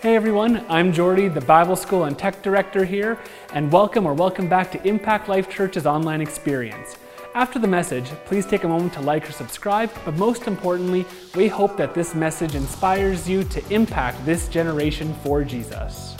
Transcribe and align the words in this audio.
Hey 0.00 0.16
everyone, 0.16 0.64
I'm 0.70 0.94
Jordy, 0.94 1.28
the 1.28 1.42
Bible 1.42 1.76
School 1.76 2.04
and 2.04 2.18
Tech 2.18 2.40
Director 2.40 2.86
here, 2.86 3.18
and 3.52 3.70
welcome 3.70 4.06
or 4.06 4.14
welcome 4.14 4.48
back 4.48 4.72
to 4.72 4.88
Impact 4.88 5.28
Life 5.28 5.50
Church's 5.50 5.84
online 5.84 6.22
experience. 6.22 6.96
After 7.34 7.58
the 7.58 7.66
message, 7.66 8.06
please 8.24 8.46
take 8.46 8.64
a 8.64 8.68
moment 8.68 8.94
to 8.94 9.02
like 9.02 9.28
or 9.28 9.32
subscribe, 9.32 9.90
but 10.06 10.16
most 10.16 10.46
importantly, 10.46 11.04
we 11.34 11.48
hope 11.48 11.76
that 11.76 11.92
this 11.92 12.14
message 12.14 12.54
inspires 12.54 13.28
you 13.28 13.44
to 13.44 13.62
impact 13.68 14.24
this 14.24 14.48
generation 14.48 15.12
for 15.22 15.44
Jesus. 15.44 16.16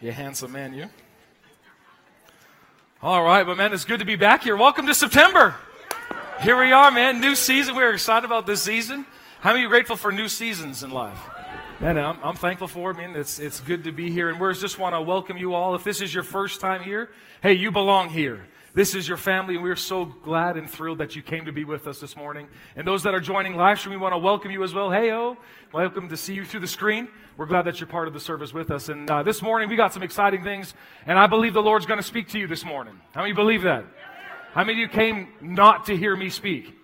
You 0.00 0.10
handsome 0.10 0.50
man, 0.50 0.74
you. 0.74 0.90
All 3.00 3.22
right, 3.22 3.46
but 3.46 3.56
man, 3.56 3.72
it's 3.72 3.84
good 3.84 4.00
to 4.00 4.04
be 4.04 4.16
back 4.16 4.42
here. 4.42 4.56
Welcome 4.56 4.88
to 4.88 4.94
September. 4.94 5.54
Here 6.40 6.58
we 6.58 6.72
are, 6.72 6.90
man. 6.90 7.20
New 7.20 7.36
season. 7.36 7.76
We're 7.76 7.92
excited 7.92 8.26
about 8.26 8.44
this 8.44 8.60
season. 8.60 9.06
How 9.44 9.52
many 9.52 9.66
are 9.66 9.68
grateful 9.68 9.96
for 9.96 10.10
new 10.10 10.26
seasons 10.26 10.82
in 10.84 10.90
life? 10.90 11.18
Man, 11.78 11.98
I'm, 11.98 12.16
I'm 12.22 12.34
thankful 12.34 12.66
for 12.66 12.92
it. 12.92 12.96
Man, 12.96 13.14
it's, 13.14 13.38
it's 13.38 13.60
good 13.60 13.84
to 13.84 13.92
be 13.92 14.10
here. 14.10 14.30
And 14.30 14.40
we 14.40 14.50
just 14.54 14.78
want 14.78 14.94
to 14.94 15.02
welcome 15.02 15.36
you 15.36 15.52
all. 15.52 15.74
If 15.74 15.84
this 15.84 16.00
is 16.00 16.14
your 16.14 16.22
first 16.22 16.62
time 16.62 16.82
here, 16.82 17.10
hey, 17.42 17.52
you 17.52 17.70
belong 17.70 18.08
here. 18.08 18.46
This 18.72 18.94
is 18.94 19.06
your 19.06 19.18
family, 19.18 19.56
and 19.56 19.62
we're 19.62 19.76
so 19.76 20.06
glad 20.06 20.56
and 20.56 20.66
thrilled 20.68 20.96
that 20.96 21.14
you 21.14 21.20
came 21.20 21.44
to 21.44 21.52
be 21.52 21.64
with 21.64 21.86
us 21.86 22.00
this 22.00 22.16
morning. 22.16 22.48
And 22.74 22.86
those 22.86 23.02
that 23.02 23.12
are 23.12 23.20
joining 23.20 23.54
live 23.54 23.78
stream, 23.78 23.92
we 23.92 24.00
want 24.00 24.14
to 24.14 24.18
welcome 24.18 24.50
you 24.50 24.62
as 24.64 24.72
well. 24.72 24.90
Hey, 24.90 25.12
oh, 25.12 25.36
welcome 25.74 26.08
to 26.08 26.16
see 26.16 26.32
you 26.32 26.46
through 26.46 26.60
the 26.60 26.66
screen. 26.66 27.06
We're 27.36 27.44
glad 27.44 27.66
that 27.66 27.80
you're 27.80 27.86
part 27.86 28.08
of 28.08 28.14
the 28.14 28.20
service 28.20 28.54
with 28.54 28.70
us. 28.70 28.88
And 28.88 29.10
uh, 29.10 29.24
this 29.24 29.42
morning, 29.42 29.68
we 29.68 29.76
got 29.76 29.92
some 29.92 30.02
exciting 30.02 30.42
things, 30.42 30.72
and 31.04 31.18
I 31.18 31.26
believe 31.26 31.52
the 31.52 31.62
Lord's 31.62 31.84
going 31.84 32.00
to 32.00 32.06
speak 32.06 32.30
to 32.30 32.38
you 32.38 32.46
this 32.46 32.64
morning. 32.64 32.98
How 33.12 33.20
many 33.20 33.34
believe 33.34 33.60
that? 33.64 33.84
How 34.54 34.64
many 34.64 34.72
of 34.72 34.78
you 34.78 34.88
came 34.88 35.28
not 35.42 35.84
to 35.88 35.96
hear 35.98 36.16
me 36.16 36.30
speak? 36.30 36.74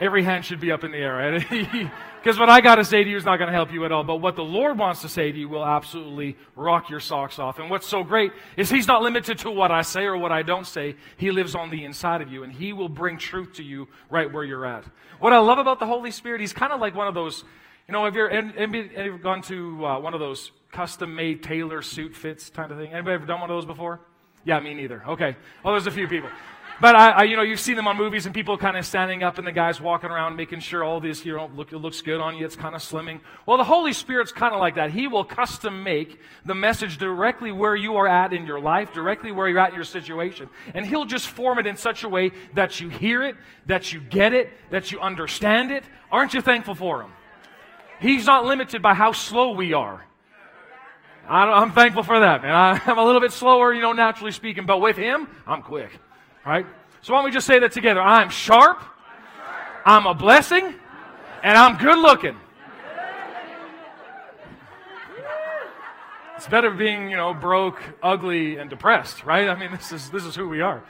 Every 0.00 0.24
hand 0.24 0.44
should 0.44 0.60
be 0.60 0.72
up 0.72 0.84
in 0.84 0.92
the 0.92 0.98
air, 0.98 1.14
right? 1.14 1.90
Because 2.24 2.38
what 2.38 2.48
I 2.48 2.62
got 2.62 2.76
to 2.76 2.86
say 2.86 3.04
to 3.04 3.10
you 3.10 3.18
is 3.18 3.26
not 3.26 3.36
going 3.36 3.48
to 3.48 3.52
help 3.52 3.70
you 3.70 3.84
at 3.84 3.92
all. 3.92 4.02
But 4.02 4.16
what 4.16 4.34
the 4.34 4.42
Lord 4.42 4.78
wants 4.78 5.02
to 5.02 5.10
say 5.10 5.30
to 5.30 5.38
you 5.38 5.46
will 5.46 5.64
absolutely 5.64 6.38
rock 6.56 6.88
your 6.88 6.98
socks 6.98 7.38
off. 7.38 7.58
And 7.58 7.68
what's 7.68 7.86
so 7.86 8.02
great 8.02 8.32
is 8.56 8.70
He's 8.70 8.86
not 8.86 9.02
limited 9.02 9.40
to 9.40 9.50
what 9.50 9.70
I 9.70 9.82
say 9.82 10.04
or 10.04 10.16
what 10.16 10.32
I 10.32 10.40
don't 10.40 10.66
say. 10.66 10.96
He 11.18 11.30
lives 11.30 11.54
on 11.54 11.68
the 11.68 11.84
inside 11.84 12.22
of 12.22 12.32
you, 12.32 12.42
and 12.42 12.50
He 12.50 12.72
will 12.72 12.88
bring 12.88 13.18
truth 13.18 13.52
to 13.56 13.62
you 13.62 13.88
right 14.08 14.32
where 14.32 14.42
you're 14.42 14.64
at. 14.64 14.86
What 15.20 15.34
I 15.34 15.38
love 15.38 15.58
about 15.58 15.80
the 15.80 15.86
Holy 15.86 16.10
Spirit, 16.10 16.40
He's 16.40 16.54
kind 16.54 16.72
of 16.72 16.80
like 16.80 16.94
one 16.94 17.08
of 17.08 17.14
those, 17.14 17.44
you 17.86 17.92
know, 17.92 18.06
have 18.06 18.16
you 18.16 18.26
ever, 18.26 18.88
ever 18.96 19.18
gone 19.18 19.42
to 19.42 19.84
uh, 19.84 20.00
one 20.00 20.14
of 20.14 20.20
those 20.20 20.50
custom 20.72 21.14
made 21.14 21.42
tailor 21.42 21.82
suit 21.82 22.16
fits 22.16 22.48
kind 22.48 22.72
of 22.72 22.78
thing? 22.78 22.90
Anybody 22.90 23.16
ever 23.16 23.26
done 23.26 23.42
one 23.42 23.50
of 23.50 23.54
those 23.54 23.66
before? 23.66 24.00
Yeah, 24.46 24.60
me 24.60 24.72
neither. 24.72 25.02
Okay. 25.08 25.36
Well, 25.62 25.74
there's 25.74 25.86
a 25.86 25.90
few 25.90 26.08
people. 26.08 26.30
But 26.80 26.96
I, 26.96 27.10
I, 27.10 27.22
you 27.24 27.36
know, 27.36 27.42
you've 27.42 27.60
seen 27.60 27.76
them 27.76 27.86
on 27.86 27.96
movies 27.96 28.26
and 28.26 28.34
people 28.34 28.58
kind 28.58 28.76
of 28.76 28.84
standing 28.84 29.22
up 29.22 29.38
and 29.38 29.46
the 29.46 29.52
guys 29.52 29.80
walking 29.80 30.10
around 30.10 30.34
making 30.34 30.58
sure 30.58 30.82
all 30.82 31.00
this, 31.00 31.24
you 31.24 31.34
know, 31.34 31.48
look, 31.54 31.70
looks 31.70 32.02
good 32.02 32.20
on 32.20 32.36
you. 32.36 32.44
It's 32.44 32.56
kind 32.56 32.74
of 32.74 32.80
slimming. 32.80 33.20
Well, 33.46 33.58
the 33.58 33.64
Holy 33.64 33.92
Spirit's 33.92 34.32
kind 34.32 34.52
of 34.52 34.60
like 34.60 34.74
that. 34.74 34.90
He 34.90 35.06
will 35.06 35.24
custom 35.24 35.84
make 35.84 36.20
the 36.44 36.54
message 36.54 36.98
directly 36.98 37.52
where 37.52 37.76
you 37.76 37.96
are 37.96 38.08
at 38.08 38.32
in 38.32 38.44
your 38.44 38.58
life, 38.58 38.92
directly 38.92 39.30
where 39.30 39.48
you're 39.48 39.60
at 39.60 39.68
in 39.68 39.76
your 39.76 39.84
situation. 39.84 40.50
And 40.74 40.84
He'll 40.84 41.04
just 41.04 41.28
form 41.28 41.58
it 41.58 41.66
in 41.66 41.76
such 41.76 42.02
a 42.02 42.08
way 42.08 42.32
that 42.54 42.80
you 42.80 42.88
hear 42.88 43.22
it, 43.22 43.36
that 43.66 43.92
you 43.92 44.00
get 44.00 44.32
it, 44.32 44.50
that 44.70 44.90
you 44.90 44.98
understand 44.98 45.70
it. 45.70 45.84
Aren't 46.10 46.34
you 46.34 46.40
thankful 46.40 46.74
for 46.74 47.02
Him? 47.02 47.12
He's 48.00 48.26
not 48.26 48.46
limited 48.46 48.82
by 48.82 48.94
how 48.94 49.12
slow 49.12 49.52
we 49.52 49.74
are. 49.74 50.04
I'm 51.26 51.72
thankful 51.72 52.02
for 52.02 52.18
that, 52.18 52.42
man. 52.42 52.80
I'm 52.84 52.98
a 52.98 53.04
little 53.04 53.20
bit 53.20 53.32
slower, 53.32 53.72
you 53.72 53.80
know, 53.80 53.92
naturally 53.92 54.32
speaking, 54.32 54.66
but 54.66 54.80
with 54.80 54.96
Him, 54.96 55.28
I'm 55.46 55.62
quick. 55.62 55.90
Right? 56.46 56.66
So 57.00 57.12
why 57.12 57.18
don't 57.18 57.26
we 57.26 57.30
just 57.30 57.46
say 57.46 57.58
that 57.58 57.72
together? 57.72 58.00
I'm 58.00 58.30
sharp, 58.30 58.82
I'm 59.84 60.06
a 60.06 60.14
blessing, 60.14 60.74
and 61.42 61.58
I'm 61.58 61.76
good 61.76 61.98
looking. 61.98 62.36
It's 66.36 66.46
better 66.48 66.70
being, 66.70 67.10
you 67.10 67.16
know, 67.16 67.32
broke, 67.32 67.82
ugly, 68.02 68.56
and 68.58 68.68
depressed, 68.68 69.24
right? 69.24 69.48
I 69.48 69.54
mean, 69.54 69.70
this 69.70 69.92
is 69.92 70.10
this 70.10 70.24
is 70.24 70.34
who 70.34 70.48
we 70.48 70.60
are. 70.60 70.82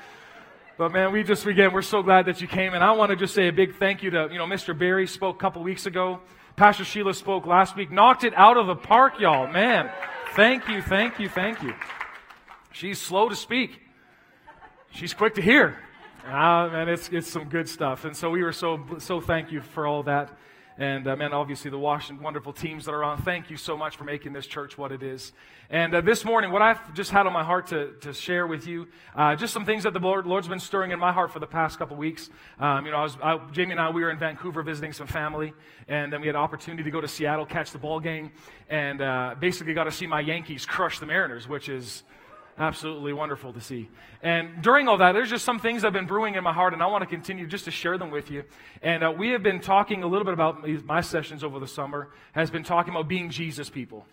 But 0.77 0.91
man, 0.91 1.13
we 1.13 1.23
just 1.23 1.47
again, 1.47 1.73
we're 1.73 1.83
so 1.83 2.03
glad 2.03 2.27
that 2.27 2.41
you 2.41 2.49
came, 2.49 2.75
and 2.75 2.83
I 2.83 2.91
want 2.93 3.11
to 3.11 3.17
just 3.17 3.35
say 3.35 3.47
a 3.47 3.53
big 3.53 3.77
thank 3.77 4.03
you 4.03 4.11
to, 4.11 4.29
you 4.33 4.39
know, 4.39 4.47
Mr. 4.47 4.77
Barry 4.77 5.07
spoke 5.07 5.37
a 5.37 5.39
couple 5.39 5.63
weeks 5.63 5.87
ago. 5.87 6.21
Pastor 6.57 6.85
Sheila 6.85 7.15
spoke 7.15 7.47
last 7.47 7.77
week, 7.77 7.93
knocked 7.93 8.25
it 8.25 8.35
out 8.35 8.57
of 8.57 8.67
the 8.67 8.75
park, 8.75 9.21
y'all. 9.21 9.47
Man, 9.47 9.91
thank 10.35 10.69
you, 10.69 10.83
thank 10.83 11.21
you, 11.21 11.29
thank 11.29 11.63
you. 11.63 11.75
She's 12.73 13.01
slow 13.01 13.29
to 13.29 13.37
speak 13.37 13.84
she's 14.95 15.13
quick 15.13 15.35
to 15.35 15.43
hear. 15.43 15.77
Uh, 16.27 16.71
and 16.73 16.89
it's, 16.89 17.09
it's 17.11 17.29
some 17.29 17.45
good 17.49 17.69
stuff. 17.69 18.05
And 18.05 18.17
so 18.17 18.31
we 18.31 18.43
were 18.43 18.53
so, 18.53 18.81
so 18.99 19.21
thank 19.21 19.53
you 19.53 19.61
for 19.61 19.87
all 19.87 20.05
that. 20.05 20.31
And 20.79 21.07
uh, 21.07 21.15
man, 21.15 21.33
obviously 21.33 21.71
the 21.71 21.79
Washington 21.79 22.23
wonderful 22.23 22.53
teams 22.53 22.87
that 22.87 22.93
are 22.93 23.05
on, 23.05 23.23
thank 23.23 23.51
you 23.51 23.57
so 23.57 23.77
much 23.77 23.97
for 23.97 24.05
making 24.05 24.33
this 24.33 24.47
church 24.47 24.77
what 24.79 24.91
it 24.91 25.03
is. 25.03 25.33
And 25.71 25.95
uh, 25.95 26.01
this 26.01 26.25
morning, 26.25 26.51
what 26.51 26.63
I've 26.63 26.95
just 26.95 27.11
had 27.11 27.27
on 27.27 27.33
my 27.33 27.45
heart 27.45 27.69
to, 27.69 27.93
to 28.01 28.13
share 28.13 28.47
with 28.47 28.67
you, 28.67 28.89
uh, 29.15 29.37
just 29.37 29.53
some 29.53 29.65
things 29.65 29.85
that 29.85 29.93
the 29.93 30.01
Lord, 30.01 30.27
Lord's 30.27 30.49
been 30.49 30.59
stirring 30.59 30.91
in 30.91 30.99
my 30.99 31.13
heart 31.13 31.33
for 31.33 31.39
the 31.39 31.47
past 31.47 31.79
couple 31.79 31.97
weeks. 31.97 32.31
Um, 32.59 32.87
you 32.87 32.93
know, 32.93 32.99
I 32.99 33.03
was, 33.03 33.17
I, 33.23 33.39
Jamie 33.53 33.73
and 33.73 33.81
I, 33.81 33.91
we 33.91 34.03
were 34.03 34.11
in 34.11 34.19
Vancouver 34.19 34.63
visiting 34.63 34.93
some 34.93 35.07
family, 35.07 35.53
and 35.87 36.13
then 36.13 36.21
we 36.21 36.27
had 36.27 36.37
opportunity 36.37 36.83
to 36.83 36.91
go 36.91 37.01
to 37.01 37.09
Seattle, 37.09 37.47
catch 37.47 37.71
the 37.71 37.79
ball 37.79 38.01
game, 38.01 38.33
and 38.69 39.01
uh, 39.01 39.35
basically 39.39 39.75
got 39.75 39.85
to 39.85 39.93
see 39.93 40.07
my 40.07 40.21
Yankees 40.21 40.67
crush 40.67 40.99
the 40.99 41.07
Mariners, 41.07 41.49
which 41.49 41.69
is 41.69 42.03
absolutely 42.59 43.13
wonderful 43.13 43.53
to 43.53 43.61
see. 43.61 43.89
And 44.23 44.63
during 44.63 44.89
all 44.89 44.97
that, 44.99 45.13
there's 45.13 45.31
just 45.31 45.45
some 45.45 45.59
things 45.59 45.83
have 45.83 45.93
been 45.93 46.07
brewing 46.07 46.35
in 46.35 46.45
my 46.45 46.53
heart, 46.53 46.73
and 46.73 46.83
I 46.83 46.87
want 46.87 47.03
to 47.03 47.07
continue 47.07 47.47
just 47.47 47.65
to 47.67 47.71
share 47.71 47.99
them 47.99 48.11
with 48.11 48.31
you. 48.31 48.45
And 48.83 49.05
uh, 49.05 49.13
we 49.17 49.31
have 49.31 49.43
been 49.43 49.61
talking 49.61 50.03
a 50.03 50.07
little 50.07 50.25
bit 50.25 50.35
about 50.35 50.67
my 50.85 51.01
sessions 51.01 51.43
over 51.43 51.59
the 51.59 51.67
summer, 51.67 52.11
has 52.33 52.51
been 52.51 52.65
talking 52.65 52.93
about 52.93 53.09
being 53.09 53.31
Jesus 53.31 53.69
people. 53.69 54.07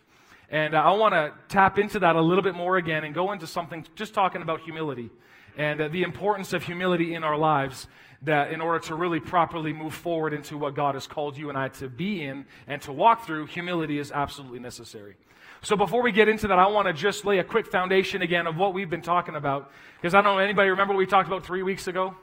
And 0.50 0.76
uh, 0.76 0.80
I 0.80 0.92
want 0.92 1.14
to 1.14 1.34
tap 1.48 1.80
into 1.80 2.00
that 2.00 2.16
a 2.16 2.22
little 2.22 2.44
bit 2.44 2.56
more 2.56 2.78
again 2.78 3.04
and 3.04 3.14
go 3.14 3.32
into 3.32 3.48
something 3.48 3.86
just 3.96 4.14
talking 4.14 4.42
about 4.42 4.62
humility 4.62 5.10
and 5.58 5.82
uh, 5.82 5.88
the 5.88 6.04
importance 6.04 6.54
of 6.54 6.64
humility 6.64 7.14
in 7.14 7.24
our 7.24 7.38
lives 7.38 7.88
that 8.24 8.52
in 8.52 8.62
order 8.62 8.80
to 8.80 8.96
really 8.96 9.20
properly 9.20 9.74
move 9.74 9.94
forward 9.94 10.34
into 10.34 10.58
what 10.58 10.76
God 10.76 10.96
has 10.96 11.08
called 11.08 11.38
you 11.38 11.50
and 11.50 11.58
I 11.58 11.70
to 11.70 11.90
be 11.90 12.24
in 12.24 12.46
and 12.68 12.82
to 12.84 12.92
walk 12.92 13.26
through, 13.26 13.48
humility 13.48 13.98
is 13.98 14.12
absolutely 14.12 14.60
necessary. 14.60 15.16
So 15.64 15.76
before 15.76 16.02
we 16.02 16.12
get 16.12 16.28
into 16.28 16.48
that, 16.48 16.58
I 16.58 16.68
want 16.68 16.88
to 16.88 16.94
just 16.94 17.24
lay 17.24 17.38
a 17.38 17.44
quick 17.44 17.68
foundation 17.68 18.24
again 18.24 18.48
of 18.48 18.58
what 18.58 18.74
we've 18.74 18.90
been 18.90 19.04
talking 19.04 19.36
about. 19.36 19.72
Because 19.96 20.16
I 20.16 20.22
don't 20.22 20.36
know, 20.36 20.40
anybody 20.40 20.70
remember 20.70 20.94
what 20.94 21.00
we 21.00 21.06
talked 21.06 21.28
about 21.28 21.46
three 21.46 21.62
weeks 21.62 21.88
ago? 21.88 22.16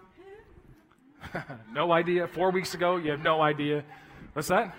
no 1.73 1.93
idea. 1.93 2.27
Four 2.27 2.51
weeks 2.51 2.75
ago? 2.75 2.97
You 2.97 3.13
have 3.13 3.23
no 3.23 3.41
idea. 3.41 3.85
What's 4.33 4.49
that? 4.49 4.75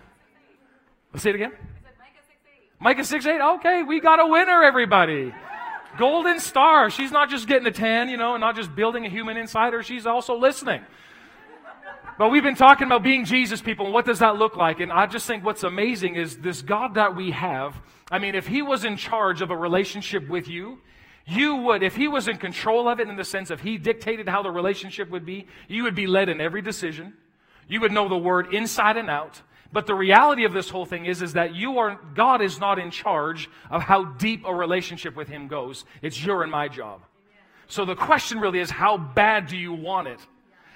Let's 1.13 1.23
say 1.23 1.29
it 1.29 1.35
again. 1.35 1.53
Micah 2.79 3.03
6 3.03 3.25
8. 3.25 3.41
Okay, 3.55 3.83
we 3.83 3.99
got 4.01 4.19
a 4.19 4.27
winner, 4.27 4.63
everybody. 4.63 5.33
Golden 5.97 6.39
star. 6.39 6.89
She's 6.89 7.11
not 7.11 7.29
just 7.29 7.47
getting 7.47 7.67
a 7.67 7.71
10, 7.71 8.09
you 8.09 8.17
know, 8.17 8.35
and 8.35 8.41
not 8.41 8.55
just 8.55 8.73
building 8.75 9.05
a 9.05 9.09
human 9.09 9.37
insider. 9.37 9.83
She's 9.83 10.05
also 10.05 10.37
listening. 10.37 10.81
But 12.19 12.31
we've 12.31 12.43
been 12.43 12.55
talking 12.55 12.85
about 12.85 13.01
being 13.01 13.23
Jesus 13.23 13.61
people, 13.61 13.85
and 13.85 13.93
what 13.93 14.05
does 14.05 14.19
that 14.19 14.35
look 14.35 14.57
like? 14.57 14.81
And 14.81 14.91
I 14.91 15.05
just 15.05 15.25
think 15.25 15.45
what's 15.45 15.63
amazing 15.63 16.15
is 16.15 16.35
this 16.35 16.61
God 16.61 16.95
that 16.95 17.15
we 17.15 17.31
have. 17.31 17.81
I 18.11 18.19
mean, 18.19 18.35
if 18.35 18.45
He 18.45 18.61
was 18.61 18.83
in 18.83 18.97
charge 18.97 19.41
of 19.41 19.51
a 19.51 19.55
relationship 19.55 20.27
with 20.27 20.49
you, 20.49 20.81
you 21.25 21.55
would, 21.55 21.81
if 21.81 21.95
He 21.95 22.09
was 22.09 22.27
in 22.27 22.35
control 22.35 22.89
of 22.89 22.99
it 22.99 23.07
in 23.07 23.15
the 23.15 23.23
sense 23.23 23.51
of 23.51 23.61
He 23.61 23.77
dictated 23.77 24.27
how 24.27 24.43
the 24.43 24.51
relationship 24.51 25.09
would 25.11 25.25
be, 25.25 25.47
you 25.69 25.83
would 25.83 25.95
be 25.95 26.07
led 26.07 26.27
in 26.27 26.41
every 26.41 26.61
decision. 26.61 27.13
You 27.69 27.79
would 27.79 27.93
know 27.93 28.09
the 28.09 28.17
word 28.17 28.53
inside 28.53 28.97
and 28.97 29.09
out. 29.09 29.41
But 29.71 29.87
the 29.87 29.95
reality 29.95 30.43
of 30.43 30.51
this 30.51 30.69
whole 30.69 30.85
thing 30.85 31.05
is, 31.05 31.21
is 31.21 31.31
that 31.33 31.55
you 31.55 31.79
are, 31.79 32.01
God 32.15 32.41
is 32.41 32.59
not 32.59 32.79
in 32.79 32.91
charge 32.91 33.49
of 33.71 33.81
how 33.81 34.03
deep 34.03 34.43
a 34.45 34.53
relationship 34.53 35.15
with 35.15 35.29
Him 35.29 35.47
goes. 35.47 35.85
It's 36.01 36.21
your 36.21 36.43
and 36.43 36.51
my 36.51 36.67
job. 36.67 36.99
So 37.67 37.85
the 37.85 37.95
question 37.95 38.41
really 38.41 38.59
is, 38.59 38.69
how 38.69 38.97
bad 38.97 39.47
do 39.47 39.55
you 39.55 39.71
want 39.71 40.09
it? 40.09 40.19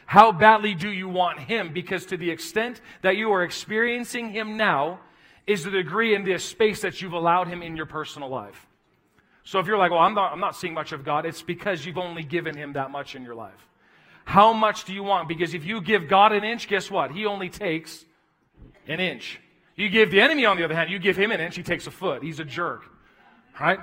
How 0.06 0.32
badly 0.32 0.74
do 0.74 0.90
you 0.90 1.08
want 1.10 1.40
Him? 1.40 1.74
Because 1.74 2.06
to 2.08 2.18
the 2.18 2.30
extent 2.30 2.82
that 3.02 3.18
you 3.18 3.32
are 3.32 3.44
experiencing 3.44 4.32
Him 4.32 4.58
now 4.58 5.00
is 5.48 5.64
the 5.64 5.72
degree 5.72 6.16
and 6.16 6.26
the 6.26 6.38
space 6.38 6.82
that 6.82 7.02
you've 7.02 7.14
allowed 7.14 7.48
Him 7.48 7.62
in 7.62 7.76
your 7.76 7.86
personal 7.86 8.30
life. 8.30 8.68
So 9.44 9.60
if 9.60 9.68
you're 9.68 9.78
like, 9.78 9.92
well, 9.92 10.00
I'm 10.00 10.14
not, 10.14 10.32
I'm 10.32 10.40
not 10.40 10.56
seeing 10.56 10.74
much 10.74 10.92
of 10.92 11.04
God, 11.04 11.26
it's 11.26 11.42
because 11.42 11.86
you've 11.86 11.98
only 11.98 12.24
given 12.24 12.56
Him 12.56 12.74
that 12.74 12.92
much 12.92 13.16
in 13.16 13.24
your 13.24 13.36
life. 13.36 13.68
How 14.26 14.54
much 14.54 14.86
do 14.86 14.94
you 14.94 15.04
want? 15.04 15.28
Because 15.28 15.54
if 15.54 15.66
you 15.66 15.82
give 15.82 16.08
God 16.08 16.32
an 16.32 16.44
inch, 16.44 16.68
guess 16.68 16.90
what? 16.90 17.12
He 17.12 17.26
only 17.26 17.50
takes 17.50 18.06
an 18.88 19.00
inch. 19.00 19.40
You 19.76 19.90
give 19.90 20.12
the 20.12 20.22
enemy, 20.22 20.46
on 20.46 20.58
the 20.58 20.64
other 20.64 20.76
hand, 20.76 20.90
you 20.90 21.00
give 21.00 21.18
him 21.18 21.32
an 21.32 21.42
inch, 21.42 21.56
he 21.56 21.64
takes 21.64 21.88
a 21.88 21.92
foot. 21.92 22.24
He's 22.24 22.40
a 22.40 22.46
jerk. 22.46 22.84
Right? 23.60 23.80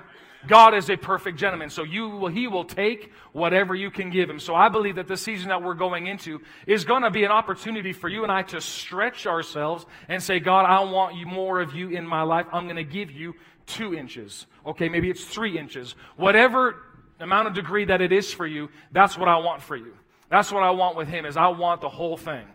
God 0.46 0.74
is 0.74 0.88
a 0.88 0.96
perfect 0.96 1.38
gentleman. 1.38 1.70
So 1.70 1.82
you 1.82 2.26
he 2.28 2.46
will 2.46 2.64
take 2.64 3.12
whatever 3.32 3.74
you 3.74 3.90
can 3.90 4.10
give 4.10 4.30
him. 4.30 4.40
So 4.40 4.54
I 4.54 4.68
believe 4.68 4.96
that 4.96 5.08
the 5.08 5.16
season 5.16 5.48
that 5.48 5.62
we're 5.62 5.74
going 5.74 6.06
into 6.06 6.40
is 6.66 6.84
going 6.84 7.02
to 7.02 7.10
be 7.10 7.24
an 7.24 7.30
opportunity 7.30 7.92
for 7.92 8.08
you 8.08 8.22
and 8.22 8.32
I 8.32 8.42
to 8.44 8.60
stretch 8.60 9.26
ourselves 9.26 9.84
and 10.08 10.22
say, 10.22 10.40
God, 10.40 10.64
I 10.64 10.80
want 10.90 11.16
you 11.16 11.26
more 11.26 11.60
of 11.60 11.74
you 11.74 11.90
in 11.90 12.06
my 12.06 12.22
life. 12.22 12.46
I'm 12.52 12.64
going 12.64 12.76
to 12.76 12.84
give 12.84 13.10
you 13.10 13.34
two 13.66 13.94
inches. 13.94 14.46
Okay, 14.66 14.88
maybe 14.88 15.10
it's 15.10 15.24
three 15.24 15.58
inches. 15.58 15.94
Whatever 16.16 16.76
amount 17.18 17.48
of 17.48 17.54
degree 17.54 17.84
that 17.84 18.00
it 18.00 18.12
is 18.12 18.32
for 18.32 18.46
you, 18.46 18.70
that's 18.92 19.18
what 19.18 19.28
I 19.28 19.38
want 19.38 19.62
for 19.62 19.76
you. 19.76 19.94
That's 20.30 20.50
what 20.50 20.62
I 20.62 20.70
want 20.70 20.96
with 20.96 21.08
him 21.08 21.26
is 21.26 21.36
I 21.36 21.48
want 21.48 21.80
the 21.80 21.88
whole 21.88 22.16
thing. 22.16 22.46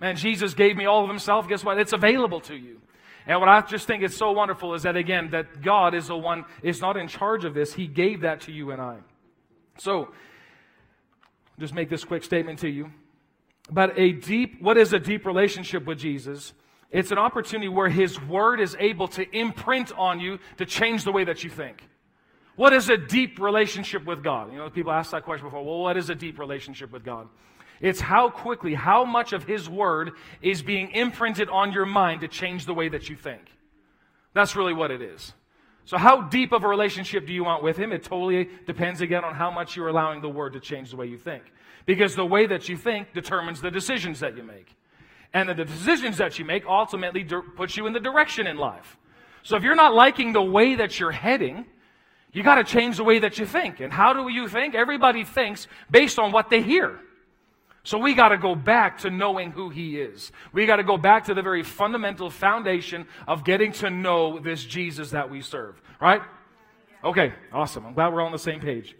Man, 0.00 0.16
Jesus 0.16 0.54
gave 0.54 0.76
me 0.76 0.86
all 0.86 1.02
of 1.02 1.08
himself. 1.08 1.48
Guess 1.48 1.64
what? 1.64 1.78
It's 1.78 1.92
available 1.92 2.40
to 2.42 2.56
you. 2.56 2.80
And 3.26 3.38
what 3.38 3.48
I 3.48 3.60
just 3.60 3.86
think 3.86 4.02
is 4.02 4.16
so 4.16 4.32
wonderful 4.32 4.74
is 4.74 4.82
that 4.82 4.96
again, 4.96 5.30
that 5.30 5.62
God 5.62 5.94
is 5.94 6.08
the 6.08 6.16
one, 6.16 6.44
is 6.62 6.80
not 6.80 6.96
in 6.96 7.08
charge 7.08 7.44
of 7.44 7.54
this. 7.54 7.72
He 7.74 7.86
gave 7.86 8.22
that 8.22 8.42
to 8.42 8.52
you 8.52 8.70
and 8.72 8.80
I. 8.80 8.98
So, 9.78 10.12
just 11.58 11.74
make 11.74 11.88
this 11.88 12.04
quick 12.04 12.24
statement 12.24 12.58
to 12.60 12.68
you. 12.68 12.90
But 13.70 13.98
a 13.98 14.12
deep, 14.12 14.60
what 14.60 14.76
is 14.76 14.92
a 14.92 14.98
deep 14.98 15.24
relationship 15.24 15.86
with 15.86 15.98
Jesus? 15.98 16.52
It's 16.90 17.10
an 17.10 17.18
opportunity 17.18 17.68
where 17.68 17.88
His 17.88 18.20
Word 18.20 18.60
is 18.60 18.76
able 18.78 19.08
to 19.08 19.36
imprint 19.36 19.92
on 19.96 20.20
you 20.20 20.38
to 20.58 20.66
change 20.66 21.04
the 21.04 21.12
way 21.12 21.24
that 21.24 21.42
you 21.42 21.50
think. 21.50 21.82
What 22.56 22.74
is 22.74 22.90
a 22.90 22.98
deep 22.98 23.40
relationship 23.40 24.04
with 24.04 24.22
God? 24.22 24.52
You 24.52 24.58
know, 24.58 24.68
people 24.68 24.92
asked 24.92 25.12
that 25.12 25.24
question 25.24 25.46
before. 25.46 25.64
Well, 25.64 25.78
what 25.78 25.96
is 25.96 26.10
a 26.10 26.14
deep 26.14 26.38
relationship 26.38 26.92
with 26.92 27.04
God? 27.04 27.28
It's 27.82 28.00
how 28.00 28.30
quickly, 28.30 28.74
how 28.74 29.04
much 29.04 29.32
of 29.32 29.42
His 29.42 29.68
Word 29.68 30.12
is 30.40 30.62
being 30.62 30.92
imprinted 30.92 31.48
on 31.48 31.72
your 31.72 31.84
mind 31.84 32.20
to 32.20 32.28
change 32.28 32.64
the 32.64 32.72
way 32.72 32.88
that 32.88 33.10
you 33.10 33.16
think. 33.16 33.42
That's 34.34 34.54
really 34.54 34.72
what 34.72 34.92
it 34.92 35.02
is. 35.02 35.34
So, 35.84 35.98
how 35.98 36.22
deep 36.22 36.52
of 36.52 36.62
a 36.62 36.68
relationship 36.68 37.26
do 37.26 37.32
you 37.32 37.42
want 37.42 37.64
with 37.64 37.76
Him? 37.76 37.90
It 37.90 38.04
totally 38.04 38.48
depends 38.66 39.00
again 39.00 39.24
on 39.24 39.34
how 39.34 39.50
much 39.50 39.76
you're 39.76 39.88
allowing 39.88 40.20
the 40.20 40.28
Word 40.28 40.52
to 40.52 40.60
change 40.60 40.90
the 40.90 40.96
way 40.96 41.06
you 41.06 41.18
think. 41.18 41.42
Because 41.84 42.14
the 42.14 42.24
way 42.24 42.46
that 42.46 42.68
you 42.68 42.76
think 42.76 43.12
determines 43.12 43.60
the 43.60 43.70
decisions 43.70 44.20
that 44.20 44.36
you 44.36 44.44
make. 44.44 44.76
And 45.34 45.48
the 45.48 45.54
decisions 45.54 46.18
that 46.18 46.38
you 46.38 46.44
make 46.44 46.64
ultimately 46.64 47.24
puts 47.24 47.76
you 47.76 47.88
in 47.88 47.92
the 47.92 48.00
direction 48.00 48.46
in 48.46 48.58
life. 48.58 48.96
So, 49.42 49.56
if 49.56 49.64
you're 49.64 49.74
not 49.74 49.92
liking 49.92 50.32
the 50.32 50.42
way 50.42 50.76
that 50.76 51.00
you're 51.00 51.10
heading, 51.10 51.66
you 52.30 52.44
got 52.44 52.54
to 52.54 52.64
change 52.64 52.98
the 52.98 53.04
way 53.04 53.18
that 53.18 53.38
you 53.38 53.44
think. 53.44 53.80
And 53.80 53.92
how 53.92 54.12
do 54.12 54.28
you 54.28 54.46
think? 54.46 54.76
Everybody 54.76 55.24
thinks 55.24 55.66
based 55.90 56.20
on 56.20 56.30
what 56.30 56.48
they 56.48 56.62
hear. 56.62 57.00
So 57.84 57.98
we 57.98 58.14
got 58.14 58.28
to 58.28 58.38
go 58.38 58.54
back 58.54 58.98
to 58.98 59.10
knowing 59.10 59.50
who 59.50 59.68
he 59.68 60.00
is. 60.00 60.30
We 60.52 60.66
got 60.66 60.76
to 60.76 60.84
go 60.84 60.96
back 60.96 61.24
to 61.24 61.34
the 61.34 61.42
very 61.42 61.64
fundamental 61.64 62.30
foundation 62.30 63.06
of 63.26 63.44
getting 63.44 63.72
to 63.72 63.90
know 63.90 64.38
this 64.38 64.64
Jesus 64.64 65.10
that 65.10 65.30
we 65.30 65.40
serve, 65.40 65.80
right? 66.00 66.22
Okay, 67.02 67.32
awesome. 67.52 67.84
I'm 67.84 67.94
glad 67.94 68.12
we're 68.12 68.20
all 68.20 68.26
on 68.26 68.32
the 68.32 68.38
same 68.38 68.60
page. 68.60 68.94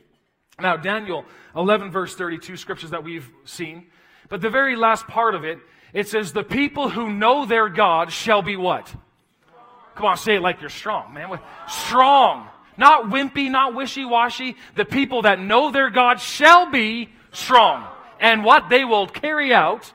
Now, 0.61 0.76
Daniel 0.76 1.25
11, 1.55 1.93
verse 1.93 2.17
32, 2.17 2.56
scriptures 2.56 2.90
that 2.90 3.05
we've 3.05 3.31
seen. 3.44 3.87
But 4.29 4.40
the 4.40 4.50
very 4.50 4.75
last 4.75 5.06
part 5.06 5.37
of 5.37 5.44
it, 5.44 5.58
it 5.93 6.08
says, 6.08 6.32
The 6.32 6.43
people 6.43 6.88
who 6.88 7.08
know 7.08 7.46
their 7.46 7.69
God 7.69 8.11
shall 8.11 8.43
be 8.43 8.56
what? 8.56 8.93
Come 9.94 10.06
on, 10.06 10.17
say 10.17 10.37
it 10.37 10.40
like 10.40 10.61
you're 10.61 10.70
strong, 10.70 11.14
man. 11.14 11.38
Strong. 11.69 12.49
Not 12.76 13.05
wimpy, 13.05 13.50
not 13.50 13.75
wishy 13.75 14.05
washy. 14.05 14.56
The 14.75 14.84
people 14.84 15.23
that 15.23 15.38
know 15.38 15.70
their 15.70 15.90
God 15.90 16.20
shall 16.20 16.70
be 16.70 17.11
strong 17.31 17.87
and 18.22 18.44
what 18.44 18.70
they 18.70 18.84
will 18.84 19.06
carry 19.06 19.52
out 19.52 19.92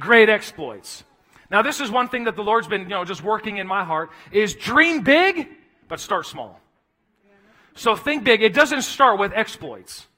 great 0.00 0.28
exploits. 0.28 1.04
Now, 1.50 1.62
this 1.62 1.80
is 1.80 1.90
one 1.90 2.08
thing 2.08 2.24
that 2.24 2.34
the 2.34 2.42
Lord's 2.42 2.66
been, 2.66 2.82
you 2.82 2.88
know, 2.88 3.04
just 3.04 3.22
working 3.22 3.58
in 3.58 3.66
my 3.66 3.84
heart 3.84 4.10
is 4.32 4.54
dream 4.54 5.02
big, 5.02 5.48
but 5.86 6.00
start 6.00 6.26
small. 6.26 6.60
So 7.74 7.94
think 7.94 8.24
big. 8.24 8.42
It 8.42 8.54
doesn't 8.54 8.82
start 8.82 9.20
with 9.20 9.32
exploits. 9.34 10.08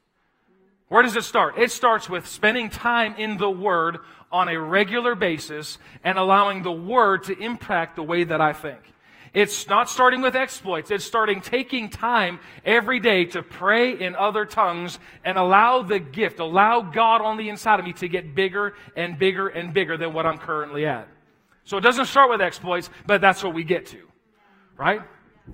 Where 0.88 1.02
does 1.02 1.14
it 1.14 1.24
start? 1.24 1.58
It 1.58 1.70
starts 1.70 2.08
with 2.08 2.26
spending 2.26 2.70
time 2.70 3.14
in 3.16 3.36
the 3.36 3.50
Word 3.50 3.98
on 4.32 4.48
a 4.48 4.58
regular 4.58 5.14
basis 5.14 5.78
and 6.02 6.18
allowing 6.18 6.62
the 6.62 6.72
Word 6.72 7.24
to 7.24 7.38
impact 7.38 7.96
the 7.96 8.02
way 8.02 8.24
that 8.24 8.40
I 8.40 8.52
think. 8.52 8.80
It's 9.32 9.68
not 9.68 9.88
starting 9.88 10.22
with 10.22 10.34
exploits. 10.34 10.90
It's 10.90 11.04
starting 11.04 11.40
taking 11.40 11.88
time 11.88 12.40
every 12.64 12.98
day 12.98 13.26
to 13.26 13.42
pray 13.42 14.00
in 14.00 14.16
other 14.16 14.44
tongues 14.44 14.98
and 15.24 15.38
allow 15.38 15.82
the 15.82 16.00
gift, 16.00 16.40
allow 16.40 16.80
God 16.80 17.22
on 17.22 17.36
the 17.36 17.48
inside 17.48 17.78
of 17.78 17.86
me 17.86 17.92
to 17.94 18.08
get 18.08 18.34
bigger 18.34 18.74
and 18.96 19.18
bigger 19.18 19.48
and 19.48 19.72
bigger 19.72 19.96
than 19.96 20.12
what 20.12 20.26
I'm 20.26 20.38
currently 20.38 20.84
at. 20.84 21.06
So 21.64 21.76
it 21.76 21.82
doesn't 21.82 22.06
start 22.06 22.30
with 22.30 22.40
exploits, 22.40 22.90
but 23.06 23.20
that's 23.20 23.44
what 23.44 23.54
we 23.54 23.62
get 23.62 23.86
to. 23.86 23.98
Right? 24.76 25.02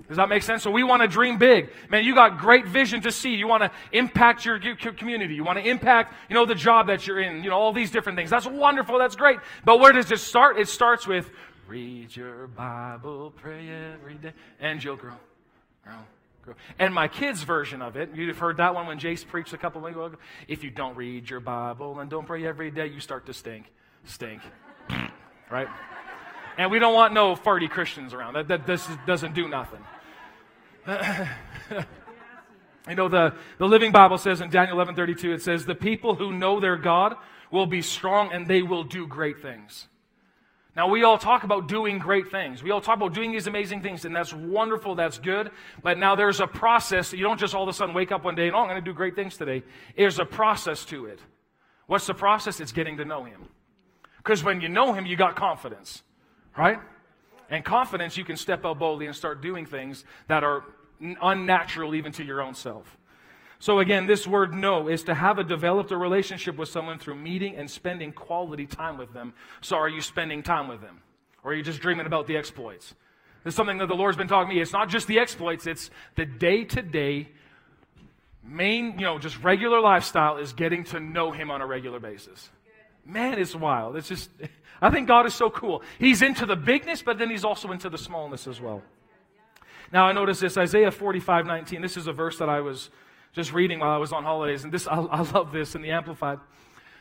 Does 0.07 0.17
that 0.17 0.29
make 0.29 0.43
sense? 0.43 0.63
So 0.63 0.71
we 0.71 0.83
want 0.83 1.01
to 1.01 1.07
dream 1.07 1.37
big. 1.37 1.69
Man, 1.89 2.03
you 2.03 2.15
got 2.15 2.39
great 2.39 2.67
vision 2.67 3.01
to 3.01 3.11
see. 3.11 3.35
You 3.35 3.47
want 3.47 3.63
to 3.63 3.71
impact 3.91 4.45
your 4.45 4.59
community. 4.59 5.35
You 5.35 5.43
want 5.43 5.59
to 5.59 5.67
impact, 5.67 6.13
you 6.29 6.35
know, 6.35 6.45
the 6.45 6.55
job 6.55 6.87
that 6.87 7.05
you're 7.05 7.19
in, 7.19 7.43
you 7.43 7.49
know, 7.49 7.57
all 7.57 7.73
these 7.73 7.91
different 7.91 8.17
things. 8.17 8.29
That's 8.29 8.45
wonderful. 8.45 8.97
That's 8.97 9.15
great. 9.15 9.39
But 9.65 9.79
where 9.79 9.91
does 9.91 10.11
it 10.11 10.19
start? 10.19 10.57
It 10.57 10.67
starts 10.67 11.07
with 11.07 11.29
Read 11.67 12.15
your 12.15 12.47
Bible, 12.47 13.33
pray 13.35 13.69
every 13.93 14.15
day, 14.15 14.31
and 14.59 14.81
you'll 14.81 14.95
grow, 14.95 15.15
grow, 15.83 15.95
grow. 16.41 16.53
And 16.79 16.93
my 16.93 17.09
kids' 17.09 17.43
version 17.43 17.81
of 17.81 17.97
it, 17.97 18.11
you've 18.15 18.37
heard 18.37 18.57
that 18.57 18.73
one 18.73 18.87
when 18.87 18.99
Jace 18.99 19.27
preached 19.27 19.51
a 19.51 19.57
couple 19.57 19.79
of 19.79 19.85
weeks 19.85 19.97
ago. 19.97 20.11
If 20.47 20.63
you 20.63 20.69
don't 20.69 20.95
read 20.95 21.29
your 21.29 21.41
Bible 21.41 21.99
and 21.99 22.09
don't 22.09 22.25
pray 22.25 22.47
every 22.47 22.71
day, 22.71 22.87
you 22.87 23.01
start 23.01 23.25
to 23.25 23.33
stink. 23.33 23.65
Stink. 24.05 24.41
right? 25.51 25.67
And 26.57 26.71
we 26.71 26.79
don't 26.79 26.93
want 26.93 27.13
no 27.13 27.35
farty 27.35 27.69
Christians 27.69 28.13
around. 28.13 28.35
That, 28.35 28.47
that 28.47 28.65
this 28.65 28.87
doesn't 29.05 29.35
do 29.35 29.49
nothing. 29.49 29.83
you 32.87 32.95
know, 32.95 33.09
the, 33.09 33.33
the 33.57 33.65
Living 33.65 33.91
Bible 33.91 34.17
says 34.17 34.39
in 34.39 34.49
Daniel 34.49 34.77
11:32, 34.77 35.35
it 35.35 35.41
says, 35.41 35.65
The 35.65 35.75
people 35.75 36.15
who 36.15 36.31
know 36.31 36.61
their 36.61 36.77
God 36.77 37.17
will 37.51 37.65
be 37.65 37.81
strong 37.81 38.31
and 38.31 38.47
they 38.47 38.61
will 38.61 38.85
do 38.85 39.05
great 39.05 39.41
things. 39.41 39.87
Now, 40.77 40.87
we 40.87 41.03
all 41.03 41.17
talk 41.17 41.43
about 41.43 41.67
doing 41.67 41.97
great 41.97 42.29
things. 42.29 42.61
We 42.61 42.69
all 42.69 42.81
talk 42.81 42.97
about 42.97 43.15
doing 43.15 43.31
these 43.31 43.47
amazing 43.47 43.81
things, 43.81 44.05
and 44.05 44.15
that's 44.15 44.31
wonderful, 44.31 44.93
that's 44.93 45.17
good. 45.17 45.49
But 45.81 45.97
now 45.97 46.13
there's 46.13 46.39
a 46.39 46.45
process. 46.45 47.11
You 47.11 47.23
don't 47.23 47.39
just 47.39 47.55
all 47.55 47.63
of 47.63 47.69
a 47.69 47.73
sudden 47.73 47.95
wake 47.95 48.11
up 48.11 48.23
one 48.23 48.35
day 48.35 48.45
and, 48.45 48.55
oh, 48.55 48.59
I'm 48.59 48.67
going 48.69 48.75
to 48.79 48.85
do 48.85 48.93
great 48.93 49.15
things 49.15 49.37
today. 49.37 49.63
There's 49.97 50.19
a 50.19 50.25
process 50.25 50.85
to 50.85 51.07
it. 51.07 51.19
What's 51.87 52.05
the 52.05 52.13
process? 52.13 52.59
It's 52.59 52.71
getting 52.71 52.97
to 52.97 53.05
know 53.05 53.23
Him. 53.23 53.47
Because 54.17 54.43
when 54.43 54.61
you 54.61 54.69
know 54.69 54.93
Him, 54.93 55.07
you 55.07 55.15
got 55.15 55.35
confidence, 55.35 56.03
right? 56.55 56.77
And 57.49 57.65
confidence, 57.65 58.15
you 58.15 58.23
can 58.23 58.37
step 58.37 58.63
out 58.63 58.77
boldly 58.77 59.07
and 59.07 59.15
start 59.15 59.41
doing 59.41 59.65
things 59.65 60.05
that 60.27 60.43
are 60.43 60.63
unnatural 60.99 61.95
even 61.95 62.11
to 62.11 62.23
your 62.23 62.39
own 62.39 62.53
self. 62.53 62.99
So 63.59 63.79
again, 63.79 64.05
this 64.05 64.27
word 64.27 64.53
know 64.53 64.87
is 64.87 65.03
to 65.03 65.15
have 65.15 65.39
a 65.39 65.43
developed 65.43 65.91
a 65.91 65.97
relationship 65.97 66.57
with 66.57 66.69
someone 66.69 66.99
through 66.99 67.15
meeting 67.15 67.55
and 67.55 67.69
spending 67.69 68.11
quality 68.11 68.67
time 68.67 68.97
with 68.97 69.13
them. 69.13 69.33
So 69.61 69.77
are 69.77 69.89
you 69.89 70.01
spending 70.01 70.43
time 70.43 70.67
with 70.67 70.81
them? 70.81 71.01
Or 71.43 71.51
are 71.51 71.55
you 71.55 71.63
just 71.63 71.79
dreaming 71.79 72.05
about 72.05 72.27
the 72.27 72.37
exploits? 72.37 72.93
This 73.43 73.53
is 73.53 73.55
something 73.55 73.77
that 73.79 73.87
the 73.87 73.95
Lord's 73.95 74.17
been 74.17 74.27
talking 74.27 74.49
to 74.49 74.55
me. 74.55 74.61
It's 74.61 74.73
not 74.73 74.89
just 74.89 75.07
the 75.07 75.19
exploits, 75.19 75.65
it's 75.65 75.89
the 76.15 76.25
day 76.25 76.65
to 76.65 76.81
day 76.81 77.29
main, 78.47 78.93
you 78.97 79.05
know, 79.05 79.19
just 79.19 79.41
regular 79.43 79.79
lifestyle 79.81 80.37
is 80.37 80.53
getting 80.53 80.83
to 80.85 80.99
know 80.99 81.31
Him 81.31 81.51
on 81.51 81.61
a 81.61 81.65
regular 81.65 81.99
basis. 81.99 82.49
Man, 83.05 83.39
it's 83.39 83.55
wild. 83.55 83.95
It's 83.95 84.07
just, 84.07 84.29
I 84.81 84.89
think 84.89 85.07
God 85.07 85.25
is 85.25 85.33
so 85.33 85.49
cool. 85.49 85.81
He's 85.99 86.21
into 86.21 86.45
the 86.45 86.55
bigness, 86.55 87.01
but 87.01 87.17
then 87.17 87.29
He's 87.29 87.43
also 87.43 87.71
into 87.71 87.89
the 87.89 87.97
smallness 87.97 88.47
as 88.47 88.59
well. 88.59 88.81
Now, 89.91 90.05
I 90.05 90.11
notice 90.11 90.39
this 90.39 90.57
Isaiah 90.57 90.91
45 90.91 91.45
19. 91.45 91.81
This 91.81 91.97
is 91.97 92.07
a 92.07 92.13
verse 92.13 92.37
that 92.39 92.49
I 92.49 92.59
was 92.59 92.89
just 93.37 93.53
reading 93.53 93.79
while 93.79 93.91
I 93.91 93.97
was 93.97 94.11
on 94.11 94.23
holidays, 94.23 94.63
and 94.63 94.73
this 94.73 94.87
I, 94.87 94.95
I 94.95 95.21
love 95.21 95.51
this 95.53 95.75
in 95.75 95.81
the 95.81 95.91
Amplified. 95.91 96.39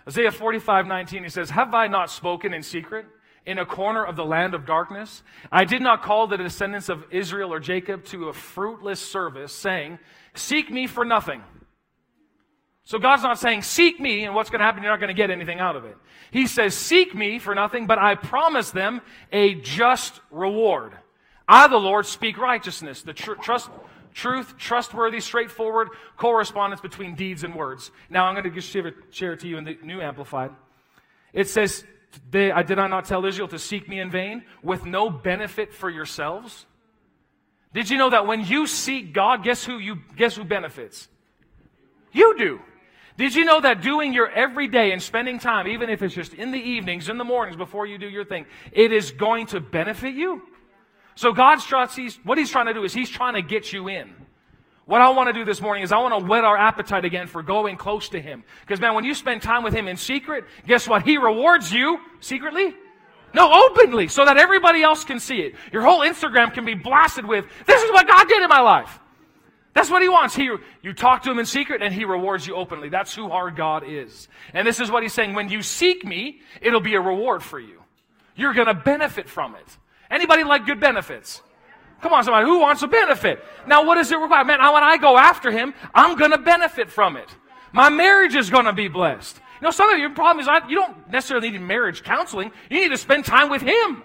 Isaiah 0.07 0.31
45, 0.31 0.87
19, 0.87 1.25
he 1.25 1.29
says, 1.31 1.51
Have 1.51 1.75
I 1.75 1.89
not 1.89 2.11
spoken 2.11 2.55
in 2.55 2.63
secret? 2.63 3.07
in 3.47 3.59
a 3.59 3.65
corner 3.65 4.05
of 4.05 4.17
the 4.17 4.25
land 4.25 4.55
of 4.55 4.67
darkness. 4.67 5.23
I 5.53 5.65
did 5.65 5.81
not 5.81 6.03
call 6.03 6.27
the 6.27 6.37
descendants 6.37 6.89
of 6.89 7.05
Israel 7.13 7.53
or 7.53 7.61
Jacob 7.61 8.05
to 8.07 8.29
a 8.29 8.33
fruitless 8.33 8.99
service, 8.99 9.53
saying, 9.53 10.01
Seek 10.35 10.69
me 10.69 10.89
for 10.89 11.05
nothing. 11.05 11.43
So 12.83 12.99
God's 12.99 13.23
not 13.23 13.39
saying, 13.39 13.63
Seek 13.63 14.01
me, 14.01 14.25
and 14.25 14.35
what's 14.35 14.51
going 14.51 14.59
to 14.59 14.65
happen? 14.65 14.83
You're 14.83 14.91
not 14.91 14.99
going 14.99 15.15
to 15.15 15.15
get 15.15 15.31
anything 15.31 15.61
out 15.61 15.77
of 15.77 15.85
it. 15.85 15.97
He 16.33 16.49
says, 16.49 16.75
Seek 16.75 17.15
me 17.15 17.39
for 17.39 17.55
nothing, 17.55 17.87
but 17.87 18.01
I 18.01 18.17
promise 18.17 18.73
them 18.73 19.01
a 19.33 19.55
just 19.55 20.21
reward. 20.33 20.99
I, 21.49 21.69
the 21.69 21.77
Lord, 21.77 22.07
speak 22.07 22.39
righteousness. 22.39 23.03
The 23.03 23.13
tr- 23.13 23.35
trust, 23.35 23.71
truth, 24.17 24.57
trustworthy, 24.57 25.21
straightforward 25.21 25.91
correspondence 26.17 26.81
between 26.81 27.15
deeds 27.15 27.45
and 27.45 27.55
words. 27.55 27.91
Now 28.09 28.25
I'm 28.25 28.35
going 28.35 28.53
to 28.53 28.61
share 28.61 28.95
share 29.11 29.35
it 29.35 29.41
to 29.41 29.49
you 29.49 29.59
in 29.59 29.65
the 29.65 29.79
New 29.83 30.01
Amplified. 30.01 30.51
It 31.33 31.49
says, 31.49 31.85
I 32.33 32.63
did 32.63 32.79
I 32.79 32.89
not 32.89 33.05
tell 33.05 33.27
Israel 33.27 33.49
to 33.49 33.59
seek 33.59 33.89
me 33.89 34.01
in 34.01 34.11
vain 34.11 34.43
with 34.63 34.87
no 34.87 35.11
benefit 35.11 35.75
for 35.75 35.91
yourselves? 35.91 36.65
Did 37.75 37.91
you 37.91 37.99
know 37.99 38.09
that 38.09 38.27
when 38.27 38.43
you 38.43 38.67
seek 38.67 39.13
God, 39.13 39.45
guess 39.45 39.63
who 39.63 39.79
you 39.79 39.99
guess 40.17 40.35
who 40.35 40.45
benefits? 40.45 41.09
You 42.13 42.39
do. 42.39 42.61
Did 43.19 43.35
you 43.35 43.45
know 43.45 43.61
that 43.61 43.83
doing 43.83 44.15
your 44.15 44.31
everyday 44.31 44.93
and 44.93 45.03
spending 45.03 45.39
time, 45.39 45.67
even 45.67 45.91
if 45.91 46.03
it's 46.03 46.15
just 46.15 46.33
in 46.33 46.53
the 46.53 46.59
evenings, 46.59 47.09
in 47.11 47.19
the 47.19 47.25
mornings 47.25 47.57
before 47.57 47.87
you 47.87 47.99
do 47.99 48.09
your 48.09 48.25
thing, 48.25 48.47
it 48.73 48.93
is 48.93 49.11
going 49.11 49.47
to 49.49 49.61
benefit 49.61 50.15
you? 50.15 50.43
So 51.17 51.33
God's 51.33 51.65
trying, 51.65 51.89
what 52.23 52.39
he's 52.39 52.51
trying 52.51 52.67
to 52.67 52.75
do 52.75 52.85
is 52.85 52.95
he's 52.95 53.11
trying 53.11 53.35
to 53.35 53.43
get 53.43 53.73
you 53.73 53.89
in. 53.89 54.15
What 54.85 55.01
I 55.01 55.09
want 55.09 55.29
to 55.29 55.33
do 55.33 55.45
this 55.45 55.61
morning 55.61 55.83
is 55.83 55.91
I 55.91 55.99
want 55.99 56.17
to 56.17 56.25
whet 56.25 56.45
our 56.45 56.57
appetite 56.57 57.05
again 57.05 57.27
for 57.27 57.43
going 57.43 57.77
close 57.77 58.11
to 58.11 58.21
him. 58.21 58.45
Because 58.61 58.81
man, 58.81 58.95
when 58.95 59.05
you 59.05 59.15
spend 59.15 59.43
time 59.43 59.65
with 59.65 59.75
him 59.75 59.89
in 59.89 59.97
secret, 59.97 60.45
guess 60.67 60.87
what? 60.87 61.03
He 61.03 61.17
rewards 61.17 61.73
you 61.73 61.99
secretly. 62.21 62.73
No, 63.35 63.51
openly, 63.53 64.09
so 64.09 64.25
that 64.25 64.37
everybody 64.37 64.83
else 64.83 65.05
can 65.05 65.19
see 65.19 65.41
it. 65.41 65.55
Your 65.73 65.83
whole 65.83 66.01
Instagram 66.01 66.55
can 66.55 66.65
be 66.65 66.75
blasted 66.75 67.27
with, 67.27 67.45
this 67.67 67.83
is 67.83 67.91
what 67.91 68.07
God 68.07 68.29
did 68.29 68.43
in 68.43 68.49
my 68.49 68.61
life. 68.61 69.01
That's 69.75 69.91
what 69.91 70.01
he 70.01 70.09
wants. 70.09 70.35
He, 70.37 70.51
you 70.83 70.93
talk 70.95 71.23
to 71.25 71.31
him 71.31 71.39
in 71.39 71.47
secret 71.47 71.83
and 71.83 71.93
he 71.93 72.05
rewards 72.05 72.47
you 72.47 72.55
openly. 72.55 72.89
That's 72.89 73.15
who 73.15 73.31
our 73.31 73.51
God 73.51 73.85
is. 73.87 74.29
And 74.55 74.67
this 74.67 74.81
is 74.81 74.91
what 74.91 75.03
he's 75.03 75.13
saying. 75.13 75.35
When 75.35 75.49
you 75.49 75.63
seek 75.63 76.05
me, 76.05 76.41
it'll 76.63 76.81
be 76.81 76.95
a 76.95 77.01
reward 77.01 77.43
for 77.43 77.59
you. 77.59 77.83
You're 78.37 78.55
going 78.55 78.69
to 78.69 78.75
benefit 78.75 79.29
from 79.29 79.55
it. 79.57 79.79
Anybody 80.11 80.45
like 80.45 80.67
good 80.67 80.81
benefits? 80.81 81.43
Come 82.03 82.13
on, 82.13 82.25
somebody. 82.25 82.47
Who 82.47 82.61
wants 82.61 82.83
a 82.83 82.87
benefit? 82.87 83.43
Now, 83.67 83.85
what 83.85 83.97
does 83.97 84.13
it 84.13 84.19
require? 84.19 84.45
Man, 84.45 84.61
when 84.61 84.85
I 84.85 84.97
go 84.97 85.17
after 85.17 85.51
him, 85.51 85.75
I'm 85.95 86.17
going 86.17 86.31
to 86.31 86.39
benefit 86.39 86.91
from 86.91 87.17
it. 87.17 87.29
My 87.73 87.89
marriage 87.89 88.35
is 88.35 88.51
going 88.51 88.67
to 88.67 88.73
be 88.73 88.89
blessed. 88.89 89.37
You 89.61 89.67
know, 89.67 89.71
some 89.71 89.91
of 89.91 89.99
your 89.99 90.11
problem 90.11 90.41
is 90.41 90.47
not, 90.47 90.69
you 90.69 90.77
don't 90.77 91.11
necessarily 91.11 91.51
need 91.51 91.61
marriage 91.61 92.03
counseling. 92.03 92.53
You 92.71 92.81
need 92.81 92.91
to 92.91 92.99
spend 92.99 93.25
time 93.25 93.51
with 93.51 93.63
him. 93.63 94.03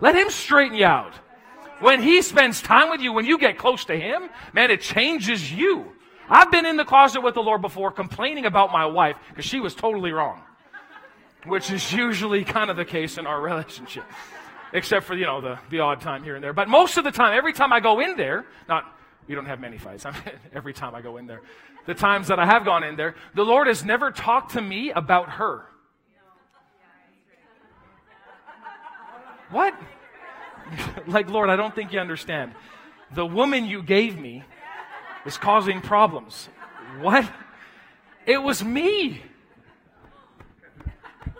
Let 0.00 0.14
him 0.14 0.30
straighten 0.30 0.76
you 0.76 0.86
out. 0.86 1.14
When 1.80 2.02
he 2.02 2.22
spends 2.22 2.62
time 2.62 2.90
with 2.90 3.00
you, 3.00 3.12
when 3.12 3.26
you 3.26 3.38
get 3.38 3.58
close 3.58 3.84
to 3.86 3.98
him, 3.98 4.30
man, 4.54 4.70
it 4.70 4.80
changes 4.80 5.52
you. 5.52 5.92
I've 6.28 6.50
been 6.50 6.66
in 6.66 6.76
the 6.76 6.84
closet 6.84 7.20
with 7.20 7.34
the 7.34 7.42
Lord 7.42 7.60
before 7.60 7.92
complaining 7.92 8.46
about 8.46 8.72
my 8.72 8.86
wife 8.86 9.16
because 9.28 9.44
she 9.44 9.60
was 9.60 9.74
totally 9.74 10.12
wrong, 10.12 10.42
which 11.44 11.70
is 11.70 11.92
usually 11.92 12.44
kind 12.44 12.70
of 12.70 12.76
the 12.76 12.84
case 12.84 13.18
in 13.18 13.26
our 13.26 13.40
relationship, 13.42 14.04
except 14.72 15.06
for, 15.06 15.14
you 15.14 15.26
know, 15.26 15.40
the, 15.40 15.58
the 15.70 15.80
odd 15.80 16.00
time 16.00 16.22
here 16.22 16.34
and 16.34 16.44
there. 16.44 16.52
But 16.52 16.68
most 16.68 16.96
of 16.96 17.04
the 17.04 17.10
time, 17.10 17.36
every 17.36 17.52
time 17.52 17.72
I 17.72 17.80
go 17.80 18.00
in 18.00 18.16
there, 18.16 18.44
not, 18.68 18.84
we 19.26 19.34
don't 19.34 19.46
have 19.46 19.60
many 19.60 19.78
fights, 19.78 20.06
every 20.54 20.72
time 20.72 20.94
I 20.94 21.02
go 21.02 21.16
in 21.16 21.26
there, 21.26 21.42
the 21.86 21.94
times 21.94 22.28
that 22.28 22.38
I 22.38 22.46
have 22.46 22.64
gone 22.64 22.82
in 22.84 22.96
there, 22.96 23.14
the 23.34 23.44
Lord 23.44 23.68
has 23.68 23.84
never 23.84 24.10
talked 24.10 24.52
to 24.52 24.60
me 24.60 24.90
about 24.90 25.30
her. 25.30 25.66
What? 29.50 29.74
like, 31.06 31.30
Lord, 31.30 31.50
I 31.50 31.56
don't 31.56 31.74
think 31.74 31.92
you 31.92 32.00
understand. 32.00 32.52
The 33.14 33.24
woman 33.24 33.66
you 33.66 33.82
gave 33.82 34.18
me 34.18 34.42
is 35.24 35.38
causing 35.38 35.80
problems. 35.80 36.48
What? 37.00 37.30
It 38.26 38.42
was 38.42 38.64
me. 38.64 39.22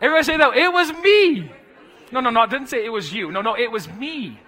Everybody 0.01 0.25
say 0.25 0.37
that. 0.37 0.57
It 0.57 0.73
was 0.73 0.93
me. 0.93 1.51
No, 2.13 2.21
no, 2.21 2.31
no. 2.31 2.41
I 2.41 2.47
didn't 2.47 2.69
say 2.69 2.85
it 2.85 2.93
was 2.93 3.13
you. 3.13 3.31
No, 3.33 3.43
no, 3.43 3.57
it 3.57 3.71
was 3.71 3.89
me. 3.89 4.39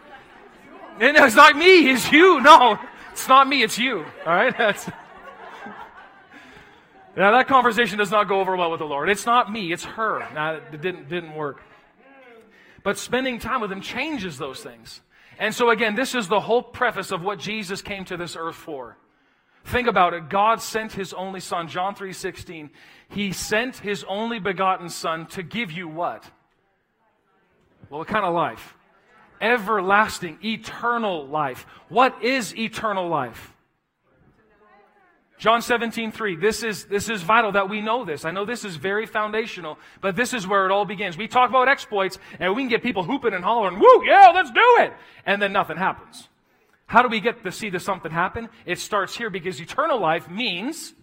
And 1.00 1.17
it's 1.17 1.37
not 1.37 1.57
me. 1.57 1.91
It's 1.91 2.11
you. 2.11 2.41
No, 2.41 2.79
it's 3.12 3.29
not 3.29 3.49
me. 3.49 3.62
It's 3.62 3.79
you. 3.79 4.05
All 4.27 4.35
right. 4.35 4.55
That's. 4.59 4.88
Now 7.17 7.33
that 7.33 7.49
conversation 7.49 7.99
does 7.99 8.11
not 8.11 8.29
go 8.29 8.41
over 8.41 8.57
well 8.57 8.71
with 8.71 8.79
the 8.79 8.87
Lord. 8.87 9.09
It's 9.09 9.27
not 9.27 9.50
me. 9.50 9.73
It's 9.73 9.85
her. 9.85 10.21
Now 10.35 10.55
it 10.55 10.81
didn't 10.81 11.09
didn't 11.09 11.35
work. 11.35 11.61
But 12.83 12.97
spending 12.97 13.38
time 13.38 13.61
with 13.61 13.73
Him 13.73 13.81
changes 13.81 14.38
those 14.38 14.61
things. 14.61 15.00
And 15.38 15.55
so, 15.55 15.71
again, 15.71 15.95
this 15.95 16.15
is 16.15 16.27
the 16.27 16.41
whole 16.41 16.62
preface 16.62 17.12
of 17.12 17.23
what 17.23 17.38
Jesus 17.38 17.83
came 17.83 18.05
to 18.07 18.17
this 18.17 18.37
earth 18.37 18.57
for. 18.57 18.97
Think 19.65 19.87
about 19.87 20.15
it. 20.15 20.29
God 20.29 20.62
sent 20.62 20.93
His 20.93 21.12
only 21.12 21.41
Son, 21.41 21.69
John 21.69 21.95
3 21.95 22.12
16. 22.12 22.71
He 23.11 23.33
sent 23.33 23.77
His 23.77 24.05
only 24.05 24.38
begotten 24.38 24.88
Son 24.88 25.27
to 25.27 25.43
give 25.43 25.71
you 25.71 25.88
what? 25.88 26.25
Well, 27.90 28.00
what 28.00 28.09
kind 28.09 28.25
of 28.25 28.35
life? 28.35 28.76
Everlasting, 29.40 30.38
eternal 30.45 31.26
life. 31.26 31.66
What 31.88 32.23
is 32.23 32.57
eternal 32.57 33.09
life? 33.09 33.54
John 35.38 35.62
17, 35.62 36.11
3. 36.11 36.37
This 36.37 36.64
is, 36.64 36.87
this 36.87 37.09
is 37.09 37.23
vital 37.23 37.52
that 37.52 37.71
we 37.71 37.80
know 37.80 38.04
this. 38.04 38.25
I 38.25 38.33
know 38.33 38.45
this 38.45 38.64
is 38.64 38.75
very 38.75 39.07
foundational, 39.07 39.78
but 40.00 40.16
this 40.16 40.35
is 40.35 40.49
where 40.49 40.66
it 40.66 40.73
all 40.73 40.85
begins. 40.85 41.16
We 41.16 41.28
talk 41.28 41.49
about 41.49 41.68
exploits 41.68 42.18
and 42.40 42.54
we 42.57 42.62
can 42.62 42.68
get 42.68 42.83
people 42.83 43.04
hooping 43.04 43.33
and 43.33 43.45
hollering, 43.45 43.78
woo, 43.78 44.04
yeah, 44.04 44.33
let's 44.35 44.50
do 44.50 44.76
it. 44.80 44.92
And 45.25 45.40
then 45.40 45.52
nothing 45.52 45.76
happens. 45.76 46.28
How 46.87 47.02
do 47.02 47.09
we 47.09 47.21
get 47.21 47.45
to 47.45 47.52
see 47.52 47.71
the 47.71 47.78
something 47.78 48.11
happen? 48.11 48.49
It 48.66 48.80
starts 48.80 49.16
here 49.16 49.30
because 49.30 49.61
eternal 49.61 50.00
life 50.00 50.28
means 50.28 50.95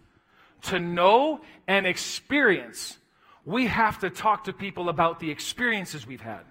to 0.64 0.80
know 0.80 1.40
and 1.68 1.88
experience. 1.88 2.98
We 3.46 3.68
have 3.68 4.00
to 4.00 4.10
talk 4.10 4.46
to 4.46 4.54
people 4.54 4.90
about 4.90 5.20
the 5.20 5.32
experiences 5.32 6.06
we've 6.06 6.22
had. 6.22 6.42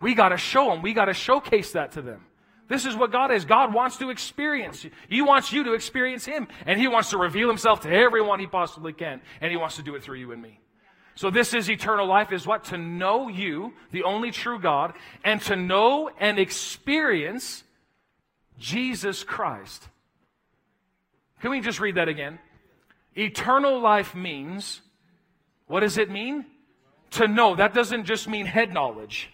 We 0.00 0.14
got 0.14 0.30
to 0.30 0.36
show 0.36 0.70
them. 0.70 0.82
We 0.82 0.92
got 0.92 1.06
to 1.06 1.14
showcase 1.14 1.72
that 1.72 1.92
to 1.92 2.02
them. 2.02 2.24
This 2.68 2.84
is 2.84 2.96
what 2.96 3.12
God 3.12 3.30
is. 3.30 3.44
God 3.44 3.72
wants 3.72 3.96
to 3.98 4.10
experience 4.10 4.82
you. 4.82 4.90
He 5.08 5.22
wants 5.22 5.52
you 5.52 5.64
to 5.64 5.74
experience 5.74 6.24
Him. 6.24 6.48
And 6.66 6.80
He 6.80 6.88
wants 6.88 7.10
to 7.10 7.18
reveal 7.18 7.48
Himself 7.48 7.80
to 7.82 7.90
everyone 7.90 8.40
He 8.40 8.46
possibly 8.46 8.92
can. 8.92 9.20
And 9.40 9.50
He 9.50 9.56
wants 9.56 9.76
to 9.76 9.82
do 9.82 9.94
it 9.94 10.02
through 10.02 10.18
you 10.18 10.32
and 10.32 10.42
me. 10.42 10.60
So 11.14 11.30
this 11.30 11.54
is 11.54 11.70
eternal 11.70 12.06
life 12.06 12.30
is 12.32 12.46
what? 12.46 12.64
To 12.64 12.76
know 12.76 13.28
you, 13.28 13.72
the 13.90 14.02
only 14.02 14.30
true 14.30 14.58
God, 14.58 14.92
and 15.24 15.40
to 15.42 15.56
know 15.56 16.10
and 16.18 16.38
experience 16.38 17.64
Jesus 18.58 19.24
Christ. 19.24 19.88
Can 21.40 21.52
we 21.52 21.60
just 21.60 21.80
read 21.80 21.94
that 21.94 22.08
again? 22.08 22.38
Eternal 23.14 23.80
life 23.80 24.14
means, 24.14 24.82
what 25.66 25.80
does 25.80 25.96
it 25.96 26.10
mean? 26.10 26.44
To 27.12 27.28
know. 27.28 27.54
That 27.56 27.72
doesn't 27.72 28.04
just 28.04 28.28
mean 28.28 28.44
head 28.44 28.74
knowledge. 28.74 29.30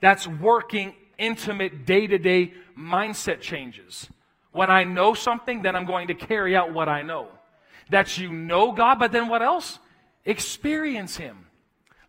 That's 0.00 0.26
working 0.26 0.94
intimate, 1.18 1.84
day 1.84 2.06
to 2.06 2.18
day 2.18 2.54
mindset 2.78 3.40
changes. 3.40 4.08
When 4.52 4.70
I 4.70 4.84
know 4.84 5.14
something, 5.14 5.62
then 5.62 5.76
I'm 5.76 5.86
going 5.86 6.08
to 6.08 6.14
carry 6.14 6.56
out 6.56 6.72
what 6.72 6.88
I 6.88 7.02
know. 7.02 7.28
That 7.90 8.18
you 8.18 8.32
know 8.32 8.72
God, 8.72 8.98
but 8.98 9.12
then 9.12 9.28
what 9.28 9.42
else? 9.42 9.78
Experience 10.24 11.16
Him. 11.16 11.46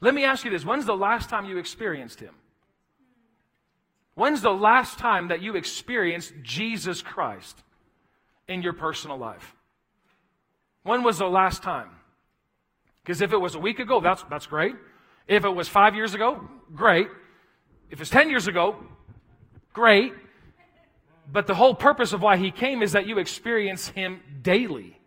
Let 0.02 0.14
me 0.14 0.24
ask 0.24 0.46
you 0.46 0.52
this 0.52 0.66
when's 0.66 0.86
the 0.86 0.96
last 0.96 1.30
time 1.30 1.46
you 1.46 1.58
experienced 1.58 2.20
Him? 2.20 2.34
When's 4.16 4.42
the 4.42 4.54
last 4.54 5.00
time 5.00 5.30
that 5.30 5.42
you 5.42 5.56
experienced 5.56 6.34
Jesus 6.44 7.02
Christ 7.02 7.64
in 8.48 8.62
your 8.62 8.74
personal 8.74 9.18
life? 9.18 9.56
When 10.84 11.04
was 11.04 11.18
the 11.20 11.30
last 11.30 11.64
time? 11.64 11.90
Because 13.04 13.22
if 13.22 13.32
it 13.32 13.38
was 13.38 13.56
a 13.56 13.60
week 13.60 13.80
ago, 13.80 14.02
that's, 14.02 14.24
that's 14.30 14.46
great. 14.46 14.76
If 15.28 15.46
it 15.46 15.50
was 15.50 15.68
five 15.68 15.96
years 15.96 16.14
ago, 16.16 16.50
great. 16.76 17.08
If 17.90 18.02
it's 18.02 18.10
10 18.10 18.30
years 18.30 18.48
ago, 18.48 18.76
Great. 19.74 20.14
But 21.32 21.48
the 21.48 21.56
whole 21.56 21.76
purpose 21.76 22.12
of 22.14 22.22
why 22.22 22.38
he 22.38 22.52
came 22.52 22.82
is 22.82 22.94
that 22.94 23.08
you 23.08 23.20
experience 23.20 23.88
him 23.88 24.20
daily. 24.42 25.00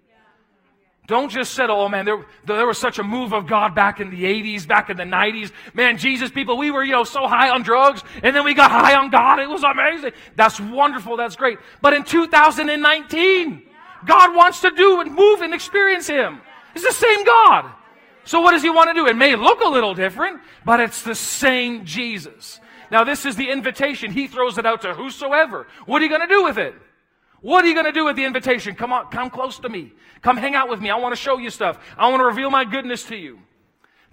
Don't 1.08 1.30
just 1.30 1.52
settle, 1.52 1.80
oh 1.80 1.88
man, 1.88 2.04
there, 2.04 2.24
there 2.46 2.64
was 2.64 2.78
such 2.78 3.00
a 3.00 3.02
move 3.02 3.34
of 3.34 3.48
God 3.48 3.74
back 3.74 4.00
in 4.00 4.08
the 4.08 4.22
80s, 4.22 4.66
back 4.66 4.88
in 4.88 4.96
the 4.96 5.02
90s. 5.02 5.50
Man, 5.74 5.98
Jesus 5.98 6.30
people, 6.30 6.56
we 6.56 6.70
were, 6.70 6.84
you 6.84 6.92
know, 6.92 7.02
so 7.02 7.26
high 7.26 7.50
on 7.50 7.62
drugs, 7.62 8.02
and 8.22 8.34
then 8.34 8.44
we 8.44 8.54
got 8.54 8.70
high 8.70 8.94
on 8.94 9.10
God. 9.10 9.40
It 9.40 9.50
was 9.50 9.64
amazing. 9.64 10.12
That's 10.36 10.60
wonderful. 10.60 11.16
That's 11.16 11.34
great. 11.34 11.58
But 11.82 11.92
in 11.92 12.04
2019, 12.04 13.62
God 14.06 14.34
wants 14.36 14.60
to 14.60 14.70
do 14.70 15.00
and 15.00 15.12
move 15.12 15.42
and 15.42 15.52
experience 15.52 16.06
Him. 16.06 16.40
It's 16.74 16.86
the 16.86 16.92
same 16.92 17.24
God. 17.24 17.72
So 18.24 18.40
what 18.40 18.52
does 18.52 18.62
He 18.62 18.70
want 18.70 18.88
to 18.90 18.94
do? 18.94 19.06
It 19.06 19.16
may 19.16 19.34
look 19.34 19.60
a 19.60 19.68
little 19.68 19.94
different, 19.94 20.40
but 20.64 20.78
it's 20.78 21.02
the 21.02 21.16
same 21.16 21.84
Jesus. 21.84 22.60
Now, 22.92 23.04
this 23.04 23.25
is 23.25 23.37
the 23.37 23.50
invitation. 23.50 24.12
He 24.12 24.26
throws 24.26 24.58
it 24.58 24.66
out 24.66 24.82
to 24.82 24.92
whosoever. 24.92 25.66
What 25.87 26.02
are 26.02 26.04
you 26.04 26.11
going 26.11 26.28
to 26.28 26.32
do 26.32 26.44
with 26.44 26.58
it? 26.58 26.75
What 27.40 27.64
are 27.64 27.66
you 27.66 27.72
going 27.72 27.87
to 27.87 27.92
do 27.92 28.04
with 28.04 28.16
the 28.16 28.25
invitation? 28.25 28.75
Come 28.75 28.92
on, 28.92 29.11
come 29.11 29.30
close 29.30 29.58
to 29.61 29.68
me. 29.70 29.92
Come 30.20 30.37
hang 30.37 30.54
out 30.54 30.68
with 30.68 30.78
me. 30.78 30.90
I 30.90 30.96
want 30.96 31.12
to 31.12 31.20
show 31.20 31.38
you 31.38 31.49
stuff. 31.49 31.78
I 31.96 32.11
want 32.11 32.20
to 32.20 32.26
reveal 32.26 32.50
my 32.50 32.66
goodness 32.66 33.02
to 33.04 33.16
you. 33.16 33.38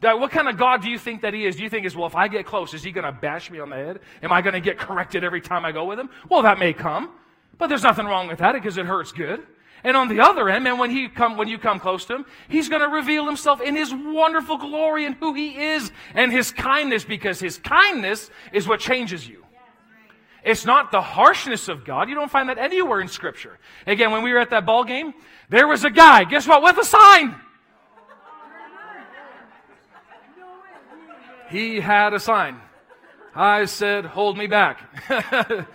What 0.02 0.32
kind 0.32 0.48
of 0.48 0.56
God 0.56 0.82
do 0.82 0.90
you 0.90 0.98
think 0.98 1.24
that 1.24 1.34
He 1.34 1.46
is? 1.46 1.58
Do 1.58 1.64
you 1.64 1.70
think 1.70 1.86
is, 1.86 1.94
well, 1.94 2.08
if 2.08 2.16
I 2.16 2.30
get 2.30 2.46
close, 2.46 2.74
is 2.74 2.82
He 2.82 2.92
going 2.92 3.04
to 3.04 3.12
bash 3.12 3.52
me 3.52 3.60
on 3.60 3.70
the 3.70 3.76
head? 3.76 4.00
Am 4.24 4.32
I 4.32 4.42
going 4.42 4.54
to 4.54 4.62
get 4.62 4.80
corrected 4.80 5.26
every 5.26 5.42
time 5.42 5.66
I 5.66 5.74
go 5.74 5.84
with 5.84 6.00
Him? 6.00 6.10
Well, 6.30 6.44
that 6.44 6.58
may 6.58 6.72
come, 6.72 7.12
but 7.58 7.68
there's 7.68 7.84
nothing 7.84 8.06
wrong 8.06 8.30
with 8.30 8.40
that 8.40 8.54
because 8.54 8.78
it 8.78 8.86
hurts 8.86 9.12
good. 9.12 9.46
And 9.84 9.96
on 9.96 10.08
the 10.08 10.20
other 10.20 10.50
end, 10.50 10.64
man, 10.64 10.78
when 10.78 10.92
he 10.92 11.08
come, 11.08 11.38
when 11.38 11.48
you 11.48 11.58
come 11.58 11.80
close 11.80 12.06
to 12.06 12.16
him, 12.16 12.26
he's 12.50 12.70
going 12.70 12.82
to 12.82 12.88
reveal 12.88 13.26
himself 13.26 13.62
in 13.62 13.76
his 13.76 13.94
wonderful 13.94 14.58
glory 14.58 15.06
and 15.06 15.16
who 15.16 15.34
he 15.34 15.58
is 15.58 15.92
and 16.14 16.32
his 16.32 16.52
kindness 16.52 17.04
because 17.04 17.40
his 17.40 17.58
kindness 17.58 18.30
is 18.52 18.68
what 18.68 18.80
changes 18.80 19.28
you. 19.28 19.46
It's 20.44 20.66
not 20.66 20.92
the 20.92 21.02
harshness 21.02 21.68
of 21.68 21.86
God. 21.86 22.10
You 22.10 22.16
don't 22.16 22.32
find 22.32 22.50
that 22.50 22.58
anywhere 22.58 23.02
in 23.02 23.08
scripture. 23.08 23.58
Again, 23.86 24.12
when 24.12 24.24
we 24.24 24.32
were 24.32 24.40
at 24.40 24.50
that 24.52 24.66
ball 24.66 24.84
game, 24.84 25.14
there 25.50 25.68
was 25.68 25.84
a 25.84 25.90
guy, 25.90 26.24
guess 26.24 26.48
what, 26.48 26.64
with 26.64 26.78
a 26.78 26.86
sign. 26.86 27.36
He 31.50 31.80
had 31.80 32.14
a 32.14 32.20
sign. 32.20 32.62
I 33.36 33.66
said, 33.66 34.06
hold 34.06 34.38
me 34.38 34.48
back. 34.48 34.80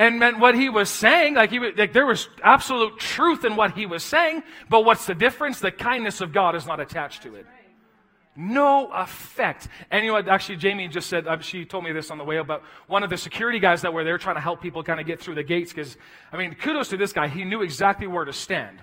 and 0.00 0.18
meant 0.18 0.38
what 0.38 0.54
he 0.54 0.70
was 0.70 0.88
saying. 0.88 1.34
Like, 1.34 1.50
he, 1.50 1.58
like 1.58 1.92
there 1.92 2.06
was 2.06 2.26
absolute 2.42 2.98
truth 2.98 3.44
in 3.44 3.54
what 3.54 3.76
he 3.76 3.84
was 3.84 4.02
saying. 4.02 4.42
But 4.70 4.86
what's 4.86 5.04
the 5.04 5.14
difference? 5.14 5.60
The 5.60 5.70
kindness 5.70 6.22
of 6.22 6.32
God 6.32 6.56
is 6.56 6.66
not 6.66 6.80
attached 6.80 7.22
to 7.24 7.34
it. 7.34 7.46
No 8.34 8.90
effect. 8.94 9.68
And 9.90 10.02
you 10.02 10.10
know 10.10 10.14
what? 10.14 10.26
Actually, 10.26 10.56
Jamie 10.56 10.88
just 10.88 11.10
said, 11.10 11.28
uh, 11.28 11.38
she 11.40 11.66
told 11.66 11.84
me 11.84 11.92
this 11.92 12.10
on 12.10 12.16
the 12.16 12.24
way 12.24 12.38
about 12.38 12.62
one 12.86 13.02
of 13.02 13.10
the 13.10 13.18
security 13.18 13.58
guys 13.58 13.82
that 13.82 13.92
were 13.92 14.02
there 14.02 14.16
trying 14.16 14.36
to 14.36 14.40
help 14.40 14.62
people 14.62 14.82
kind 14.82 15.00
of 15.00 15.06
get 15.06 15.20
through 15.20 15.34
the 15.34 15.42
gates. 15.42 15.70
Because, 15.70 15.98
I 16.32 16.38
mean, 16.38 16.54
kudos 16.54 16.88
to 16.88 16.96
this 16.96 17.12
guy. 17.12 17.28
He 17.28 17.44
knew 17.44 17.60
exactly 17.60 18.06
where 18.06 18.24
to 18.24 18.32
stand 18.32 18.78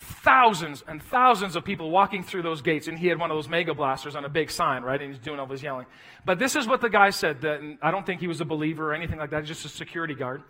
thousands 0.00 0.82
and 0.88 1.02
thousands 1.02 1.56
of 1.56 1.64
people 1.64 1.90
walking 1.90 2.22
through 2.22 2.42
those 2.42 2.62
gates, 2.62 2.88
and 2.88 2.98
he 2.98 3.06
had 3.06 3.18
one 3.18 3.30
of 3.30 3.36
those 3.36 3.48
mega 3.48 3.74
blasters 3.74 4.16
on 4.16 4.24
a 4.24 4.28
big 4.28 4.50
sign, 4.50 4.82
right? 4.82 5.00
And 5.00 5.12
he's 5.12 5.22
doing 5.22 5.38
all 5.38 5.46
this 5.46 5.62
yelling. 5.62 5.86
But 6.24 6.38
this 6.38 6.56
is 6.56 6.66
what 6.66 6.80
the 6.80 6.88
guy 6.88 7.10
said. 7.10 7.42
That 7.42 7.60
I 7.82 7.90
don't 7.90 8.04
think 8.04 8.20
he 8.20 8.26
was 8.26 8.40
a 8.40 8.44
believer 8.44 8.90
or 8.90 8.94
anything 8.94 9.18
like 9.18 9.30
that. 9.30 9.44
Just 9.44 9.64
a 9.64 9.68
security 9.68 10.14
guard. 10.14 10.42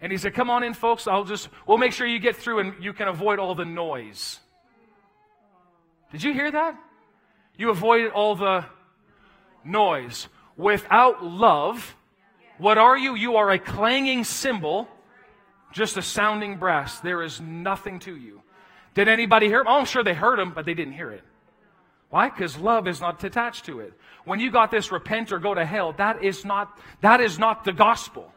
And 0.00 0.12
he 0.12 0.18
said, 0.18 0.34
Come 0.34 0.50
on 0.50 0.62
in, 0.62 0.74
folks. 0.74 1.06
I'll 1.06 1.24
just, 1.24 1.48
we'll 1.66 1.78
make 1.78 1.92
sure 1.92 2.06
you 2.06 2.18
get 2.18 2.36
through 2.36 2.58
and 2.60 2.84
you 2.84 2.92
can 2.92 3.08
avoid 3.08 3.38
all 3.38 3.54
the 3.54 3.64
noise. 3.64 4.40
Did 6.12 6.22
you 6.22 6.32
hear 6.32 6.50
that? 6.50 6.78
You 7.56 7.70
avoid 7.70 8.10
all 8.10 8.36
the 8.36 8.64
noise. 9.64 10.28
Without 10.56 11.24
love, 11.24 11.96
what 12.58 12.78
are 12.78 12.96
you? 12.96 13.14
You 13.14 13.36
are 13.36 13.50
a 13.50 13.58
clanging 13.58 14.24
cymbal, 14.24 14.88
just 15.72 15.96
a 15.96 16.02
sounding 16.02 16.56
brass. 16.56 17.00
There 17.00 17.22
is 17.22 17.40
nothing 17.40 17.98
to 18.00 18.16
you. 18.16 18.42
Did 18.96 19.08
anybody 19.08 19.46
hear 19.46 19.60
him? 19.60 19.66
Oh, 19.68 19.78
I'm 19.78 19.84
sure 19.84 20.02
they 20.02 20.14
heard 20.14 20.38
him, 20.38 20.52
but 20.54 20.64
they 20.64 20.72
didn't 20.72 20.94
hear 20.94 21.10
it. 21.10 21.22
Why? 22.08 22.30
Because 22.30 22.56
love 22.56 22.88
is 22.88 22.98
not 22.98 23.22
attached 23.22 23.66
to 23.66 23.80
it. 23.80 23.92
When 24.24 24.40
you 24.40 24.50
got 24.50 24.70
this 24.70 24.90
repent 24.90 25.32
or 25.32 25.38
go 25.38 25.52
to 25.52 25.66
hell, 25.66 25.92
that 25.98 26.24
is 26.24 26.46
not, 26.46 26.78
that 27.02 27.20
is 27.20 27.38
not 27.38 27.64
the 27.64 27.74
gospel. 27.74 28.32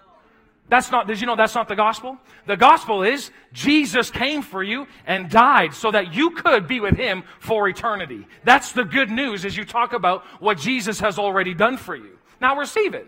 That's 0.67 0.91
not, 0.91 1.07
did 1.07 1.21
you 1.21 1.27
know 1.27 1.37
that's 1.37 1.55
not 1.55 1.69
the 1.69 1.77
gospel? 1.77 2.17
The 2.45 2.57
gospel 2.57 3.03
is 3.03 3.31
Jesus 3.53 4.11
came 4.11 4.41
for 4.41 4.61
you 4.61 4.85
and 5.07 5.29
died 5.29 5.73
so 5.73 5.91
that 5.91 6.13
you 6.13 6.31
could 6.31 6.67
be 6.67 6.81
with 6.81 6.97
him 6.97 7.23
for 7.39 7.69
eternity. 7.69 8.27
That's 8.43 8.73
the 8.73 8.83
good 8.83 9.09
news 9.09 9.45
as 9.45 9.55
you 9.55 9.63
talk 9.63 9.93
about 9.93 10.25
what 10.41 10.59
Jesus 10.59 10.99
has 10.99 11.17
already 11.17 11.53
done 11.53 11.77
for 11.77 11.95
you. 11.95 12.19
Now 12.41 12.57
receive 12.57 12.95
it. 12.95 13.07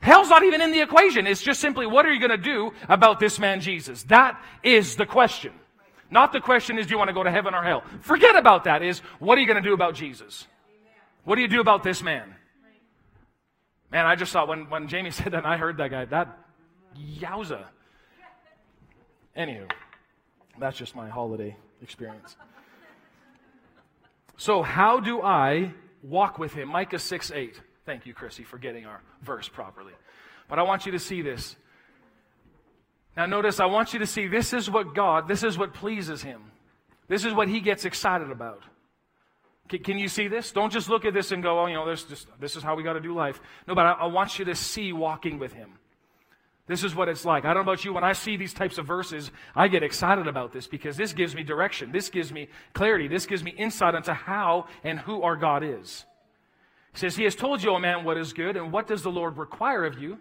Hell's 0.00 0.28
not 0.28 0.42
even 0.42 0.60
in 0.60 0.72
the 0.72 0.80
equation. 0.80 1.28
It's 1.28 1.40
just 1.40 1.60
simply, 1.60 1.86
what 1.86 2.04
are 2.04 2.12
you 2.12 2.18
going 2.18 2.30
to 2.32 2.36
do 2.36 2.72
about 2.88 3.20
this 3.20 3.38
man 3.38 3.60
Jesus? 3.60 4.02
That 4.04 4.42
is 4.64 4.96
the 4.96 5.06
question. 5.06 5.52
Not 6.14 6.32
the 6.32 6.40
question 6.40 6.78
is, 6.78 6.86
do 6.86 6.92
you 6.92 6.98
want 6.98 7.08
to 7.08 7.12
go 7.12 7.24
to 7.24 7.30
heaven 7.30 7.54
or 7.54 7.64
hell? 7.64 7.82
Forget 8.02 8.36
about 8.36 8.64
that. 8.64 8.82
Is, 8.82 9.00
what 9.18 9.36
are 9.36 9.40
you 9.40 9.48
going 9.48 9.60
to 9.60 9.68
do 9.68 9.74
about 9.74 9.96
Jesus? 9.96 10.46
What 11.24 11.34
do 11.34 11.42
you 11.42 11.48
do 11.48 11.60
about 11.60 11.82
this 11.82 12.04
man? 12.04 12.36
Man, 13.90 14.06
I 14.06 14.14
just 14.14 14.30
saw 14.30 14.46
when, 14.46 14.70
when 14.70 14.86
Jamie 14.86 15.10
said 15.10 15.32
that 15.32 15.38
and 15.38 15.46
I 15.46 15.56
heard 15.56 15.78
that 15.78 15.90
guy, 15.90 16.04
that 16.04 16.38
yowza. 16.96 17.64
Anywho, 19.36 19.68
that's 20.60 20.78
just 20.78 20.94
my 20.94 21.08
holiday 21.08 21.56
experience. 21.82 22.36
So, 24.36 24.62
how 24.62 25.00
do 25.00 25.20
I 25.20 25.72
walk 26.04 26.38
with 26.38 26.52
him? 26.54 26.68
Micah 26.68 27.00
6 27.00 27.32
8. 27.32 27.60
Thank 27.86 28.06
you, 28.06 28.14
Chrissy, 28.14 28.44
for 28.44 28.58
getting 28.58 28.86
our 28.86 29.00
verse 29.22 29.48
properly. 29.48 29.92
But 30.48 30.60
I 30.60 30.62
want 30.62 30.86
you 30.86 30.92
to 30.92 31.00
see 31.00 31.22
this. 31.22 31.56
Now, 33.16 33.26
notice, 33.26 33.60
I 33.60 33.66
want 33.66 33.92
you 33.92 34.00
to 34.00 34.06
see 34.06 34.26
this 34.26 34.52
is 34.52 34.68
what 34.68 34.94
God, 34.94 35.28
this 35.28 35.42
is 35.42 35.56
what 35.56 35.72
pleases 35.72 36.22
Him. 36.22 36.42
This 37.08 37.24
is 37.24 37.32
what 37.32 37.48
He 37.48 37.60
gets 37.60 37.84
excited 37.84 38.30
about. 38.30 38.62
Can, 39.68 39.82
can 39.82 39.98
you 39.98 40.08
see 40.08 40.28
this? 40.28 40.50
Don't 40.52 40.72
just 40.72 40.88
look 40.88 41.04
at 41.04 41.14
this 41.14 41.30
and 41.30 41.42
go, 41.42 41.60
oh, 41.60 41.66
you 41.66 41.74
know, 41.74 41.88
this, 41.88 42.02
just, 42.04 42.26
this 42.40 42.56
is 42.56 42.62
how 42.62 42.74
we 42.74 42.82
got 42.82 42.94
to 42.94 43.00
do 43.00 43.14
life. 43.14 43.40
No, 43.68 43.74
but 43.74 43.86
I, 43.86 43.92
I 43.92 44.06
want 44.06 44.38
you 44.38 44.44
to 44.46 44.54
see 44.54 44.92
walking 44.92 45.38
with 45.38 45.52
Him. 45.52 45.78
This 46.66 46.82
is 46.82 46.94
what 46.94 47.08
it's 47.08 47.26
like. 47.26 47.44
I 47.44 47.48
don't 47.48 47.66
know 47.66 47.72
about 47.72 47.84
you. 47.84 47.92
When 47.92 48.04
I 48.04 48.14
see 48.14 48.36
these 48.36 48.54
types 48.54 48.78
of 48.78 48.86
verses, 48.86 49.30
I 49.54 49.68
get 49.68 49.82
excited 49.82 50.26
about 50.26 50.52
this 50.52 50.66
because 50.66 50.96
this 50.96 51.12
gives 51.12 51.34
me 51.34 51.42
direction. 51.42 51.92
This 51.92 52.08
gives 52.08 52.32
me 52.32 52.48
clarity. 52.72 53.06
This 53.06 53.26
gives 53.26 53.44
me 53.44 53.50
insight 53.50 53.94
into 53.94 54.14
how 54.14 54.66
and 54.82 54.98
who 54.98 55.22
our 55.22 55.36
God 55.36 55.62
is. 55.62 56.06
He 56.94 57.00
says, 57.00 57.16
He 57.16 57.24
has 57.24 57.34
told 57.34 57.62
you, 57.62 57.70
O 57.70 57.78
man, 57.78 58.04
what 58.04 58.16
is 58.16 58.32
good, 58.32 58.56
and 58.56 58.72
what 58.72 58.86
does 58.86 59.02
the 59.02 59.10
Lord 59.10 59.36
require 59.36 59.84
of 59.84 60.00
you 60.00 60.18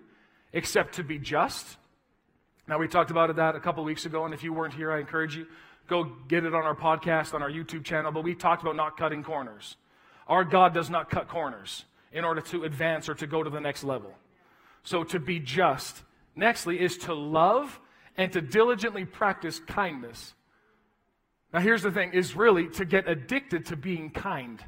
except 0.52 0.96
to 0.96 1.04
be 1.04 1.18
just 1.18 1.78
now, 2.68 2.78
we 2.78 2.88
talked 2.88 3.12
about 3.12 3.36
that 3.36 3.56
a 3.56 3.60
couple 3.60 3.84
weeks 3.84 4.06
ago, 4.06 4.24
and 4.24 4.34
if 4.34 4.44
you 4.44 4.54
weren't 4.54 4.74
here, 4.74 4.92
I 4.92 5.00
encourage 5.00 5.36
you, 5.36 5.48
go 5.88 6.06
get 6.28 6.46
it 6.46 6.56
on 6.56 6.64
our 6.64 6.76
podcast, 6.76 7.34
on 7.34 7.42
our 7.42 7.52
YouTube 7.52 7.84
channel. 7.84 8.12
But 8.12 8.24
we 8.24 8.36
talked 8.36 8.62
about 8.62 8.78
not 8.78 8.96
cutting 8.96 9.24
corners. 9.24 9.76
Our 10.28 10.46
God 10.46 10.74
does 10.74 10.90
not 10.90 11.10
cut 11.10 11.28
corners 11.28 11.84
in 12.14 12.24
order 12.24 12.40
to 12.42 12.64
advance 12.64 13.10
or 13.10 13.16
to 13.16 13.28
go 13.28 13.44
to 13.44 13.50
the 13.50 13.60
next 13.60 13.84
level. 13.84 14.14
So, 14.84 15.04
to 15.04 15.20
be 15.20 15.40
just, 15.40 16.04
nextly, 16.38 16.78
is 16.78 16.98
to 17.00 17.14
love 17.14 17.80
and 18.16 18.32
to 18.32 18.42
diligently 18.42 19.04
practice 19.04 19.60
kindness. 19.60 20.34
Now, 21.54 21.60
here's 21.60 21.82
the 21.82 21.92
thing 21.92 22.14
is 22.14 22.34
really 22.36 22.70
to 22.70 22.86
get 22.86 23.10
addicted 23.10 23.66
to 23.68 23.76
being 23.76 24.10
kind. 24.10 24.64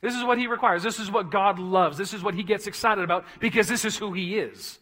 This 0.00 0.14
is 0.14 0.24
what 0.24 0.38
he 0.38 0.46
requires. 0.46 0.82
This 0.82 1.00
is 1.00 1.10
what 1.10 1.30
God 1.30 1.58
loves. 1.58 1.98
This 1.98 2.14
is 2.14 2.22
what 2.22 2.34
he 2.34 2.42
gets 2.42 2.66
excited 2.66 3.04
about 3.04 3.26
because 3.40 3.68
this 3.68 3.84
is 3.84 3.96
who 3.96 4.12
he 4.14 4.38
is. 4.38 4.78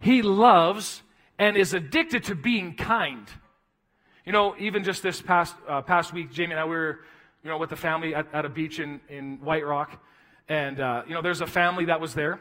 He 0.00 0.22
loves 0.22 1.02
and 1.38 1.56
is 1.56 1.74
addicted 1.74 2.24
to 2.24 2.34
being 2.34 2.74
kind. 2.74 3.26
You 4.24 4.32
know, 4.32 4.54
even 4.58 4.84
just 4.84 5.02
this 5.02 5.22
past, 5.22 5.54
uh, 5.66 5.82
past 5.82 6.12
week, 6.12 6.32
Jamie 6.32 6.52
and 6.52 6.60
I, 6.60 6.64
we 6.64 6.70
were, 6.70 7.00
you 7.42 7.50
know, 7.50 7.58
with 7.58 7.70
the 7.70 7.76
family 7.76 8.14
at, 8.14 8.26
at 8.32 8.44
a 8.44 8.48
beach 8.48 8.78
in, 8.78 9.00
in 9.08 9.38
White 9.38 9.66
Rock. 9.66 10.02
And, 10.48 10.80
uh, 10.80 11.02
you 11.06 11.14
know, 11.14 11.22
there's 11.22 11.40
a 11.40 11.46
family 11.46 11.86
that 11.86 12.00
was 12.00 12.14
there. 12.14 12.40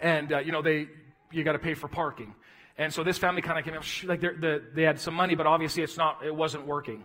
And, 0.00 0.32
uh, 0.32 0.38
you 0.38 0.52
know, 0.52 0.62
they, 0.62 0.88
you 1.30 1.44
got 1.44 1.52
to 1.52 1.58
pay 1.58 1.74
for 1.74 1.88
parking. 1.88 2.34
And 2.78 2.92
so 2.92 3.04
this 3.04 3.18
family 3.18 3.42
kind 3.42 3.58
of 3.58 3.64
came 3.64 3.74
up, 3.74 3.84
like 4.04 4.20
the, 4.20 4.62
they 4.74 4.82
had 4.82 4.98
some 4.98 5.14
money, 5.14 5.34
but 5.34 5.46
obviously 5.46 5.82
it's 5.82 5.96
not, 5.96 6.24
it 6.24 6.34
wasn't 6.34 6.66
working. 6.66 7.04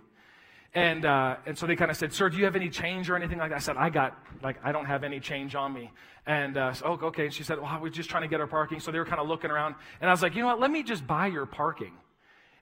And, 0.76 1.06
uh, 1.06 1.38
and 1.46 1.58
so 1.58 1.66
they 1.66 1.76
kind 1.78 1.90
of 1.90 1.96
said, 1.98 2.12
Sir, 2.12 2.30
do 2.30 2.38
you 2.38 2.44
have 2.44 2.56
any 2.56 2.70
change 2.70 3.10
or 3.10 3.16
anything 3.16 3.38
like 3.38 3.50
that? 3.52 3.56
I 3.56 3.60
said, 3.60 3.78
I 3.78 3.90
got, 3.90 4.20
like, 4.44 4.58
I 4.62 4.74
don't 4.74 4.86
have 4.86 5.06
any 5.06 5.22
change 5.22 5.56
on 5.56 5.74
me. 5.74 5.90
And, 6.28 6.58
uh, 6.58 6.74
so, 6.74 7.00
oh, 7.02 7.08
okay. 7.08 7.26
And 7.26 7.34
she 7.34 7.44
said, 7.44 7.62
Well, 7.62 7.80
we're 7.82 7.90
just 7.90 8.10
trying 8.10 8.24
to 8.24 8.28
get 8.28 8.42
our 8.42 8.48
parking. 8.48 8.82
So 8.82 8.92
they 8.92 9.00
were 9.00 9.06
kind 9.06 9.22
of 9.22 9.28
looking 9.28 9.52
around. 9.52 9.76
And 10.02 10.10
I 10.10 10.14
was 10.14 10.22
like, 10.22 10.36
You 10.36 10.42
know 10.42 10.48
what? 10.48 10.60
Let 10.60 10.72
me 10.72 10.84
just 10.84 11.08
buy 11.08 11.28
your 11.28 11.46
parking. 11.46 11.94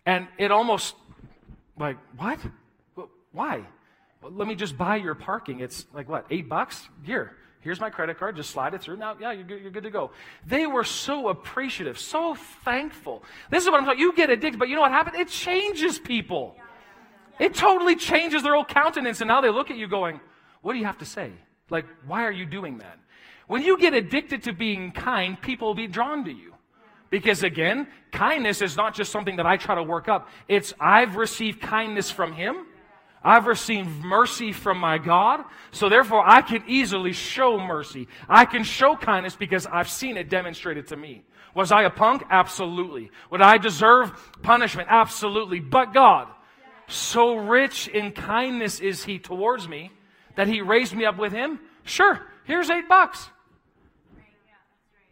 And 0.05 0.27
it 0.37 0.51
almost, 0.51 0.95
like, 1.77 1.97
what? 2.15 2.39
Why? 3.31 3.65
Well, 4.21 4.31
let 4.31 4.47
me 4.47 4.55
just 4.55 4.77
buy 4.77 4.97
your 4.97 5.15
parking. 5.15 5.59
It's 5.59 5.85
like, 5.93 6.07
what, 6.07 6.25
eight 6.29 6.47
bucks? 6.47 6.87
Here. 7.03 7.35
Here's 7.61 7.79
my 7.79 7.89
credit 7.89 8.19
card. 8.19 8.35
Just 8.35 8.51
slide 8.51 8.73
it 8.73 8.81
through. 8.81 8.97
Now, 8.97 9.15
yeah, 9.19 9.31
you're 9.31 9.45
good, 9.45 9.61
you're 9.61 9.71
good 9.71 9.83
to 9.83 9.89
go. 9.89 10.11
They 10.45 10.67
were 10.67 10.83
so 10.83 11.29
appreciative, 11.29 11.97
so 11.97 12.35
thankful. 12.65 13.23
This 13.49 13.63
is 13.63 13.69
what 13.69 13.79
I'm 13.79 13.85
talking. 13.85 14.01
You 14.01 14.13
get 14.13 14.29
addicted, 14.29 14.59
but 14.59 14.67
you 14.67 14.75
know 14.75 14.81
what 14.81 14.91
happened? 14.91 15.15
It 15.15 15.29
changes 15.29 15.97
people. 15.97 16.57
It 17.39 17.55
totally 17.55 17.95
changes 17.95 18.43
their 18.43 18.53
whole 18.53 18.65
countenance, 18.65 19.21
and 19.21 19.27
now 19.27 19.41
they 19.41 19.49
look 19.49 19.71
at 19.71 19.77
you 19.77 19.87
going, 19.87 20.19
What 20.61 20.73
do 20.73 20.79
you 20.79 20.85
have 20.85 20.99
to 20.99 21.05
say? 21.05 21.31
Like, 21.69 21.85
why 22.05 22.23
are 22.25 22.31
you 22.31 22.45
doing 22.45 22.77
that? 22.79 22.99
When 23.47 23.61
you 23.61 23.77
get 23.77 23.93
addicted 23.93 24.43
to 24.43 24.53
being 24.53 24.91
kind, 24.91 25.39
people 25.41 25.67
will 25.67 25.75
be 25.75 25.87
drawn 25.87 26.23
to 26.25 26.31
you. 26.31 26.53
Because 27.09 27.43
again, 27.43 27.87
kindness 28.11 28.61
is 28.61 28.75
not 28.75 28.95
just 28.95 29.11
something 29.11 29.35
that 29.35 29.45
I 29.45 29.57
try 29.57 29.75
to 29.75 29.83
work 29.83 30.07
up. 30.07 30.29
It's 30.47 30.73
I've 30.79 31.15
received 31.15 31.61
kindness 31.61 32.09
from 32.09 32.33
Him. 32.33 32.65
I've 33.23 33.45
received 33.45 33.87
mercy 34.03 34.51
from 34.51 34.79
my 34.79 34.97
God. 34.97 35.45
So 35.71 35.89
therefore, 35.89 36.27
I 36.27 36.41
can 36.41 36.63
easily 36.67 37.13
show 37.13 37.57
mercy. 37.57 38.07
I 38.27 38.45
can 38.45 38.63
show 38.63 38.95
kindness 38.95 39.35
because 39.35 39.65
I've 39.65 39.89
seen 39.89 40.17
it 40.17 40.29
demonstrated 40.29 40.87
to 40.87 40.97
me. 40.97 41.23
Was 41.55 41.71
I 41.71 41.83
a 41.83 41.89
punk? 41.89 42.23
Absolutely. 42.29 43.11
Would 43.29 43.41
I 43.41 43.57
deserve 43.57 44.11
punishment? 44.41 44.87
Absolutely. 44.91 45.59
But 45.59 45.93
God, 45.93 46.27
so 46.93 47.35
rich 47.35 47.87
in 47.87 48.11
kindness 48.11 48.79
is 48.79 49.03
he 49.03 49.19
towards 49.19 49.67
me 49.67 49.91
that 50.35 50.47
he 50.47 50.61
raised 50.61 50.95
me 50.95 51.05
up 51.05 51.17
with 51.17 51.33
him. 51.33 51.59
Sure, 51.83 52.21
here's 52.45 52.69
eight 52.69 52.87
bucks. 52.87 53.29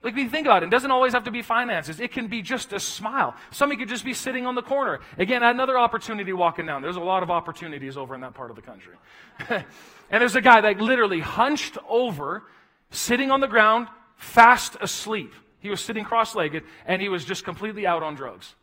Like, 0.04 0.16
we 0.16 0.28
think 0.28 0.48
about 0.48 0.64
it, 0.64 0.68
it 0.68 0.70
doesn't 0.70 0.90
always 0.90 1.14
have 1.14 1.26
to 1.26 1.32
be 1.32 1.44
finances. 1.44 2.00
It 2.00 2.12
can 2.12 2.28
be 2.28 2.42
just 2.42 2.74
a 2.74 2.80
smile. 2.80 3.36
Somebody 3.52 3.80
could 3.80 3.90
just 3.90 4.04
be 4.04 4.16
sitting 4.16 4.48
on 4.48 4.56
the 4.56 4.64
corner. 4.64 5.00
Again, 5.20 5.44
another 5.44 5.78
opportunity 5.78 6.34
walking 6.34 6.66
down. 6.66 6.82
There's 6.82 6.96
a 6.96 7.02
lot 7.02 7.22
of 7.22 7.30
opportunities 7.30 7.98
over 7.98 8.16
in 8.16 8.22
that 8.22 8.34
part 8.34 8.50
of 8.50 8.56
the 8.56 8.64
country. 8.64 8.96
and 9.50 9.64
there's 10.10 10.36
a 10.36 10.42
guy 10.42 10.62
that 10.62 10.82
literally 10.82 11.20
hunched 11.20 11.78
over, 11.88 12.44
sitting 12.90 13.30
on 13.30 13.42
the 13.42 13.48
ground, 13.48 13.90
fast 14.16 14.76
asleep. 14.82 15.34
He 15.60 15.70
was 15.70 15.82
sitting 15.82 16.04
cross 16.04 16.34
legged, 16.34 16.64
and 16.88 17.00
he 17.00 17.10
was 17.10 17.24
just 17.24 17.44
completely 17.44 17.86
out 17.86 18.02
on 18.02 18.16
drugs. 18.16 18.56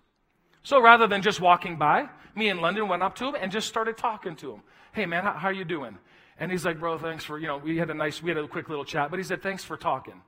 So 0.64 0.80
rather 0.82 1.06
than 1.06 1.22
just 1.22 1.40
walking 1.40 1.76
by, 1.76 2.08
me 2.38 2.48
and 2.48 2.60
London 2.60 2.88
went 2.88 3.02
up 3.02 3.16
to 3.16 3.26
him 3.26 3.34
and 3.34 3.50
just 3.50 3.68
started 3.68 3.98
talking 3.98 4.36
to 4.36 4.52
him. 4.52 4.62
Hey, 4.92 5.04
man, 5.06 5.24
how, 5.24 5.32
how 5.32 5.48
are 5.48 5.52
you 5.52 5.64
doing? 5.64 5.98
And 6.38 6.50
he's 6.52 6.64
like, 6.64 6.78
bro, 6.78 6.98
thanks 6.98 7.24
for, 7.24 7.38
you 7.38 7.48
know, 7.48 7.58
we 7.58 7.76
had 7.76 7.90
a 7.90 7.94
nice, 7.94 8.22
we 8.22 8.30
had 8.30 8.38
a 8.38 8.46
quick 8.46 8.68
little 8.68 8.84
chat, 8.84 9.10
but 9.10 9.18
he 9.18 9.24
said, 9.24 9.42
thanks 9.42 9.64
for 9.64 9.76
talking. 9.76 10.22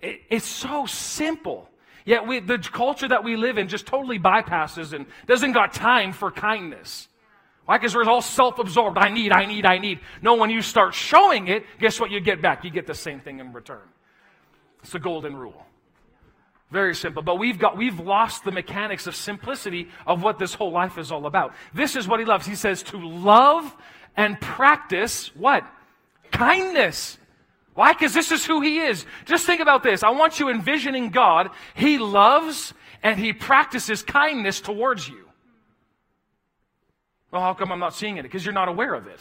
It, 0.00 0.20
it's 0.28 0.46
so 0.46 0.86
simple. 0.86 1.70
Yet 2.04 2.26
we, 2.26 2.40
the 2.40 2.58
culture 2.58 3.08
that 3.08 3.24
we 3.24 3.36
live 3.36 3.56
in 3.56 3.68
just 3.68 3.86
totally 3.86 4.18
bypasses 4.18 4.92
and 4.92 5.06
doesn't 5.26 5.52
got 5.52 5.72
time 5.72 6.12
for 6.12 6.30
kindness. 6.30 7.08
Why? 7.64 7.78
Because 7.78 7.94
we're 7.94 8.04
all 8.04 8.20
self-absorbed. 8.20 8.98
I 8.98 9.08
need, 9.08 9.32
I 9.32 9.46
need, 9.46 9.64
I 9.64 9.78
need. 9.78 10.00
No, 10.20 10.34
when 10.34 10.50
you 10.50 10.60
start 10.60 10.92
showing 10.92 11.48
it, 11.48 11.64
guess 11.80 11.98
what 11.98 12.10
you 12.10 12.20
get 12.20 12.42
back? 12.42 12.62
You 12.62 12.70
get 12.70 12.86
the 12.86 12.94
same 12.94 13.20
thing 13.20 13.40
in 13.40 13.54
return. 13.54 13.88
It's 14.82 14.92
the 14.92 14.98
golden 14.98 15.34
rule. 15.34 15.64
Very 16.74 16.96
simple. 16.96 17.22
But 17.22 17.38
we've 17.38 17.56
got, 17.56 17.76
we've 17.76 18.00
lost 18.00 18.42
the 18.42 18.50
mechanics 18.50 19.06
of 19.06 19.14
simplicity 19.14 19.90
of 20.08 20.24
what 20.24 20.40
this 20.40 20.54
whole 20.54 20.72
life 20.72 20.98
is 20.98 21.12
all 21.12 21.24
about. 21.24 21.54
This 21.72 21.94
is 21.94 22.08
what 22.08 22.18
he 22.18 22.26
loves. 22.26 22.46
He 22.46 22.56
says 22.56 22.82
to 22.84 22.96
love 22.96 23.72
and 24.16 24.40
practice 24.40 25.30
what? 25.36 25.64
Kindness. 26.32 27.16
Why? 27.74 27.92
Because 27.92 28.12
this 28.12 28.32
is 28.32 28.44
who 28.44 28.60
he 28.60 28.80
is. 28.80 29.06
Just 29.24 29.46
think 29.46 29.60
about 29.60 29.84
this. 29.84 30.02
I 30.02 30.10
want 30.10 30.40
you 30.40 30.48
envisioning 30.48 31.10
God. 31.10 31.50
He 31.76 31.98
loves 31.98 32.74
and 33.04 33.20
he 33.20 33.32
practices 33.32 34.02
kindness 34.02 34.60
towards 34.60 35.08
you. 35.08 35.28
Well, 37.30 37.40
how 37.40 37.54
come 37.54 37.70
I'm 37.70 37.78
not 37.78 37.94
seeing 37.94 38.16
it? 38.16 38.24
Because 38.24 38.44
you're 38.44 38.52
not 38.52 38.68
aware 38.68 38.94
of 38.94 39.06
it. 39.06 39.20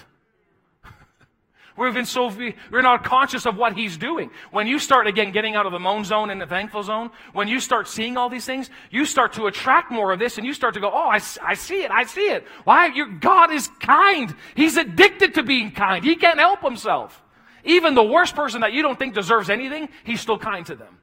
We've 1.75 1.93
been 1.93 2.05
so, 2.05 2.31
we're 2.71 2.81
not 2.83 3.03
conscious 3.03 3.47
of 3.47 3.57
what 3.57 3.75
he's 3.75 3.97
doing. 3.97 4.29
When 4.51 4.67
you 4.67 4.77
start 4.77 5.07
again 5.07 5.31
getting 5.31 5.55
out 5.55 5.65
of 5.65 5.71
the 5.71 5.79
moan 5.79 6.05
zone 6.05 6.29
and 6.29 6.39
the 6.39 6.45
thankful 6.45 6.83
zone, 6.83 7.09
when 7.33 7.47
you 7.47 7.59
start 7.59 7.88
seeing 7.88 8.15
all 8.15 8.29
these 8.29 8.45
things, 8.45 8.69
you 8.91 9.05
start 9.05 9.33
to 9.33 9.47
attract 9.47 9.91
more 9.91 10.12
of 10.12 10.19
this 10.19 10.38
and 10.38 10.45
you 10.45 10.53
start 10.53 10.75
to 10.75 10.79
go, 10.79 10.91
oh, 10.93 11.09
I, 11.09 11.19
I 11.41 11.55
see 11.55 11.81
it, 11.81 11.89
I 11.89 12.03
see 12.03 12.29
it. 12.29 12.45
Why? 12.63 12.88
Your 12.88 13.07
God 13.07 13.51
is 13.51 13.69
kind. 13.79 14.36
He's 14.55 14.77
addicted 14.77 15.33
to 15.36 15.43
being 15.43 15.71
kind. 15.71 16.05
He 16.05 16.15
can't 16.15 16.39
help 16.39 16.62
himself. 16.62 17.23
Even 17.63 17.95
the 17.95 18.03
worst 18.03 18.36
person 18.36 18.62
that 18.62 18.73
you 18.73 18.83
don't 18.83 18.99
think 18.99 19.15
deserves 19.15 19.49
anything, 19.49 19.89
he's 20.03 20.21
still 20.21 20.38
kind 20.38 20.65
to 20.67 20.75
them. 20.75 20.99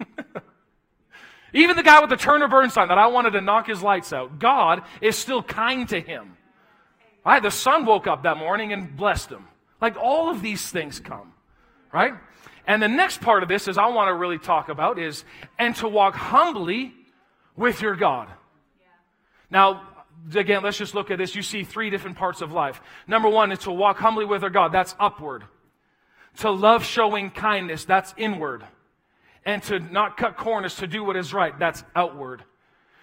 Even 1.52 1.76
the 1.76 1.82
guy 1.82 2.00
with 2.00 2.08
the 2.08 2.16
Turner 2.16 2.48
Burn 2.48 2.70
sign 2.70 2.88
that 2.88 2.98
I 2.98 3.08
wanted 3.08 3.32
to 3.32 3.42
knock 3.42 3.66
his 3.66 3.82
lights 3.82 4.12
out, 4.12 4.38
God 4.38 4.82
is 5.02 5.16
still 5.16 5.42
kind 5.42 5.86
to 5.90 6.00
him. 6.00 6.36
Right? 7.26 7.42
The 7.42 7.50
sun 7.50 7.84
woke 7.84 8.06
up 8.06 8.22
that 8.22 8.38
morning 8.38 8.72
and 8.72 8.96
blessed 8.96 9.30
him. 9.30 9.46
Like 9.82 9.96
all 9.96 10.30
of 10.30 10.40
these 10.40 10.70
things 10.70 11.00
come, 11.00 11.32
right? 11.92 12.14
And 12.66 12.80
the 12.80 12.88
next 12.88 13.20
part 13.20 13.42
of 13.42 13.48
this 13.48 13.66
is 13.66 13.76
I 13.76 13.88
want 13.88 14.08
to 14.08 14.14
really 14.14 14.38
talk 14.38 14.68
about 14.68 14.98
is, 14.98 15.24
and 15.58 15.74
to 15.76 15.88
walk 15.88 16.14
humbly 16.14 16.94
with 17.56 17.82
your 17.82 17.96
God. 17.96 18.28
Now, 19.50 19.82
again, 20.34 20.62
let's 20.62 20.78
just 20.78 20.94
look 20.94 21.10
at 21.10 21.18
this. 21.18 21.34
You 21.34 21.42
see 21.42 21.64
three 21.64 21.90
different 21.90 22.16
parts 22.16 22.40
of 22.40 22.52
life. 22.52 22.80
Number 23.08 23.28
one 23.28 23.50
is 23.50 23.58
to 23.60 23.72
walk 23.72 23.98
humbly 23.98 24.24
with 24.24 24.44
our 24.44 24.50
God. 24.50 24.72
That's 24.72 24.94
upward. 24.98 25.44
To 26.38 26.50
love 26.50 26.84
showing 26.84 27.30
kindness. 27.30 27.84
That's 27.84 28.14
inward. 28.16 28.64
And 29.44 29.62
to 29.64 29.80
not 29.80 30.16
cut 30.16 30.36
corners, 30.36 30.76
to 30.76 30.86
do 30.86 31.02
what 31.02 31.16
is 31.16 31.34
right. 31.34 31.58
That's 31.58 31.82
outward. 31.96 32.44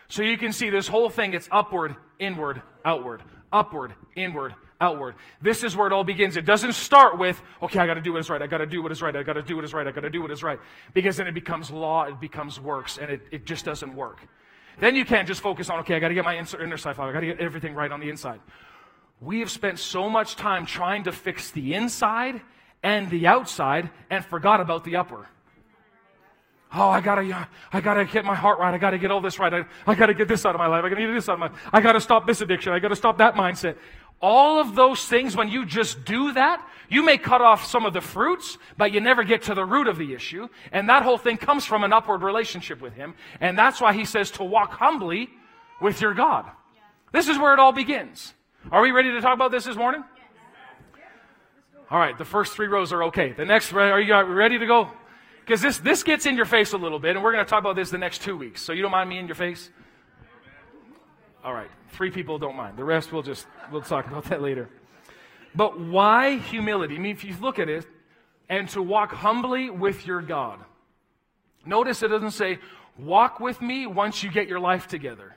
So 0.08 0.24
you 0.24 0.38
can 0.38 0.54
see 0.54 0.70
this 0.72 0.88
whole 0.88 1.10
thing, 1.10 1.34
it's 1.34 1.50
upward, 1.52 1.96
inward, 2.18 2.64
outward 2.84 3.22
upward, 3.52 3.94
inward, 4.16 4.56
outward. 4.82 5.16
This 5.42 5.64
is 5.64 5.76
where 5.76 5.88
it 5.88 5.94
all 5.94 6.04
begins. 6.04 6.38
It 6.38 6.46
doesn't 6.46 6.74
start 6.74 7.18
with, 7.18 7.42
okay, 7.62 7.80
I 7.80 7.86
got 7.86 7.96
to 7.96 8.02
do 8.02 8.14
what 8.14 8.20
is 8.20 8.30
right. 8.30 8.42
I 8.42 8.48
got 8.48 8.60
to 8.60 8.66
do 8.66 8.82
what 8.82 8.92
is 8.92 9.02
right. 9.02 9.16
I 9.16 9.24
got 9.24 9.34
to 9.34 9.42
do 9.42 9.56
what 9.56 9.66
is 9.66 9.74
right. 9.74 9.86
I 9.86 9.92
got 9.92 10.02
to 10.02 10.10
do 10.10 10.22
what 10.22 10.32
is 10.32 10.44
right. 10.44 10.60
Because 10.94 11.18
then 11.18 11.28
it 11.28 11.34
becomes 11.34 11.70
law, 11.70 12.06
it 12.06 12.20
becomes 12.20 12.60
works, 12.60 12.98
and 12.98 13.12
it, 13.12 13.22
it 13.32 13.46
just 13.46 13.66
doesn't 13.66 13.96
work. 13.96 14.20
Then 14.80 14.96
you 14.96 15.06
can't 15.06 15.28
just 15.28 15.42
focus 15.42 15.70
on, 15.70 15.80
okay, 15.80 15.96
I 15.96 16.00
got 16.00 16.10
to 16.10 16.14
get 16.14 16.24
my 16.24 16.38
inner 16.38 16.78
side 16.78 16.98
I 16.98 17.12
got 17.12 17.20
to 17.20 17.26
get 17.26 17.40
everything 17.40 17.76
right 17.76 17.92
on 17.92 18.00
the 18.00 18.10
inside. 18.10 18.40
We 19.22 19.42
have 19.42 19.52
spent 19.52 19.80
so 19.80 20.10
much 20.10 20.38
time 20.38 20.66
trying 20.66 21.04
to 21.04 21.12
fix 21.12 21.52
the 21.52 21.74
inside 21.74 22.42
and 22.82 23.10
the 23.10 23.28
outside 23.28 23.90
and 24.10 24.24
forgot 24.24 24.62
about 24.62 24.86
the 24.86 24.96
upper. 24.96 25.28
Oh, 26.72 26.88
I 26.88 27.02
gotta, 27.02 27.48
I 27.74 27.82
gotta 27.82 28.06
get 28.06 28.26
my 28.26 28.36
heart 28.36 28.60
right. 28.60 28.74
I 28.74 28.78
gotta 28.78 29.00
get 29.00 29.10
all 29.10 29.22
this 29.22 29.40
right. 29.40 29.52
I, 29.52 29.66
I 29.88 29.96
gotta 29.96 30.14
get 30.14 30.28
this 30.28 30.46
out 30.46 30.54
of 30.54 30.60
my 30.60 30.68
life. 30.68 30.86
I 30.86 30.90
gotta 30.90 31.02
get 31.02 31.14
this 31.14 31.28
out 31.28 31.34
of 31.34 31.40
my, 31.40 31.50
I 31.74 31.82
gotta 31.82 32.00
stop 32.00 32.28
this 32.28 32.42
addiction. 32.42 32.74
I 32.74 32.80
gotta 32.80 32.96
stop 32.96 33.18
that 33.18 33.34
mindset. 33.34 33.76
All 34.22 34.60
of 34.60 34.76
those 34.76 35.06
things, 35.06 35.36
when 35.36 35.50
you 35.50 35.66
just 35.66 36.04
do 36.04 36.34
that, 36.34 36.66
you 36.90 37.04
may 37.04 37.18
cut 37.18 37.42
off 37.42 37.66
some 37.66 37.86
of 37.86 37.94
the 37.94 38.02
fruits, 38.02 38.58
but 38.78 38.92
you 38.92 39.00
never 39.00 39.24
get 39.24 39.44
to 39.44 39.56
the 39.56 39.64
root 39.64 39.88
of 39.88 39.98
the 39.98 40.14
issue. 40.14 40.50
And 40.72 40.90
that 40.90 41.04
whole 41.04 41.18
thing 41.18 41.38
comes 41.38 41.66
from 41.66 41.84
an 41.84 41.94
upward 41.94 42.22
relationship 42.22 42.82
with 42.82 42.94
Him. 42.94 43.14
And 43.40 43.58
that's 43.58 43.80
why 43.80 43.94
He 43.94 44.06
says 44.06 44.32
to 44.32 44.44
walk 44.44 44.72
humbly 44.72 45.30
with 45.80 46.02
your 46.02 46.14
God. 46.14 46.46
This 47.12 47.28
is 47.28 47.38
where 47.38 47.54
it 47.54 47.60
all 47.60 47.72
begins. 47.72 48.34
Are 48.72 48.82
we 48.82 48.92
ready 48.92 49.12
to 49.12 49.22
talk 49.22 49.34
about 49.34 49.52
this 49.52 49.66
this 49.66 49.76
morning? 49.76 50.04
All 51.90 52.00
right, 52.00 52.18
the 52.18 52.26
first 52.26 52.54
three 52.54 52.68
rows 52.68 52.92
are 52.94 53.04
okay. 53.06 53.32
The 53.32 53.46
next, 53.46 53.74
are 53.74 54.00
you 54.00 54.16
ready 54.16 54.60
to 54.60 54.66
go? 54.66 54.90
Because 55.40 55.62
this, 55.62 55.80
this 55.80 56.04
gets 56.04 56.28
in 56.28 56.36
your 56.36 56.46
face 56.46 56.74
a 56.74 56.78
little 56.78 57.00
bit, 57.00 57.16
and 57.16 57.24
we're 57.24 57.32
going 57.32 57.44
to 57.44 57.50
talk 57.50 57.62
about 57.62 57.76
this 57.76 57.90
the 57.90 57.98
next 57.98 58.22
two 58.22 58.38
weeks. 58.38 58.62
So 58.62 58.74
you 58.74 58.84
don't 58.84 58.92
mind 58.92 59.10
me 59.10 59.18
in 59.18 59.26
your 59.26 59.36
face? 59.36 59.72
All 61.44 61.54
right. 61.54 61.70
Three 61.90 62.12
people 62.12 62.38
don't 62.38 62.56
mind. 62.56 62.78
The 62.78 62.84
rest 62.84 63.12
we'll 63.12 63.24
just, 63.24 63.48
we'll 63.72 63.82
talk 63.82 64.08
about 64.08 64.26
that 64.26 64.42
later. 64.42 64.70
But 65.56 65.80
why 65.80 66.38
humility? 66.38 66.96
I 66.96 67.00
mean, 67.00 67.16
if 67.16 67.24
you 67.24 67.36
look 67.42 67.60
at 67.60 67.70
it, 67.70 67.86
and 68.50 68.68
to 68.70 68.82
walk 68.82 69.14
humbly 69.14 69.70
with 69.70 70.08
your 70.08 70.22
God. 70.22 70.60
Notice 71.66 72.02
it 72.02 72.08
doesn't 72.08 72.32
say, 72.32 72.58
walk 72.98 73.40
with 73.40 73.62
me 73.62 73.86
once 73.86 74.24
you 74.24 74.32
get 74.32 74.48
your 74.48 74.60
life 74.60 74.88
together. 74.88 75.36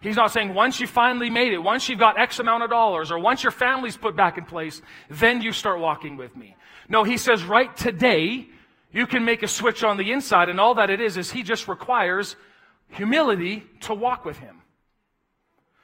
He's 0.00 0.16
not 0.16 0.32
saying 0.32 0.54
once 0.54 0.80
you 0.80 0.86
finally 0.86 1.28
made 1.28 1.52
it, 1.52 1.58
once 1.58 1.88
you've 1.88 1.98
got 1.98 2.18
X 2.18 2.38
amount 2.38 2.62
of 2.62 2.70
dollars, 2.70 3.10
or 3.10 3.18
once 3.18 3.42
your 3.42 3.50
family's 3.52 3.98
put 3.98 4.16
back 4.16 4.38
in 4.38 4.46
place, 4.46 4.80
then 5.10 5.42
you 5.42 5.52
start 5.52 5.78
walking 5.78 6.16
with 6.16 6.34
me. 6.34 6.56
No, 6.88 7.04
he 7.04 7.18
says 7.18 7.44
right 7.44 7.76
today, 7.76 8.48
you 8.92 9.06
can 9.06 9.26
make 9.26 9.42
a 9.42 9.48
switch 9.48 9.84
on 9.84 9.98
the 9.98 10.10
inside, 10.10 10.48
and 10.48 10.58
all 10.58 10.74
that 10.76 10.88
it 10.88 11.02
is, 11.02 11.18
is 11.18 11.30
He 11.30 11.42
just 11.42 11.68
requires 11.68 12.34
humility 12.88 13.62
to 13.80 13.94
walk 13.94 14.24
with 14.24 14.38
Him. 14.38 14.59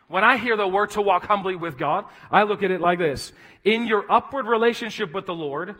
When 0.09 0.23
I 0.23 0.37
hear 0.37 0.57
the 0.57 0.69
word 0.69 0.91
to 0.91 1.03
walk 1.03 1.27
humbly 1.27 1.57
with 1.57 1.77
God, 1.77 2.05
I 2.31 2.45
look 2.45 2.63
at 2.63 2.71
it 2.71 2.81
like 2.81 2.99
this. 2.99 3.33
In 3.65 3.87
your 3.87 4.11
upward 4.11 4.47
relationship 4.47 5.13
with 5.13 5.27
the 5.27 5.35
Lord, 5.35 5.75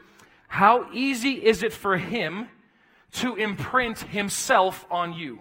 how 0.49 0.89
easy 0.93 1.33
is 1.33 1.63
it 1.63 1.73
for 1.73 1.97
Him 1.97 2.49
to 3.13 3.37
imprint 3.37 4.01
Himself 4.01 4.85
on 4.91 5.13
you? 5.13 5.39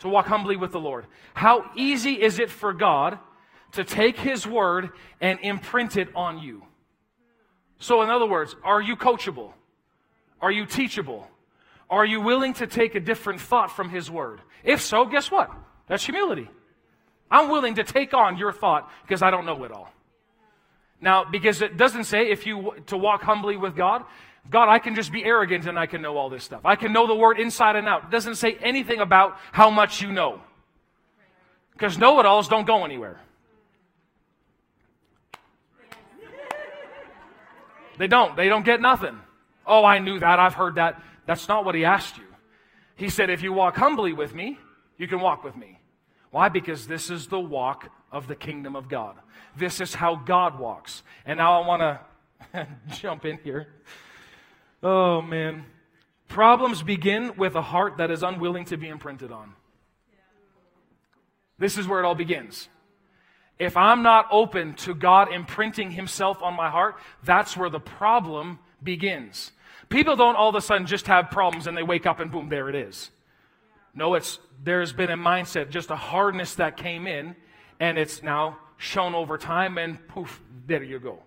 To 0.00 0.08
walk 0.08 0.26
humbly 0.26 0.56
with 0.56 0.72
the 0.72 0.80
Lord. 0.80 1.06
How 1.32 1.70
easy 1.76 2.20
is 2.20 2.38
it 2.38 2.50
for 2.50 2.74
God 2.74 3.18
to 3.72 3.84
take 3.84 4.18
His 4.18 4.46
word 4.46 4.90
and 5.22 5.38
imprint 5.40 5.96
it 5.96 6.14
on 6.14 6.38
you? 6.38 6.62
So, 7.78 8.02
in 8.02 8.10
other 8.10 8.26
words, 8.26 8.54
are 8.62 8.82
you 8.82 8.96
coachable? 8.96 9.52
Are 10.42 10.52
you 10.52 10.66
teachable? 10.66 11.26
Are 11.88 12.04
you 12.04 12.20
willing 12.20 12.52
to 12.54 12.66
take 12.66 12.94
a 12.94 13.00
different 13.00 13.40
thought 13.40 13.70
from 13.70 13.88
His 13.88 14.10
Word? 14.10 14.40
If 14.62 14.82
so, 14.82 15.04
guess 15.06 15.30
what? 15.30 15.50
That's 15.86 16.04
humility. 16.04 16.48
I'm 17.30 17.50
willing 17.50 17.74
to 17.76 17.84
take 17.84 18.14
on 18.14 18.38
your 18.38 18.52
thought 18.52 18.90
because 19.02 19.22
I 19.22 19.30
don't 19.30 19.46
know 19.46 19.64
it 19.64 19.72
all. 19.72 19.90
Now, 21.00 21.24
because 21.24 21.60
it 21.60 21.76
doesn't 21.76 22.04
say 22.04 22.30
if 22.30 22.46
you 22.46 22.74
to 22.86 22.96
walk 22.96 23.22
humbly 23.22 23.56
with 23.56 23.76
God, 23.76 24.04
God, 24.50 24.68
I 24.68 24.78
can 24.78 24.94
just 24.94 25.12
be 25.12 25.24
arrogant 25.24 25.66
and 25.66 25.78
I 25.78 25.86
can 25.86 26.02
know 26.02 26.16
all 26.16 26.28
this 26.30 26.44
stuff. 26.44 26.62
I 26.64 26.76
can 26.76 26.92
know 26.92 27.06
the 27.06 27.14
word 27.14 27.38
inside 27.38 27.76
and 27.76 27.88
out. 27.88 28.04
It 28.04 28.10
doesn't 28.10 28.36
say 28.36 28.56
anything 28.60 29.00
about 29.00 29.38
how 29.52 29.70
much 29.70 30.00
you 30.02 30.12
know. 30.12 30.40
Because 31.72 31.98
know 31.98 32.20
it 32.20 32.26
alls 32.26 32.48
don't 32.48 32.66
go 32.66 32.84
anywhere. 32.84 33.20
They 37.98 38.06
don't. 38.06 38.36
They 38.36 38.48
don't 38.48 38.64
get 38.64 38.80
nothing. 38.80 39.18
Oh, 39.66 39.84
I 39.84 39.98
knew 39.98 40.18
that. 40.18 40.38
I've 40.38 40.54
heard 40.54 40.76
that. 40.76 41.00
That's 41.26 41.48
not 41.48 41.64
what 41.64 41.74
he 41.74 41.84
asked 41.84 42.16
you. 42.18 42.24
He 42.96 43.08
said, 43.08 43.30
if 43.30 43.42
you 43.42 43.52
walk 43.52 43.76
humbly 43.76 44.12
with 44.12 44.34
me, 44.34 44.58
you 44.98 45.08
can 45.08 45.20
walk 45.20 45.42
with 45.42 45.56
me. 45.56 45.73
Why? 46.34 46.48
Because 46.48 46.88
this 46.88 47.10
is 47.10 47.28
the 47.28 47.38
walk 47.38 47.92
of 48.10 48.26
the 48.26 48.34
kingdom 48.34 48.74
of 48.74 48.88
God. 48.88 49.14
This 49.56 49.80
is 49.80 49.94
how 49.94 50.16
God 50.16 50.58
walks. 50.58 51.04
And 51.24 51.38
now 51.38 51.62
I 51.62 51.64
want 51.64 52.00
to 52.52 52.66
jump 53.00 53.24
in 53.24 53.38
here. 53.44 53.68
Oh, 54.82 55.22
man. 55.22 55.64
Problems 56.26 56.82
begin 56.82 57.36
with 57.36 57.54
a 57.54 57.62
heart 57.62 57.98
that 57.98 58.10
is 58.10 58.24
unwilling 58.24 58.64
to 58.64 58.76
be 58.76 58.88
imprinted 58.88 59.30
on. 59.30 59.52
This 61.60 61.78
is 61.78 61.86
where 61.86 62.00
it 62.00 62.04
all 62.04 62.16
begins. 62.16 62.68
If 63.60 63.76
I'm 63.76 64.02
not 64.02 64.26
open 64.32 64.74
to 64.78 64.92
God 64.92 65.32
imprinting 65.32 65.92
Himself 65.92 66.42
on 66.42 66.54
my 66.54 66.68
heart, 66.68 66.96
that's 67.22 67.56
where 67.56 67.70
the 67.70 67.78
problem 67.78 68.58
begins. 68.82 69.52
People 69.88 70.16
don't 70.16 70.34
all 70.34 70.48
of 70.48 70.56
a 70.56 70.60
sudden 70.60 70.88
just 70.88 71.06
have 71.06 71.30
problems 71.30 71.68
and 71.68 71.76
they 71.76 71.84
wake 71.84 72.06
up 72.06 72.18
and 72.18 72.32
boom, 72.32 72.48
there 72.48 72.68
it 72.68 72.74
is. 72.74 73.12
No, 73.94 74.14
it's 74.14 74.38
there's 74.62 74.92
been 74.92 75.10
a 75.10 75.16
mindset, 75.16 75.70
just 75.70 75.90
a 75.90 75.96
hardness 75.96 76.54
that 76.54 76.76
came 76.76 77.06
in, 77.06 77.36
and 77.78 77.98
it's 77.98 78.22
now 78.22 78.58
shown 78.76 79.14
over 79.14 79.38
time, 79.38 79.78
and 79.78 80.06
poof, 80.08 80.42
there 80.66 80.82
you 80.82 80.98
go. 80.98 81.20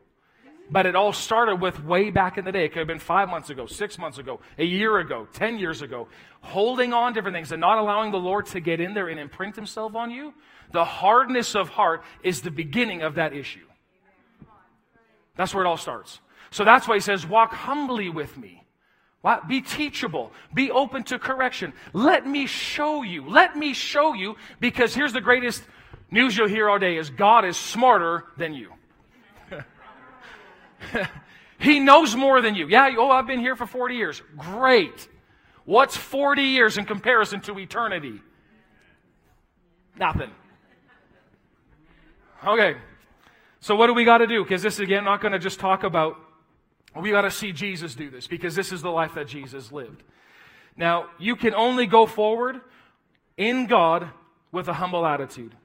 But 0.70 0.86
it 0.86 0.96
all 0.96 1.14
started 1.14 1.62
with 1.62 1.82
way 1.84 2.10
back 2.10 2.38
in 2.38 2.44
the 2.44 2.52
day. 2.52 2.66
It 2.66 2.70
could 2.70 2.80
have 2.80 2.88
been 2.88 3.00
five 3.00 3.30
months 3.30 3.50
ago, 3.50 3.68
six 3.68 3.98
months 3.98 4.18
ago, 4.18 4.42
a 4.58 4.66
year 4.66 4.98
ago, 4.98 5.28
ten 5.32 5.58
years 5.58 5.82
ago. 5.82 6.10
Holding 6.42 6.92
on 6.92 7.14
to 7.14 7.18
different 7.18 7.36
things 7.36 7.54
and 7.54 7.62
not 7.62 7.78
allowing 7.78 8.12
the 8.12 8.20
Lord 8.20 8.48
to 8.48 8.60
get 8.60 8.82
in 8.82 8.94
there 8.94 9.08
and 9.08 9.20
imprint 9.20 9.56
Himself 9.56 9.96
on 9.96 10.12
you. 10.12 10.34
The 10.74 10.84
hardness 10.84 11.56
of 11.56 11.70
heart 11.70 12.04
is 12.22 12.42
the 12.42 12.52
beginning 12.52 13.02
of 13.02 13.16
that 13.16 13.34
issue. 13.34 13.66
That's 15.38 15.54
where 15.54 15.64
it 15.64 15.68
all 15.68 15.78
starts. 15.78 16.20
So 16.52 16.66
that's 16.66 16.86
why 16.86 16.96
He 16.96 17.02
says, 17.02 17.26
Walk 17.26 17.54
humbly 17.54 18.10
with 18.10 18.38
me. 18.38 18.67
Be 19.48 19.62
teachable. 19.62 20.32
Be 20.54 20.72
open 20.72 21.04
to 21.06 21.20
correction. 21.20 21.74
Let 21.94 22.26
me 22.26 22.46
show 22.46 23.04
you. 23.04 23.28
Let 23.30 23.58
me 23.58 23.74
show 23.74 24.14
you 24.14 24.36
because 24.60 24.94
here's 24.94 25.14
the 25.14 25.22
greatest 25.22 25.64
news 26.12 26.38
you'll 26.38 26.48
hear 26.48 26.70
all 26.70 26.80
day 26.80 26.98
is 26.98 27.10
God 27.10 27.44
is 27.44 27.58
smarter 27.58 28.26
than 28.38 28.54
you. 28.54 28.72
he 31.60 31.80
knows 31.80 32.16
more 32.16 32.42
than 32.42 32.56
you. 32.56 32.68
Yeah, 32.68 32.96
oh, 32.98 33.10
I've 33.10 33.28
been 33.28 33.40
here 33.40 33.56
for 33.56 33.66
40 33.66 33.96
years. 33.96 34.22
Great. 34.38 35.10
What's 35.66 35.98
40 35.98 36.44
years 36.44 36.78
in 36.78 36.86
comparison 36.86 37.42
to 37.42 37.60
eternity? 37.60 38.22
Nothing. 40.00 40.32
Okay. 42.46 42.78
So 43.60 43.76
what 43.76 43.88
do 43.88 43.94
we 43.94 44.06
got 44.06 44.20
to 44.20 44.28
do? 44.28 44.44
Because 44.44 44.62
this 44.62 44.80
again, 44.80 45.04
not 45.04 45.22
going 45.22 45.34
to 45.34 45.40
just 45.40 45.60
talk 45.60 45.84
about. 45.84 46.18
We 46.96 47.12
got 47.12 47.22
to 47.22 47.32
see 47.32 47.52
Jesus 47.52 47.96
do 47.96 48.10
this 48.10 48.28
because 48.28 48.56
this 48.56 48.72
is 48.72 48.82
the 48.82 48.90
life 48.90 49.14
that 49.16 49.28
Jesus 49.28 49.72
lived. 49.72 50.04
Now, 50.76 51.08
you 51.20 51.36
can 51.36 51.54
only 51.54 51.86
go 51.86 52.06
forward 52.06 52.62
in 53.36 53.68
God 53.68 54.10
with 54.52 54.68
a 54.68 54.74
humble 54.74 55.06
attitude. 55.06 55.56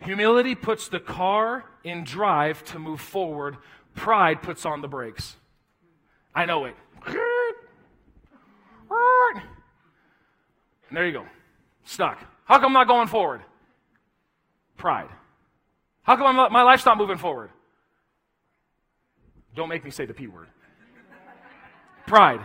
Humility 0.00 0.54
puts 0.54 0.88
the 0.88 1.00
car 1.00 1.64
in 1.84 2.04
drive 2.04 2.64
to 2.66 2.78
move 2.78 3.00
forward. 3.00 3.56
Pride 3.94 4.42
puts 4.42 4.64
on 4.64 4.80
the 4.80 4.88
brakes. 4.88 5.36
I 6.34 6.46
know 6.46 6.66
it. 6.66 6.76
And 10.88 10.96
there 10.96 11.06
you 11.06 11.12
go. 11.12 11.26
Stuck. 11.84 12.18
How 12.44 12.58
come 12.58 12.66
I'm 12.66 12.72
not 12.72 12.88
going 12.88 13.08
forward? 13.08 13.42
Pride. 14.76 15.08
How 16.02 16.16
come 16.16 16.38
I'm, 16.38 16.52
my 16.52 16.62
life's 16.62 16.86
not 16.86 16.96
moving 16.96 17.18
forward? 17.18 17.50
Don't 19.58 19.68
make 19.68 19.84
me 19.84 19.90
say 19.90 20.06
the 20.06 20.14
P 20.14 20.28
word. 20.28 20.46
Pride. 22.06 22.40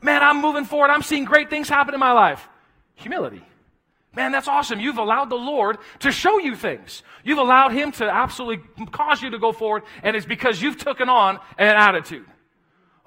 Man, 0.00 0.22
I'm 0.22 0.40
moving 0.40 0.64
forward. 0.64 0.88
I'm 0.88 1.02
seeing 1.02 1.24
great 1.24 1.50
things 1.50 1.68
happen 1.68 1.92
in 1.92 1.98
my 1.98 2.12
life. 2.12 2.48
Humility. 2.94 3.42
Man, 4.14 4.30
that's 4.30 4.46
awesome. 4.46 4.78
You've 4.78 4.98
allowed 4.98 5.28
the 5.28 5.34
Lord 5.34 5.78
to 5.98 6.12
show 6.12 6.38
you 6.38 6.54
things. 6.54 7.02
You've 7.24 7.38
allowed 7.38 7.72
Him 7.72 7.90
to 7.92 8.08
absolutely 8.08 8.64
cause 8.92 9.20
you 9.20 9.30
to 9.30 9.40
go 9.40 9.50
forward, 9.50 9.82
and 10.04 10.14
it's 10.14 10.24
because 10.24 10.62
you've 10.62 10.78
taken 10.78 11.08
on 11.08 11.40
an 11.58 11.76
attitude. 11.76 12.26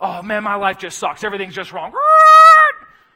Oh 0.01 0.21
man, 0.21 0.43
my 0.43 0.55
life 0.55 0.77
just 0.77 0.97
sucks. 0.97 1.23
Everything's 1.23 1.55
just 1.55 1.71
wrong. 1.71 1.93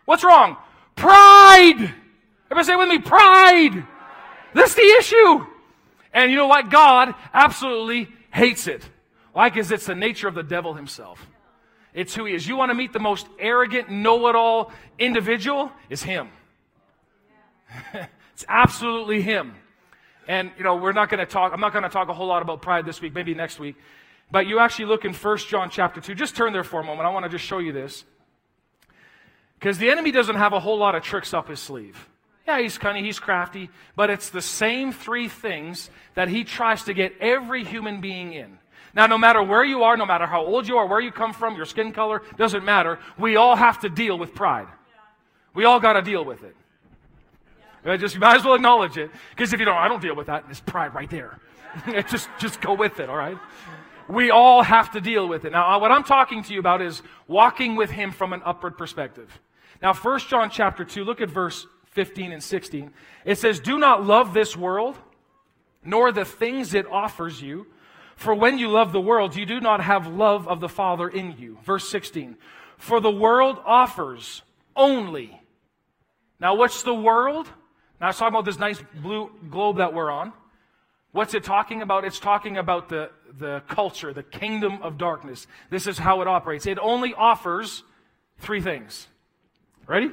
What's 0.05 0.23
wrong? 0.23 0.55
Pride. 0.95 1.93
Everybody 2.45 2.65
say 2.65 2.75
with 2.77 2.87
me, 2.87 2.99
pride. 2.99 3.85
That's 4.53 4.73
the 4.73 4.95
issue. 4.99 5.45
And 6.13 6.31
you 6.31 6.37
know 6.37 6.47
what? 6.47 6.69
God 6.69 7.13
absolutely 7.33 8.07
hates 8.31 8.67
it. 8.67 8.89
Why? 9.37 9.49
Because 9.49 9.71
it's 9.71 9.85
the 9.85 9.93
nature 9.93 10.27
of 10.27 10.33
the 10.33 10.41
devil 10.41 10.73
himself. 10.73 11.23
It's 11.93 12.15
who 12.15 12.25
he 12.25 12.33
is. 12.33 12.47
You 12.47 12.55
want 12.55 12.71
to 12.71 12.73
meet 12.73 12.91
the 12.91 12.99
most 12.99 13.27
arrogant, 13.37 13.87
know 13.87 14.29
it 14.29 14.35
all 14.35 14.71
individual? 14.97 15.71
Is 15.91 16.01
him. 16.01 16.29
it's 18.33 18.45
absolutely 18.49 19.21
him. 19.21 19.53
And, 20.27 20.49
you 20.57 20.63
know, 20.63 20.77
we're 20.77 20.91
not 20.91 21.09
going 21.09 21.19
to 21.19 21.27
talk, 21.27 21.53
I'm 21.53 21.59
not 21.59 21.71
going 21.71 21.83
to 21.83 21.89
talk 21.89 22.09
a 22.09 22.15
whole 22.15 22.25
lot 22.25 22.41
about 22.41 22.63
pride 22.63 22.87
this 22.87 22.99
week, 22.99 23.13
maybe 23.13 23.35
next 23.35 23.59
week. 23.59 23.75
But 24.31 24.47
you 24.47 24.57
actually 24.57 24.85
look 24.85 25.05
in 25.05 25.13
1 25.13 25.37
John 25.37 25.69
chapter 25.69 26.01
2. 26.01 26.15
Just 26.15 26.35
turn 26.35 26.51
there 26.51 26.63
for 26.63 26.79
a 26.79 26.83
moment. 26.83 27.07
I 27.07 27.11
want 27.11 27.25
to 27.25 27.29
just 27.29 27.45
show 27.45 27.59
you 27.59 27.71
this. 27.71 28.05
Because 29.59 29.77
the 29.77 29.91
enemy 29.91 30.09
doesn't 30.09 30.37
have 30.37 30.53
a 30.53 30.59
whole 30.59 30.79
lot 30.79 30.95
of 30.95 31.03
tricks 31.03 31.31
up 31.31 31.47
his 31.47 31.59
sleeve. 31.59 32.09
Yeah, 32.47 32.59
he's 32.59 32.79
cunning, 32.79 33.05
he's 33.05 33.19
crafty, 33.19 33.69
but 33.95 34.09
it's 34.09 34.31
the 34.31 34.41
same 34.41 34.91
three 34.91 35.27
things 35.27 35.91
that 36.15 36.27
he 36.27 36.43
tries 36.43 36.85
to 36.85 36.95
get 36.95 37.13
every 37.19 37.63
human 37.63 38.01
being 38.01 38.33
in. 38.33 38.57
Now, 38.97 39.05
no 39.05 39.19
matter 39.19 39.43
where 39.43 39.63
you 39.63 39.83
are, 39.83 39.95
no 39.95 40.07
matter 40.07 40.25
how 40.25 40.43
old 40.43 40.67
you 40.67 40.79
are, 40.79 40.87
where 40.87 40.99
you 40.99 41.11
come 41.11 41.31
from, 41.31 41.55
your 41.55 41.67
skin 41.67 41.93
color, 41.93 42.23
doesn't 42.35 42.65
matter. 42.65 42.97
We 43.19 43.35
all 43.35 43.55
have 43.55 43.79
to 43.81 43.89
deal 43.89 44.17
with 44.17 44.33
pride. 44.33 44.67
We 45.53 45.65
all 45.65 45.79
got 45.79 45.93
to 45.93 46.01
deal 46.01 46.25
with 46.25 46.43
it. 46.43 46.55
Just 47.99 48.15
you 48.15 48.19
might 48.19 48.37
as 48.37 48.43
well 48.43 48.55
acknowledge 48.55 48.97
it 48.97 49.11
because 49.29 49.53
if 49.53 49.59
you 49.59 49.67
don't, 49.67 49.77
I 49.77 49.87
don't 49.87 50.01
deal 50.01 50.15
with 50.15 50.25
that. 50.27 50.45
It's 50.49 50.59
pride 50.59 50.95
right 50.95 51.09
there. 51.11 51.39
just 52.09 52.27
just 52.39 52.59
go 52.59 52.73
with 52.73 52.99
it. 52.99 53.07
All 53.07 53.15
right. 53.15 53.37
We 54.09 54.31
all 54.31 54.63
have 54.63 54.91
to 54.93 54.99
deal 54.99 55.27
with 55.27 55.45
it. 55.45 55.51
Now, 55.51 55.75
uh, 55.75 55.79
what 55.79 55.91
I'm 55.91 56.03
talking 56.03 56.41
to 56.41 56.53
you 56.53 56.59
about 56.59 56.81
is 56.81 57.03
walking 57.27 57.75
with 57.75 57.91
Him 57.91 58.11
from 58.11 58.33
an 58.33 58.41
upward 58.43 58.79
perspective. 58.79 59.39
Now, 59.79 59.93
1 59.93 60.19
John 60.21 60.49
chapter 60.49 60.83
2, 60.83 61.03
look 61.03 61.21
at 61.21 61.29
verse 61.29 61.67
15 61.91 62.31
and 62.31 62.43
16. 62.43 62.91
It 63.25 63.37
says, 63.37 63.59
Do 63.59 63.77
not 63.77 64.05
love 64.05 64.33
this 64.33 64.57
world, 64.57 64.97
nor 65.83 66.11
the 66.11 66.25
things 66.25 66.73
it 66.73 66.87
offers 66.87 67.41
you. 67.41 67.67
For 68.17 68.33
when 68.33 68.57
you 68.57 68.67
love 68.67 68.91
the 68.91 68.99
world, 68.99 69.35
you 69.35 69.45
do 69.45 69.61
not 69.61 69.79
have 69.79 70.07
love 70.07 70.47
of 70.47 70.59
the 70.59 70.67
Father 70.67 71.07
in 71.07 71.35
you. 71.37 71.59
Verse 71.63 71.87
16. 71.87 72.35
For 72.77 72.99
the 72.99 73.11
world 73.11 73.59
offers 73.63 74.41
only. 74.75 75.39
Now, 76.39 76.55
what's 76.55 76.81
the 76.81 76.95
world? 76.95 77.47
Now, 78.01 78.09
it's 78.09 78.17
talking 78.17 78.33
about 78.33 78.45
this 78.45 78.57
nice 78.57 78.81
blue 78.95 79.29
globe 79.51 79.77
that 79.77 79.93
we're 79.93 80.09
on. 80.09 80.33
What's 81.11 81.35
it 81.35 81.43
talking 81.43 81.83
about? 81.83 82.05
It's 82.05 82.19
talking 82.19 82.57
about 82.57 82.89
the, 82.89 83.11
the 83.37 83.61
culture, 83.67 84.13
the 84.13 84.23
kingdom 84.23 84.81
of 84.81 84.97
darkness. 84.97 85.45
This 85.69 85.85
is 85.85 85.99
how 85.99 86.21
it 86.21 86.27
operates. 86.27 86.65
It 86.65 86.79
only 86.79 87.13
offers 87.13 87.83
three 88.39 88.61
things. 88.61 89.07
Ready? 89.85 90.09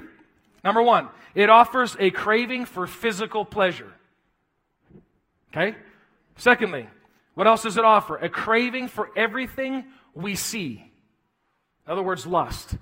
Number 0.62 0.82
one, 0.82 1.08
it 1.34 1.48
offers 1.48 1.96
a 1.98 2.10
craving 2.10 2.66
for 2.66 2.86
physical 2.86 3.46
pleasure. 3.46 3.92
Okay? 5.52 5.74
Secondly, 6.36 6.86
what 7.34 7.46
else 7.46 7.62
does 7.62 7.76
it 7.76 7.84
offer? 7.84 8.16
A 8.16 8.28
craving 8.28 8.88
for 8.88 9.10
everything 9.16 9.84
we 10.14 10.34
see. 10.36 10.90
In 11.86 11.92
other 11.92 12.02
words, 12.02 12.26
lust. 12.26 12.76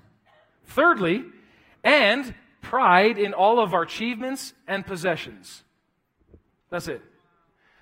Thirdly, 0.65 1.23
and 1.83 2.33
pride 2.61 3.17
in 3.17 3.33
all 3.33 3.59
of 3.59 3.73
our 3.73 3.81
achievements 3.81 4.53
and 4.67 4.85
possessions. 4.85 5.63
That's 6.69 6.87
it. 6.87 7.01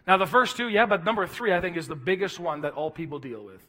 Now, 0.08 0.18
the 0.18 0.26
first 0.26 0.58
two, 0.58 0.68
yeah, 0.68 0.86
but 0.86 1.06
number 1.06 1.28
three, 1.28 1.54
I 1.54 1.62
think, 1.62 1.78
is 1.78 1.88
the 1.88 1.96
biggest 1.96 2.40
one 2.40 2.62
that 2.62 2.74
all 2.74 2.90
people 2.90 3.20
deal 3.20 3.44
with. 3.44 3.62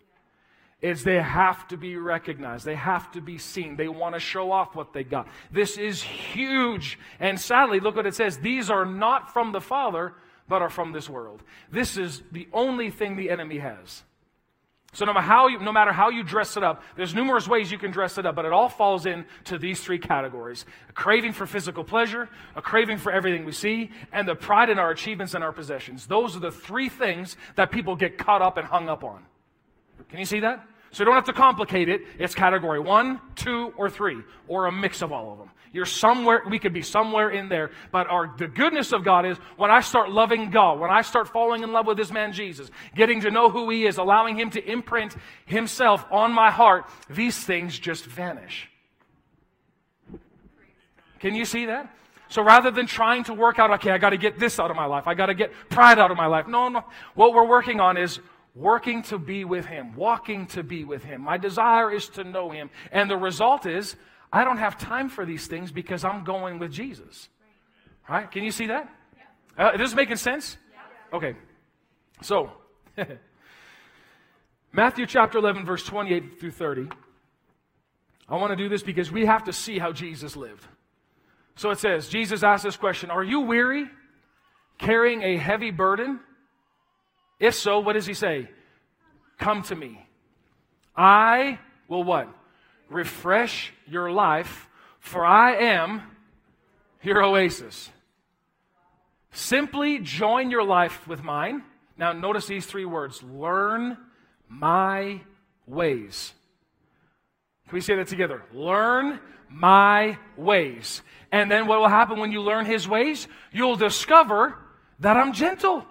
Is 0.81 1.05
they 1.05 1.21
have 1.21 1.69
to 1.69 1.77
be 1.77 1.97
recognized. 1.97 2.65
They 2.65 2.75
have 2.75 3.13
to 3.13 3.21
be 3.21 3.39
seen. 3.39 3.77
They 3.77 3.87
want 3.87 4.17
to 4.17 4.21
show 4.21 4.51
off 4.51 4.75
what 4.75 4.93
they 4.93 5.05
got. 5.05 5.29
This 5.53 5.77
is 5.77 6.03
huge. 6.03 6.99
And 7.21 7.39
sadly, 7.39 7.79
look 7.79 7.95
what 7.95 8.07
it 8.07 8.17
says. 8.17 8.39
These 8.39 8.69
are 8.69 8.85
not 8.85 9.33
from 9.33 9.53
the 9.53 9.61
Father, 9.61 10.15
but 10.49 10.63
are 10.63 10.71
from 10.71 10.93
this 10.93 11.09
world. 11.09 11.43
This 11.71 11.97
is 11.97 12.23
the 12.33 12.49
only 12.53 12.91
thing 12.91 13.17
the 13.17 13.31
enemy 13.31 13.59
has. 13.59 14.03
So 14.95 15.07
no 15.07 15.15
matter, 15.15 15.27
how 15.27 15.49
you, 15.49 15.59
no 15.59 15.73
matter 15.73 15.91
how 15.91 16.11
you 16.11 16.23
dress 16.23 16.59
it 16.59 16.63
up, 16.63 16.83
there's 16.97 17.15
numerous 17.15 17.49
ways 17.49 17.73
you 17.73 17.79
can 17.79 17.91
dress 17.91 18.19
it 18.19 18.27
up, 18.27 18.35
but 18.35 18.45
it 18.45 18.53
all 18.53 18.69
falls 18.69 19.07
into 19.07 19.57
these 19.57 19.81
three 19.81 19.99
categories. 19.99 20.67
A 20.91 20.93
craving 20.93 21.33
for 21.33 21.47
physical 21.47 21.83
pleasure, 21.83 22.29
a 22.57 22.61
craving 22.61 22.99
for 22.99 23.11
everything 23.11 23.47
we 23.47 23.53
see, 23.53 23.91
and 24.13 24.29
the 24.29 24.35
pride 24.35 24.69
in 24.69 24.79
our 24.79 24.91
achievements 24.91 25.33
and 25.33 25.43
our 25.43 25.53
possessions. 25.53 26.07
Those 26.07 26.37
are 26.37 26.41
the 26.41 26.51
three 26.51 26.91
things 26.91 27.39
that 27.55 27.71
people 27.71 27.97
get 27.97 28.19
caught 28.19 28.43
up 28.43 28.59
and 28.59 28.67
hung 28.67 28.91
up 28.91 29.03
on. 29.03 29.25
Can 30.11 30.19
you 30.19 30.27
see 30.27 30.41
that? 30.41 30.67
So 30.93 31.01
you 31.01 31.05
don't 31.07 31.15
have 31.15 31.25
to 31.25 31.33
complicate 31.33 31.89
it. 31.89 32.03
It's 32.19 32.35
category 32.35 32.79
one, 32.79 33.21
two, 33.35 33.73
or 33.77 33.89
three, 33.89 34.19
or 34.47 34.67
a 34.67 34.73
mix 34.73 35.01
of 35.01 35.11
all 35.11 35.33
of 35.33 35.39
them. 35.39 35.51
You're 35.73 35.87
somewhere, 35.87 36.43
we 36.47 36.59
could 36.59 36.75
be 36.75 36.83
somewhere 36.83 37.31
in 37.31 37.49
there. 37.49 37.71
But 37.91 38.09
our, 38.09 38.35
the 38.37 38.47
goodness 38.47 38.93
of 38.93 39.03
God 39.03 39.25
is 39.25 39.39
when 39.57 39.71
I 39.71 39.81
start 39.81 40.11
loving 40.11 40.51
God, 40.51 40.79
when 40.79 40.91
I 40.91 41.01
start 41.01 41.29
falling 41.29 41.63
in 41.63 41.73
love 41.73 41.87
with 41.87 41.97
this 41.97 42.13
man 42.13 42.35
Jesus, 42.35 42.71
getting 42.95 43.23
to 43.23 43.31
know 43.31 43.49
who 43.49 43.71
he 43.71 43.87
is, 43.87 43.97
allowing 43.97 44.39
him 44.39 44.51
to 44.51 44.63
imprint 44.71 45.17
himself 45.47 46.05
on 46.11 46.31
my 46.31 46.51
heart, 46.51 46.85
these 47.09 47.39
things 47.39 47.79
just 47.79 48.05
vanish. 48.05 48.69
Can 51.21 51.35
you 51.35 51.47
see 51.47 51.67
that? 51.67 51.91
So 52.29 52.43
rather 52.43 52.71
than 52.71 52.87
trying 52.87 53.25
to 53.25 53.35
work 53.35 53.59
out, 53.59 53.71
okay, 53.73 53.91
I 53.91 53.99
got 53.99 54.11
to 54.11 54.19
get 54.19 54.39
this 54.39 54.59
out 54.59 54.71
of 54.71 54.77
my 54.77 54.87
life, 54.87 55.07
I 55.07 55.15
got 55.15 55.27
to 55.27 55.35
get 55.35 55.53
pride 55.71 55.99
out 55.99 56.11
of 56.11 56.19
my 56.19 56.27
life. 56.27 56.47
No, 56.47 56.69
no. 56.69 56.85
What 57.15 57.33
we're 57.33 57.47
working 57.47 57.81
on 57.81 57.97
is 57.97 58.21
working 58.55 59.03
to 59.03 59.19
be 59.19 59.45
with 59.45 59.67
Him, 59.67 59.95
walking 59.95 60.47
to 60.49 60.63
be 60.63 60.85
with 60.85 61.05
Him. 61.05 61.23
My 61.23 61.39
desire 61.39 61.91
is 61.91 62.09
to 62.11 62.25
know 62.25 62.51
Him. 62.51 62.71
And 62.91 63.11
the 63.11 63.17
result 63.17 63.67
is, 63.67 63.97
I 64.33 64.45
don't 64.45 64.59
have 64.59 64.79
time 64.79 65.09
for 65.09 65.25
these 65.25 65.47
things 65.47 65.73
because 65.73 66.05
I'm 66.05 66.25
going 66.25 66.59
with 66.59 66.73
Jesus. 66.73 67.29
Right? 68.09 68.31
Can 68.31 68.45
you 68.45 68.51
see 68.51 68.67
that? 68.67 68.89
Uh, 69.57 69.73
is 69.75 69.79
this 69.79 69.95
making 69.95 70.17
sense? 70.17 70.57
Okay. 71.13 71.37
So, 72.23 72.51
Matthew 74.73 75.07
chapter 75.07 75.39
11, 75.39 75.65
verse 75.65 75.85
28 75.85 76.41
through 76.41 76.51
30. 76.51 76.89
I 78.29 78.37
want 78.37 78.51
to 78.51 78.57
do 78.57 78.69
this 78.69 78.83
because 78.83 79.13
we 79.13 79.27
have 79.27 79.45
to 79.45 79.53
see 79.53 79.79
how 79.79 79.93
Jesus 79.93 80.37
lived. 80.37 80.67
So 81.57 81.71
it 81.71 81.79
says, 81.79 82.09
Jesus 82.09 82.43
asked 82.43 82.65
this 82.65 82.77
question 82.77 83.11
Are 83.11 83.23
you 83.23 83.41
weary, 83.41 83.87
carrying 84.79 85.23
a 85.23 85.37
heavy 85.37 85.71
burden? 85.71 86.21
If 87.43 87.57
so, 87.57 87.81
what 87.81 87.95
does 87.95 88.07
he 88.07 88.15
say? 88.15 88.49
Come 89.37 89.65
to 89.65 89.75
me. 89.75 90.07
I 90.97 91.59
will 91.89 92.05
what? 92.05 92.29
Refresh 92.89 93.73
your 93.89 94.13
life, 94.13 94.69
for 95.01 95.27
I 95.27 95.57
am 95.57 96.03
your 97.03 97.21
oasis. 97.21 97.91
Simply 99.33 99.99
join 99.99 100.53
your 100.53 100.63
life 100.63 101.09
with 101.09 101.25
mine. 101.25 101.65
Now, 101.99 102.13
notice 102.13 102.47
these 102.47 102.65
three 102.65 102.85
words 102.85 103.21
learn 103.25 103.99
my 104.49 105.21
ways. 105.67 106.33
Can 107.67 107.75
we 107.75 107.81
say 107.81 107.97
that 107.97 108.07
together? 108.07 108.45
Learn 108.53 109.19
my 109.51 110.17
ways. 110.37 111.03
And 111.33 111.51
then 111.51 111.67
what 111.67 111.81
will 111.81 111.89
happen 111.89 112.21
when 112.21 112.31
you 112.31 112.41
learn 112.41 112.67
his 112.67 112.87
ways? 112.87 113.27
You'll 113.51 113.75
discover 113.75 114.57
that 115.01 115.17
I'm 115.17 115.33
gentle. 115.33 115.85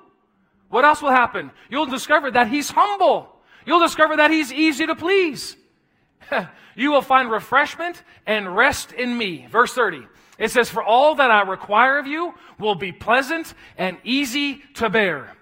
What 0.71 0.86
else 0.86 1.01
will 1.01 1.12
happen? 1.12 1.51
You'll 1.69 1.86
discover 1.86 2.31
that 2.31 2.47
he's 2.47 2.71
humble. 2.71 3.29
You'll 3.65 3.81
discover 3.81 4.17
that 4.17 4.31
he's 4.31 4.51
easy 4.51 4.88
to 4.88 4.95
please. 4.95 5.55
you 6.75 6.91
will 6.91 7.01
find 7.01 7.29
refreshment 7.29 8.01
and 8.25 8.55
rest 8.55 8.91
in 8.91 9.15
me. 9.15 9.47
Verse 9.51 9.73
30. 9.73 10.07
It 10.39 10.49
says, 10.49 10.69
For 10.69 10.81
all 10.81 11.15
that 11.15 11.29
I 11.29 11.41
require 11.41 11.99
of 11.99 12.07
you 12.07 12.34
will 12.57 12.75
be 12.75 12.91
pleasant 12.91 13.53
and 13.77 13.97
easy 14.03 14.63
to 14.75 14.89
bear. 14.89 15.36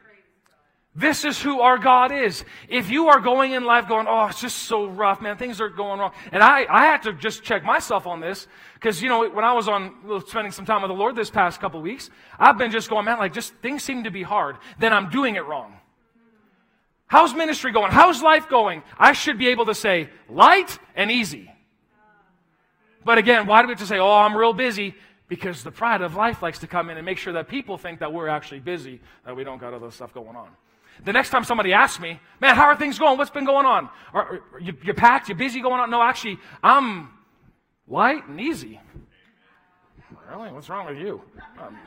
This 1.00 1.24
is 1.24 1.42
who 1.42 1.62
our 1.62 1.78
God 1.78 2.12
is. 2.12 2.44
If 2.68 2.92
you 2.92 3.08
are 3.08 3.22
going 3.22 3.54
in 3.54 3.64
life 3.64 3.88
going, 3.88 4.06
oh, 4.10 4.26
it's 4.26 4.42
just 4.42 4.58
so 4.58 4.86
rough, 4.86 5.22
man, 5.22 5.38
things 5.38 5.62
are 5.62 5.70
going 5.70 5.98
wrong. 5.98 6.12
And 6.34 6.44
I, 6.44 6.66
I 6.70 6.88
had 6.88 7.04
to 7.04 7.14
just 7.14 7.42
check 7.42 7.64
myself 7.64 8.06
on 8.06 8.20
this 8.20 8.48
because, 8.74 9.02
you 9.02 9.08
know, 9.08 9.30
when 9.30 9.46
I 9.46 9.54
was 9.54 9.70
on 9.70 9.94
spending 10.28 10.52
some 10.52 10.66
time 10.66 10.82
with 10.82 10.90
the 10.90 10.96
Lord 10.96 11.16
this 11.16 11.30
past 11.30 11.62
couple 11.62 11.82
weeks, 11.82 12.10
I've 12.38 12.58
been 12.58 12.70
just 12.70 12.90
going, 12.90 13.06
man, 13.06 13.18
like 13.18 13.32
just 13.34 13.54
things 13.62 13.82
seem 13.82 14.04
to 14.04 14.12
be 14.12 14.24
hard. 14.24 14.58
Then 14.78 14.92
I'm 14.92 15.10
doing 15.10 15.36
it 15.36 15.46
wrong. 15.46 15.74
How's 17.08 17.34
ministry 17.34 17.72
going? 17.72 17.92
How's 17.94 18.22
life 18.22 18.50
going? 18.50 18.84
I 18.98 19.14
should 19.14 19.38
be 19.38 19.48
able 19.48 19.68
to 19.68 19.76
say 19.76 20.10
light 20.28 20.78
and 20.96 21.10
easy. 21.10 21.50
But 23.06 23.18
again, 23.18 23.48
why 23.48 23.62
do 23.62 23.70
we 23.70 23.72
have 23.72 23.80
to 23.80 23.88
say, 23.88 24.00
oh, 24.00 24.12
I'm 24.12 24.36
real 24.36 24.54
busy? 24.54 24.96
Because 25.30 25.64
the 25.64 25.72
pride 25.72 26.02
of 26.02 26.16
life 26.16 26.42
likes 26.42 26.60
to 26.60 26.68
come 26.68 26.90
in 26.90 26.98
and 26.98 27.06
make 27.06 27.20
sure 27.20 27.32
that 27.34 27.48
people 27.48 27.78
think 27.78 28.02
that 28.02 28.12
we're 28.12 28.28
actually 28.28 28.60
busy, 28.60 29.00
that 29.26 29.34
we 29.34 29.46
don't 29.46 29.62
got 29.62 29.74
other 29.74 29.92
stuff 29.92 30.14
going 30.14 30.36
on. 30.36 30.50
The 31.06 31.14
next 31.14 31.30
time 31.30 31.44
somebody 31.44 31.74
asks 31.74 32.00
me, 32.00 32.20
man, 32.40 32.56
how 32.56 32.66
are 32.66 32.76
things 32.76 33.00
going? 33.00 33.18
What's 33.18 33.30
been 33.32 33.46
going 33.46 33.66
on? 33.66 33.90
Are, 34.14 34.42
are 34.54 34.60
you, 34.60 34.74
you 34.84 34.94
packed? 34.94 35.30
You 35.30 35.36
busy 35.36 35.62
going 35.62 35.80
on? 35.80 35.90
No, 35.90 36.02
actually, 36.02 36.40
I'm 36.62 37.10
light 37.88 38.28
and 38.28 38.40
easy. 38.40 38.80
Really? 40.30 40.52
What's 40.52 40.70
wrong 40.70 40.86
with 40.86 40.98
you? 40.98 41.22
Um, 41.60 41.78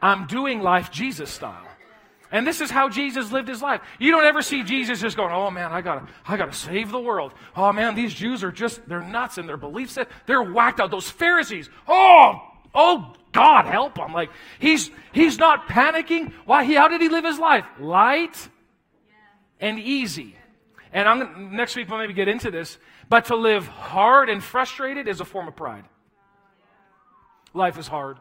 I'm 0.00 0.26
doing 0.26 0.60
life 0.60 0.90
Jesus 0.90 1.30
style. 1.30 1.66
And 2.32 2.46
this 2.46 2.60
is 2.60 2.70
how 2.70 2.88
Jesus 2.88 3.30
lived 3.30 3.48
his 3.48 3.62
life. 3.62 3.80
You 3.98 4.10
don't 4.10 4.24
ever 4.24 4.42
see 4.42 4.62
Jesus 4.62 5.00
just 5.00 5.16
going, 5.16 5.32
"Oh 5.32 5.50
man, 5.50 5.72
I 5.72 5.80
gotta, 5.80 6.06
I 6.26 6.36
gotta 6.36 6.52
save 6.52 6.90
the 6.90 6.98
world." 6.98 7.32
Oh 7.54 7.72
man, 7.72 7.94
these 7.94 8.12
Jews 8.12 8.42
are 8.42 8.50
just—they're 8.50 9.00
nuts 9.02 9.38
in 9.38 9.46
their 9.46 9.56
beliefs. 9.56 9.96
They're 10.26 10.42
whacked 10.42 10.80
out. 10.80 10.90
Those 10.90 11.08
Pharisees. 11.08 11.70
Oh, 11.86 12.40
oh, 12.74 13.14
God 13.36 13.66
help 13.66 13.96
them. 13.96 14.14
Like 14.14 14.30
he's 14.58 14.90
he's 15.12 15.38
not 15.38 15.68
panicking. 15.68 16.32
Why? 16.46 16.64
He, 16.64 16.74
how 16.74 16.88
did 16.88 17.02
he 17.02 17.10
live 17.10 17.24
his 17.24 17.38
life? 17.38 17.66
Light 17.78 18.48
and 19.60 19.78
easy. 19.78 20.34
And 20.90 21.06
I'm 21.06 21.54
next 21.54 21.76
week 21.76 21.90
we'll 21.90 21.98
maybe 21.98 22.14
get 22.14 22.28
into 22.28 22.50
this. 22.50 22.78
But 23.10 23.26
to 23.26 23.36
live 23.36 23.66
hard 23.66 24.30
and 24.30 24.42
frustrated 24.42 25.06
is 25.06 25.20
a 25.20 25.26
form 25.26 25.48
of 25.48 25.54
pride. 25.54 25.84
Life 27.52 27.76
is 27.76 27.86
hard. 27.86 28.16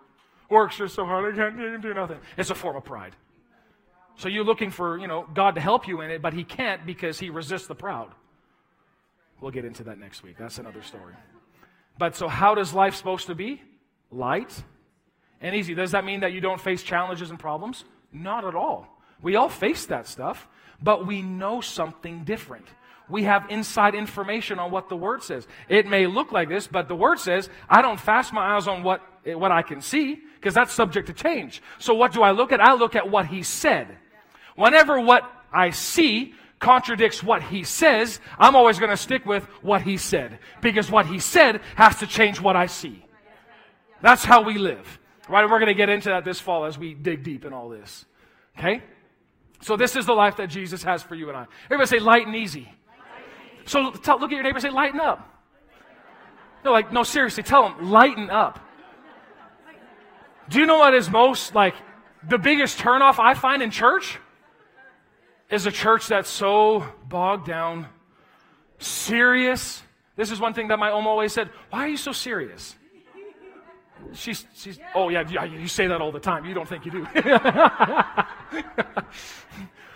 Work's 0.49 0.78
just 0.78 0.95
so 0.95 1.06
hard. 1.06 1.34
I 1.34 1.38
can't 1.38 1.82
do 1.82 1.93
nothing. 1.93 2.19
It's 2.36 2.49
a 2.49 2.56
form 2.56 2.75
of 2.75 2.84
pride. 2.84 3.15
So 4.17 4.28
you're 4.28 4.43
looking 4.43 4.69
for, 4.69 4.97
you 4.97 5.08
know, 5.08 5.25
God 5.34 5.56
to 5.56 5.62
help 5.62 5.88
you 5.88 6.01
in 6.01 6.12
it, 6.12 6.21
but 6.21 6.34
he 6.34 6.43
can't 6.43 6.86
because 6.86 7.19
he 7.19 7.30
resists 7.30 7.67
the 7.67 7.75
proud. 7.75 8.12
We'll 9.39 9.51
get 9.51 9.63
into 9.63 9.86
that 9.86 9.97
next 9.97 10.23
week. 10.23 10.38
That's 10.38 10.58
another 10.58 10.82
story. 10.82 11.13
But 11.97 12.15
so 12.15 12.28
how 12.28 12.54
does 12.54 12.73
life 12.73 12.95
supposed 12.95 13.28
to 13.28 13.36
be? 13.36 13.62
Light 14.12 14.63
and 15.41 15.55
easy. 15.55 15.73
Does 15.73 15.91
that 15.91 16.05
mean 16.05 16.21
that 16.21 16.33
you 16.33 16.41
don't 16.41 16.59
face 16.59 16.83
challenges 16.83 17.29
and 17.29 17.39
problems? 17.39 17.83
Not 18.11 18.45
at 18.45 18.55
all. 18.55 18.87
We 19.21 19.35
all 19.35 19.49
face 19.49 19.85
that 19.87 20.07
stuff, 20.07 20.47
but 20.81 21.05
we 21.05 21.21
know 21.21 21.61
something 21.61 22.23
different. 22.23 22.67
We 23.07 23.23
have 23.23 23.45
inside 23.49 23.93
information 23.93 24.57
on 24.57 24.71
what 24.71 24.89
the 24.89 24.95
Word 24.95 25.23
says. 25.23 25.47
It 25.69 25.85
may 25.85 26.07
look 26.07 26.31
like 26.31 26.49
this, 26.49 26.67
but 26.67 26.87
the 26.87 26.95
Word 26.95 27.19
says, 27.19 27.49
I 27.69 27.81
don't 27.81 27.99
fast 27.99 28.33
my 28.33 28.55
eyes 28.55 28.67
on 28.67 28.83
what, 28.83 29.01
what 29.25 29.51
I 29.51 29.61
can 29.61 29.81
see, 29.81 30.19
because 30.35 30.53
that's 30.53 30.73
subject 30.73 31.07
to 31.07 31.13
change. 31.13 31.61
So 31.77 31.93
what 31.93 32.13
do 32.13 32.23
I 32.23 32.31
look 32.31 32.51
at? 32.51 32.61
I 32.61 32.73
look 32.73 32.95
at 32.95 33.09
what 33.09 33.27
He 33.27 33.43
said. 33.43 33.87
Whenever 34.55 34.99
what 34.99 35.29
I 35.53 35.69
see 35.69 36.33
contradicts 36.57 37.21
what 37.21 37.43
He 37.43 37.63
says, 37.63 38.19
I'm 38.39 38.55
always 38.55 38.79
going 38.79 38.91
to 38.91 38.97
stick 38.97 39.25
with 39.25 39.43
what 39.61 39.83
He 39.83 39.97
said, 39.97 40.39
because 40.61 40.89
what 40.89 41.05
He 41.05 41.19
said 41.19 41.61
has 41.75 41.99
to 41.99 42.07
change 42.07 42.41
what 42.41 42.55
I 42.55 42.65
see. 42.65 43.05
That's 44.01 44.25
how 44.25 44.41
we 44.41 44.57
live. 44.57 44.99
Right? 45.27 45.43
And 45.43 45.51
We're 45.51 45.59
going 45.59 45.67
to 45.67 45.73
get 45.73 45.89
into 45.89 46.09
that 46.09 46.25
this 46.25 46.39
fall 46.39 46.65
as 46.65 46.77
we 46.77 46.93
dig 46.93 47.23
deep 47.23 47.45
in 47.45 47.53
all 47.53 47.69
this. 47.69 48.05
Okay? 48.57 48.81
So 49.61 49.75
this 49.77 49.95
is 49.95 50.05
the 50.05 50.13
life 50.13 50.38
that 50.38 50.47
Jesus 50.47 50.83
has 50.83 51.01
for 51.01 51.15
you 51.15 51.29
and 51.29 51.38
I. 51.38 51.45
Everybody 51.65 51.88
say 51.88 51.99
light 51.99 52.27
and 52.27 52.35
easy. 52.35 52.69
So 53.65 53.81
look 53.81 54.07
at 54.07 54.31
your 54.31 54.43
neighbor 54.43 54.57
and 54.57 54.61
say, 54.61 54.69
lighten 54.69 54.99
up. 54.99 55.27
No, 56.63 56.71
like, 56.71 56.91
no, 56.91 57.03
seriously, 57.03 57.43
tell 57.43 57.63
them, 57.63 57.91
lighten 57.91 58.29
up. 58.29 58.59
Do 60.49 60.59
you 60.59 60.65
know 60.65 60.77
what 60.77 60.93
is 60.93 61.09
most, 61.09 61.55
like, 61.55 61.75
the 62.27 62.38
biggest 62.38 62.77
turnoff 62.77 63.19
I 63.19 63.33
find 63.33 63.61
in 63.61 63.71
church? 63.71 64.19
Is 65.47 65.67
a 65.67 65.71
church 65.71 66.07
that's 66.07 66.29
so 66.29 66.83
bogged 67.07 67.45
down, 67.45 67.88
serious. 68.79 69.83
This 70.15 70.31
is 70.31 70.39
one 70.39 70.55
thing 70.55 70.69
that 70.69 70.79
my 70.79 70.89
Oma 70.89 71.07
always 71.07 71.33
said. 71.33 71.51
Why 71.69 71.81
are 71.81 71.88
you 71.88 71.97
so 71.97 72.11
serious? 72.11 72.75
She's, 74.13 74.45
she's, 74.53 74.79
oh 74.93 75.10
yeah, 75.10 75.45
you 75.45 75.67
say 75.67 75.88
that 75.88 76.01
all 76.01 76.12
the 76.12 76.19
time. 76.19 76.45
You 76.45 76.53
don't 76.53 76.67
think 76.67 76.86
you 76.86 76.91
do. 76.91 77.03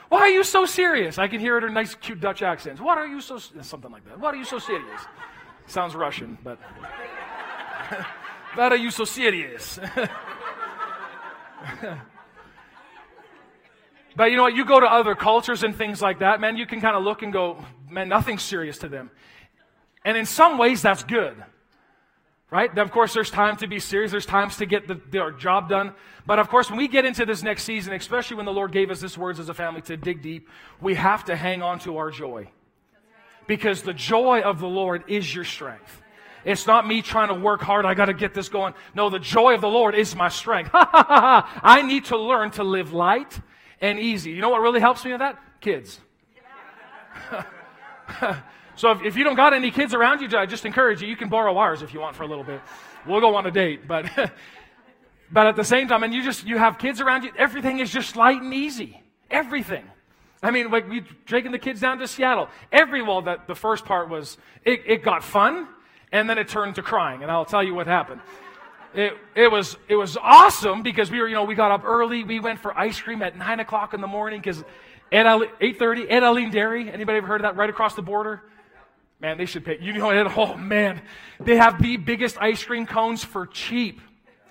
Why 0.10 0.22
are 0.22 0.30
you 0.30 0.44
so 0.44 0.66
serious? 0.66 1.18
I 1.18 1.28
can 1.28 1.40
hear 1.40 1.56
it 1.58 1.64
in 1.64 1.70
her 1.70 1.70
nice, 1.70 1.94
cute 1.96 2.20
Dutch 2.20 2.42
accents. 2.42 2.82
What 2.82 2.98
are 2.98 3.06
you 3.08 3.22
so, 3.22 3.38
something 3.38 3.92
like 3.92 4.06
that. 4.06 4.20
What 4.20 4.34
are 4.34 4.38
you 4.38 4.46
so 4.46 4.58
serious? 4.58 5.02
Sounds 5.68 5.96
Russian, 5.96 6.38
but. 6.44 6.60
What 8.56 8.72
are 8.72 8.78
you 8.78 8.90
so 8.90 9.06
serious? 9.06 9.80
but 14.16 14.32
you 14.32 14.38
know 14.38 14.44
what? 14.44 14.56
You 14.56 14.66
go 14.66 14.80
to 14.80 14.88
other 14.88 15.14
cultures 15.14 15.64
and 15.64 15.76
things 15.76 16.02
like 16.02 16.20
that, 16.20 16.42
man, 16.42 16.58
you 16.58 16.66
can 16.66 16.82
kind 16.82 16.96
of 16.96 17.04
look 17.04 17.22
and 17.22 17.32
go, 17.32 17.64
man, 17.90 18.10
nothing's 18.10 18.42
serious 18.42 18.80
to 18.80 18.90
them. 18.90 19.12
And 20.04 20.18
in 20.18 20.26
some 20.26 20.58
ways, 20.58 20.82
that's 20.82 21.04
good. 21.04 21.36
Right? 22.52 22.76
Of 22.76 22.92
course, 22.92 23.14
there's 23.14 23.30
time 23.30 23.58
to 23.58 23.68
be 23.68 23.80
serious. 23.80 24.10
There's 24.12 24.26
times 24.26 24.58
to 24.58 24.66
get 24.66 24.88
the, 24.88 25.00
the, 25.12 25.20
our 25.20 25.32
job 25.32 25.70
done. 25.70 25.94
But 26.26 26.40
of 26.40 26.50
course, 26.50 26.70
when 26.70 26.80
we 26.80 26.88
get 26.88 27.06
into 27.06 27.26
this 27.26 27.44
next 27.44 27.64
season, 27.64 27.94
especially 27.94 28.38
when 28.38 28.48
the 28.48 28.54
Lord 28.54 28.72
gave 28.72 28.90
us 28.90 29.00
this 29.00 29.18
words 29.18 29.40
as 29.40 29.50
a 29.50 29.54
family 29.54 29.82
to 29.82 29.98
dig 29.98 30.24
deep, 30.24 30.50
we 30.82 30.96
have 30.96 31.26
to 31.26 31.36
hang 31.36 31.62
on 31.62 31.78
to 31.80 31.98
our 31.98 32.10
joy. 32.10 32.50
Because 33.46 33.84
the 33.84 33.94
joy 33.94 34.42
of 34.42 34.60
the 34.60 34.68
Lord 34.68 35.04
is 35.08 35.34
your 35.34 35.46
strength. 35.46 36.02
It's 36.46 36.66
not 36.66 36.88
me 36.88 37.02
trying 37.02 37.28
to 37.28 37.34
work 37.36 37.62
hard. 37.62 37.86
I 37.86 37.94
got 37.94 38.06
to 38.06 38.14
get 38.14 38.34
this 38.34 38.50
going. 38.50 38.74
No, 38.96 39.10
the 39.10 39.20
joy 39.20 39.54
of 39.54 39.62
the 39.62 39.70
Lord 39.70 39.94
is 39.94 40.16
my 40.16 40.30
strength. 40.30 40.72
I 40.74 41.84
need 41.86 42.06
to 42.06 42.18
learn 42.18 42.50
to 42.52 42.64
live 42.64 42.94
light 42.94 43.40
and 43.82 44.00
easy. 44.00 44.32
You 44.32 44.42
know 44.42 44.50
what 44.50 44.62
really 44.62 44.80
helps 44.80 45.06
me 45.06 45.12
with 45.12 45.20
that? 45.20 45.38
Kids. 45.62 46.00
So 48.80 48.92
if, 48.92 49.04
if 49.04 49.18
you 49.18 49.26
don't 49.26 49.36
got 49.36 49.54
any 49.54 49.72
kids 49.72 49.94
around 49.94 50.22
you, 50.22 50.38
I 50.38 50.46
just 50.46 50.66
encourage 50.66 51.02
you, 51.02 51.10
you 51.10 51.18
can 51.18 51.28
borrow 51.28 51.58
ours 51.58 51.82
if 51.82 51.94
you 51.94 52.00
want 52.00 52.16
for 52.16 52.24
a 52.24 52.28
little 52.28 52.46
bit. 52.46 52.62
We'll 53.06 53.20
go 53.20 53.36
on 53.36 53.46
a 53.46 53.52
date. 53.52 53.86
But, 53.90 54.10
but 55.32 55.48
at 55.48 55.58
the 55.58 55.66
same 55.66 55.90
time, 55.90 56.04
and 56.04 56.14
you 56.14 56.24
just, 56.24 56.48
you 56.48 56.58
have 56.58 56.78
kids 56.78 57.02
around 57.02 57.26
you, 57.26 57.32
everything 57.38 57.80
is 57.80 57.92
just 57.92 58.16
light 58.16 58.42
and 58.42 58.54
easy. 58.54 59.04
Everything. 59.30 59.84
I 60.42 60.52
mean, 60.52 60.72
like 60.72 60.88
we 60.88 61.04
taking 61.28 61.52
the 61.52 61.60
kids 61.60 61.82
down 61.82 61.98
to 62.00 62.08
Seattle. 62.08 62.48
Every 62.72 63.02
well, 63.02 63.22
that 63.24 63.48
the 63.48 63.54
first 63.54 63.84
part 63.84 64.08
was 64.08 64.38
it, 64.64 64.82
it 64.86 65.04
got 65.04 65.26
fun, 65.26 65.68
and 66.14 66.30
then 66.30 66.38
it 66.38 66.48
turned 66.48 66.76
to 66.76 66.82
crying, 66.82 67.22
and 67.22 67.30
I'll 67.30 67.44
tell 67.44 67.62
you 67.62 67.76
what 67.76 67.86
happened. 67.86 68.22
It, 68.94 69.12
it 69.36 69.52
was 69.52 69.76
it 69.90 69.98
was 69.98 70.16
awesome 70.16 70.84
because 70.84 71.12
we 71.12 71.20
were 71.20 71.28
you 71.28 71.36
know 71.36 71.44
we 71.44 71.56
got 71.56 71.72
up 71.72 71.84
early. 71.84 72.24
We 72.24 72.40
went 72.40 72.60
for 72.60 72.76
ice 72.80 73.02
cream 73.02 73.22
at 73.22 73.38
nine 73.38 73.60
o'clock 73.60 73.94
in 73.94 74.00
the 74.00 74.08
morning 74.08 74.40
because 74.40 74.64
at 75.12 75.42
eight 75.60 75.78
thirty 75.78 76.06
Edaleen 76.06 76.50
Dairy. 76.50 76.90
Anybody 76.90 77.18
ever 77.18 77.28
heard 77.28 77.42
of 77.42 77.44
that? 77.44 77.58
Right 77.58 77.70
across 77.70 77.96
the 77.96 78.02
border. 78.02 78.42
Man, 79.22 79.38
they 79.38 79.46
should 79.46 79.66
pay. 79.66 79.78
You 79.82 79.94
know, 79.94 80.34
oh 80.38 80.56
man, 80.56 81.02
they 81.40 81.58
have 81.58 81.82
the 81.82 81.98
biggest 81.98 82.38
ice 82.42 82.64
cream 82.64 82.86
cones 82.86 83.24
for 83.24 83.46
cheap. 83.48 84.00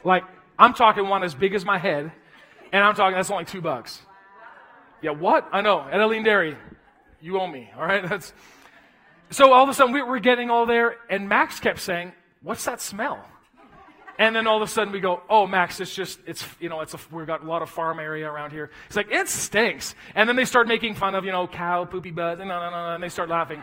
Like, 0.05 0.25
I'm 0.59 0.75
talking 0.75 1.09
one 1.09 1.23
as 1.23 1.35
big 1.35 1.55
as 1.55 1.65
my 1.65 1.79
head, 1.79 2.13
and 2.73 2.85
I'm 2.85 2.95
talking 2.95 3.17
that's 3.17 3.31
only 3.31 3.47
two 3.47 3.63
bucks. 3.63 4.03
Yeah, 5.01 5.13
what? 5.13 5.49
I 5.53 5.63
know. 5.63 5.87
Edaleen 5.91 6.25
Dairy, 6.25 6.57
you 7.21 7.41
owe 7.41 7.47
me. 7.47 7.71
All 7.77 7.85
right, 7.85 8.03
that's. 8.09 8.33
So 9.31 9.53
all 9.53 9.63
of 9.63 9.69
a 9.69 9.75
sudden 9.75 9.93
we 9.93 10.03
were 10.03 10.19
getting 10.19 10.51
all 10.51 10.67
there, 10.67 10.97
and 11.09 11.29
Max 11.29 11.61
kept 11.61 11.81
saying, 11.81 12.13
"What's 12.43 12.65
that 12.67 12.81
smell?" 12.81 13.25
And 14.19 14.35
then 14.35 14.49
all 14.49 14.57
of 14.57 14.69
a 14.69 14.71
sudden 14.71 14.93
we 14.93 15.01
go, 15.01 15.23
"Oh, 15.31 15.47
Max, 15.47 15.81
it's 15.81 15.95
just 15.95 16.19
it's 16.27 16.45
you 16.61 16.69
know 16.69 16.81
it's 16.81 16.93
a, 16.93 16.99
we've 17.11 17.27
got 17.27 17.43
a 17.43 17.47
lot 17.47 17.63
of 17.63 17.71
farm 17.71 18.01
area 18.01 18.31
around 18.31 18.51
here." 18.51 18.71
It's 18.87 18.97
like 18.97 19.11
it 19.11 19.29
stinks. 19.29 19.95
And 20.15 20.29
then 20.29 20.37
they 20.37 20.45
start 20.45 20.69
making 20.69 20.95
fun 20.95 21.15
of 21.15 21.25
you 21.25 21.33
know 21.33 21.47
cow 21.47 21.87
poopy 21.87 22.11
buzz, 22.11 22.41
and, 22.41 22.51
and 22.51 23.03
they 23.03 23.09
start 23.09 23.31
laughing. 23.31 23.63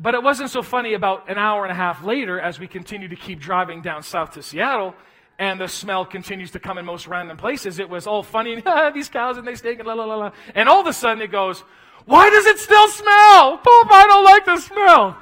But 0.00 0.14
it 0.14 0.22
wasn't 0.22 0.50
so 0.50 0.62
funny 0.62 0.94
about 0.94 1.28
an 1.28 1.38
hour 1.38 1.64
and 1.64 1.72
a 1.72 1.74
half 1.74 2.04
later 2.04 2.40
as 2.40 2.60
we 2.60 2.68
continue 2.68 3.08
to 3.08 3.16
keep 3.16 3.40
driving 3.40 3.82
down 3.82 4.02
south 4.02 4.32
to 4.32 4.42
Seattle 4.42 4.94
and 5.38 5.60
the 5.60 5.68
smell 5.68 6.04
continues 6.04 6.50
to 6.50 6.58
come 6.58 6.78
in 6.78 6.84
most 6.84 7.06
random 7.06 7.36
places. 7.36 7.78
It 7.78 7.88
was 7.88 8.06
all 8.06 8.22
funny, 8.22 8.54
and 8.54 8.62
ah, 8.66 8.90
these 8.90 9.08
cows 9.08 9.38
and 9.38 9.46
they 9.46 9.54
stink, 9.54 9.78
and 9.78 9.86
la 9.86 9.94
la 9.94 10.04
la 10.04 10.16
la. 10.16 10.32
And 10.54 10.68
all 10.68 10.80
of 10.80 10.86
a 10.86 10.92
sudden 10.92 11.22
it 11.22 11.30
goes, 11.30 11.60
Why 12.04 12.28
does 12.28 12.46
it 12.46 12.58
still 12.58 12.88
smell? 12.88 13.58
Pop, 13.58 13.90
I 13.90 14.04
don't 14.08 14.24
like 14.24 14.44
the 14.44 14.58
smell. 14.58 15.16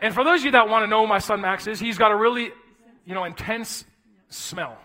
And 0.00 0.14
for 0.14 0.24
those 0.24 0.40
of 0.40 0.46
you 0.46 0.50
that 0.52 0.68
want 0.68 0.84
to 0.84 0.86
know 0.88 1.06
my 1.06 1.18
son 1.18 1.40
Max 1.40 1.66
is, 1.66 1.78
he's 1.78 1.98
got 1.98 2.10
a 2.10 2.16
really, 2.16 2.50
you 3.04 3.14
know, 3.14 3.24
intense 3.24 3.84
smell. 4.28 4.76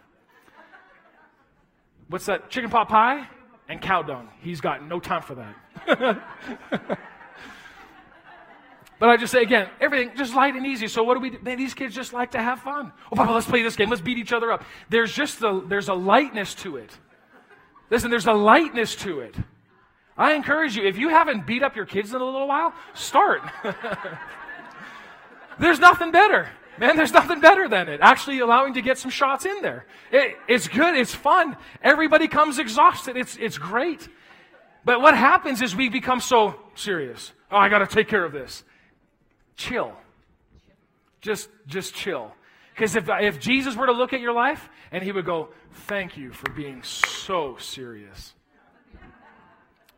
What's 2.07 2.25
that? 2.27 2.49
Chicken 2.49 2.69
pot 2.69 2.87
pie 2.87 3.27
and 3.67 3.81
cow 3.81 4.01
dung. 4.01 4.29
He's 4.41 4.61
got 4.61 4.87
no 4.87 4.99
time 4.99 5.21
for 5.21 5.35
that. 5.35 6.99
But 8.99 9.09
I 9.09 9.17
just 9.17 9.31
say 9.31 9.43
again, 9.43 9.69
everything 9.79 10.17
just 10.17 10.33
light 10.33 10.55
and 10.55 10.65
easy. 10.65 10.87
So 10.87 11.03
what 11.03 11.13
do 11.13 11.19
we 11.19 11.29
do? 11.29 11.39
Man, 11.41 11.57
these 11.57 11.73
kids 11.73 11.93
just 11.93 12.13
like 12.13 12.31
to 12.31 12.39
have 12.39 12.61
fun. 12.61 12.91
Oh, 13.11 13.15
Papa, 13.15 13.31
let's 13.31 13.45
play 13.45 13.61
this 13.61 13.75
game. 13.75 13.89
Let's 13.89 14.01
beat 14.01 14.17
each 14.17 14.33
other 14.33 14.51
up. 14.51 14.63
There's 14.89 15.13
just 15.13 15.41
a, 15.41 15.61
there's 15.67 15.87
a 15.87 15.93
lightness 15.93 16.55
to 16.55 16.77
it. 16.77 16.97
Listen, 17.89 18.09
there's 18.09 18.25
a 18.25 18.33
lightness 18.33 18.95
to 18.97 19.19
it. 19.19 19.35
I 20.17 20.33
encourage 20.33 20.75
you, 20.75 20.83
if 20.83 20.97
you 20.97 21.09
haven't 21.09 21.45
beat 21.45 21.61
up 21.61 21.75
your 21.75 21.85
kids 21.85 22.13
in 22.13 22.19
a 22.19 22.25
little 22.25 22.47
while, 22.47 22.73
start. 22.95 23.41
there's 25.59 25.79
nothing 25.79 26.11
better. 26.11 26.49
Man, 26.79 26.95
there's 26.95 27.13
nothing 27.13 27.39
better 27.39 27.67
than 27.67 27.87
it. 27.87 27.99
Actually 28.01 28.39
allowing 28.39 28.73
to 28.73 28.81
get 28.81 28.97
some 28.97 29.11
shots 29.11 29.45
in 29.45 29.61
there. 29.61 29.85
It, 30.11 30.35
it's 30.47 30.67
good. 30.67 30.95
It's 30.95 31.13
fun. 31.13 31.55
Everybody 31.83 32.27
comes 32.27 32.57
exhausted. 32.57 33.15
It's, 33.15 33.37
it's 33.37 33.57
great. 33.57 34.07
But 34.85 35.01
what 35.01 35.15
happens 35.15 35.61
is 35.61 35.75
we 35.75 35.89
become 35.89 36.19
so 36.19 36.55
serious. 36.75 37.31
Oh, 37.51 37.57
I 37.57 37.69
got 37.69 37.79
to 37.79 37.87
take 37.87 38.07
care 38.07 38.23
of 38.23 38.31
this. 38.31 38.63
Chill. 39.57 39.93
Just, 41.19 41.49
just 41.65 41.93
chill. 41.93 42.31
Because 42.73 42.95
if, 42.95 43.09
if 43.09 43.39
Jesus 43.39 43.75
were 43.75 43.87
to 43.87 43.91
look 43.91 44.13
at 44.13 44.21
your 44.21 44.33
life 44.33 44.69
and 44.91 45.03
he 45.03 45.11
would 45.11 45.25
go, 45.25 45.49
Thank 45.85 46.17
you 46.17 46.31
for 46.31 46.49
being 46.51 46.83
so 46.83 47.55
serious. 47.59 48.33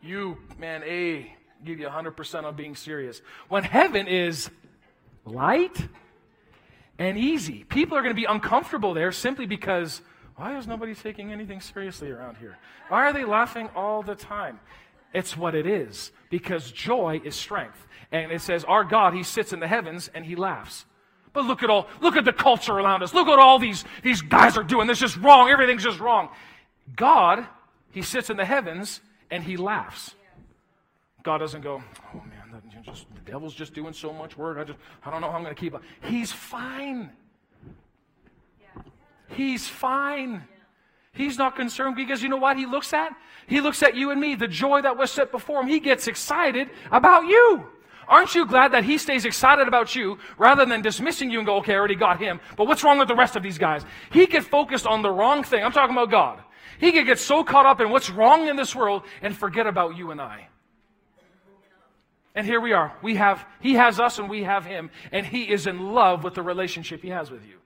You, 0.02 0.38
man, 0.58 0.84
A, 0.84 1.36
give 1.64 1.80
you 1.80 1.88
100% 1.88 2.44
on 2.44 2.56
being 2.56 2.76
serious. 2.76 3.22
When 3.48 3.64
heaven 3.64 4.08
is 4.08 4.50
light 5.26 5.88
and 6.98 7.18
easy, 7.18 7.64
people 7.64 7.98
are 7.98 8.02
going 8.02 8.16
to 8.16 8.20
be 8.20 8.26
uncomfortable 8.26 8.94
there 8.94 9.12
simply 9.12 9.46
because 9.46 10.02
why 10.36 10.58
is 10.58 10.68
nobody 10.68 10.96
taking 10.96 11.32
anything 11.32 11.60
seriously 11.60 12.12
around 12.12 12.38
here? 12.38 12.58
Why 12.88 13.08
are 13.08 13.14
they 13.14 13.26
laughing 13.26 13.70
all 13.76 14.04
the 14.04 14.16
time? 14.16 14.60
It's 15.14 15.36
what 15.36 15.56
it 15.56 15.66
is 15.66 16.12
because 16.30 16.72
joy 16.72 17.22
is 17.24 17.36
strength. 17.36 17.88
And 18.12 18.32
it 18.32 18.42
says, 18.42 18.64
Our 18.64 18.84
God, 18.84 19.14
He 19.14 19.24
sits 19.24 19.54
in 19.54 19.60
the 19.60 19.68
heavens 19.68 20.10
and 20.14 20.26
He 20.26 20.36
laughs. 20.36 20.86
But 21.34 21.46
look 21.46 21.62
at 21.62 21.70
all, 21.70 21.88
look 22.02 22.16
at 22.16 22.26
the 22.26 22.34
culture 22.34 22.74
around 22.74 23.04
us. 23.04 23.14
Look 23.14 23.28
at 23.28 23.38
all 23.38 23.60
these, 23.60 23.86
these 24.02 24.22
guys 24.22 24.58
are 24.58 24.64
doing. 24.64 24.88
This 24.88 25.02
is 25.02 25.18
wrong. 25.18 25.50
Everything's 25.50 25.84
just 25.84 26.00
wrong. 26.00 26.30
God, 26.96 27.46
He 27.92 28.02
sits 28.02 28.30
in 28.30 28.38
the 28.38 28.46
heavens 28.46 29.02
and 29.30 29.44
He 29.44 29.58
laughs. 29.58 30.16
God 31.22 31.40
doesn't 31.40 31.62
go, 31.62 31.84
oh 32.14 32.18
man, 32.18 32.40
just, 32.82 33.06
the 33.14 33.32
devil's 33.32 33.54
just 33.54 33.74
doing 33.74 33.94
so 33.94 34.14
much 34.14 34.38
work. 34.38 34.58
I 34.58 34.64
just, 34.64 34.80
I 35.06 35.12
don't 35.12 35.22
know 35.22 35.30
how 35.30 35.38
I'm 35.38 35.44
going 35.44 35.54
to 35.54 35.60
keep 35.60 35.76
up. 35.76 35.84
He's 36.02 36.32
fine. 36.32 37.12
He's 39.28 39.68
fine. 39.68 40.44
He's 41.14 41.38
not 41.38 41.56
concerned 41.56 41.96
because 41.96 42.22
you 42.22 42.30
know 42.30 42.38
what 42.38 42.58
he 42.58 42.66
looks 42.66 42.94
at? 42.94 43.16
He 43.48 43.62
looks 43.62 43.82
at 43.82 43.96
you 43.96 44.12
and 44.12 44.22
me, 44.22 44.36
the 44.36 44.48
joy 44.48 44.82
that 44.82 44.98
was 44.98 45.12
set 45.12 45.32
before 45.32 45.62
him. 45.62 45.68
He 45.68 45.80
gets 45.80 46.08
excited 46.08 46.70
about 46.92 47.26
you. 47.26 47.66
Aren't 48.08 48.34
you 48.34 48.46
glad 48.46 48.72
that 48.72 48.84
he 48.84 48.98
stays 48.98 49.26
excited 49.26 49.68
about 49.68 49.96
you 49.96 50.18
rather 50.38 50.66
than 50.66 50.82
dismissing 50.82 51.30
you 51.30 51.40
and 51.40 51.46
go, 51.46 51.58
okay, 51.58 51.74
I 51.74 51.78
already 51.78 51.96
got 51.96 52.20
him, 52.20 52.40
but 52.58 52.66
what's 52.66 52.84
wrong 52.84 52.98
with 52.98 53.08
the 53.08 53.16
rest 53.16 53.36
of 53.36 53.44
these 53.44 53.60
guys? 53.60 53.86
He 54.12 54.26
get 54.26 54.44
focused 54.44 54.88
on 54.88 55.04
the 55.04 55.12
wrong 55.12 55.44
thing. 55.44 55.64
I'm 55.64 55.72
talking 55.72 55.96
about 55.96 56.10
God. 56.10 56.40
He 56.80 56.92
could 56.92 57.06
get 57.06 57.20
so 57.20 57.44
caught 57.44 57.68
up 57.68 57.82
in 57.82 57.92
what's 57.92 58.10
wrong 58.10 58.48
in 58.48 58.56
this 58.56 58.76
world 58.76 59.04
and 59.22 59.36
forget 59.38 59.68
about 59.68 59.96
you 59.96 60.10
and 60.12 60.20
I. 60.20 60.48
And 62.34 62.48
here 62.48 62.62
we 62.62 62.74
are. 62.74 62.94
We 63.04 63.16
have, 63.16 63.46
he 63.60 63.74
has 63.76 64.00
us 64.00 64.18
and 64.18 64.30
we 64.30 64.44
have 64.44 64.66
him, 64.66 64.90
and 65.12 65.26
he 65.26 65.44
is 65.44 65.68
in 65.68 65.94
love 65.94 66.24
with 66.24 66.36
the 66.36 66.42
relationship 66.42 67.02
he 67.02 67.10
has 67.10 67.30
with 67.30 67.46
you. 67.46 67.59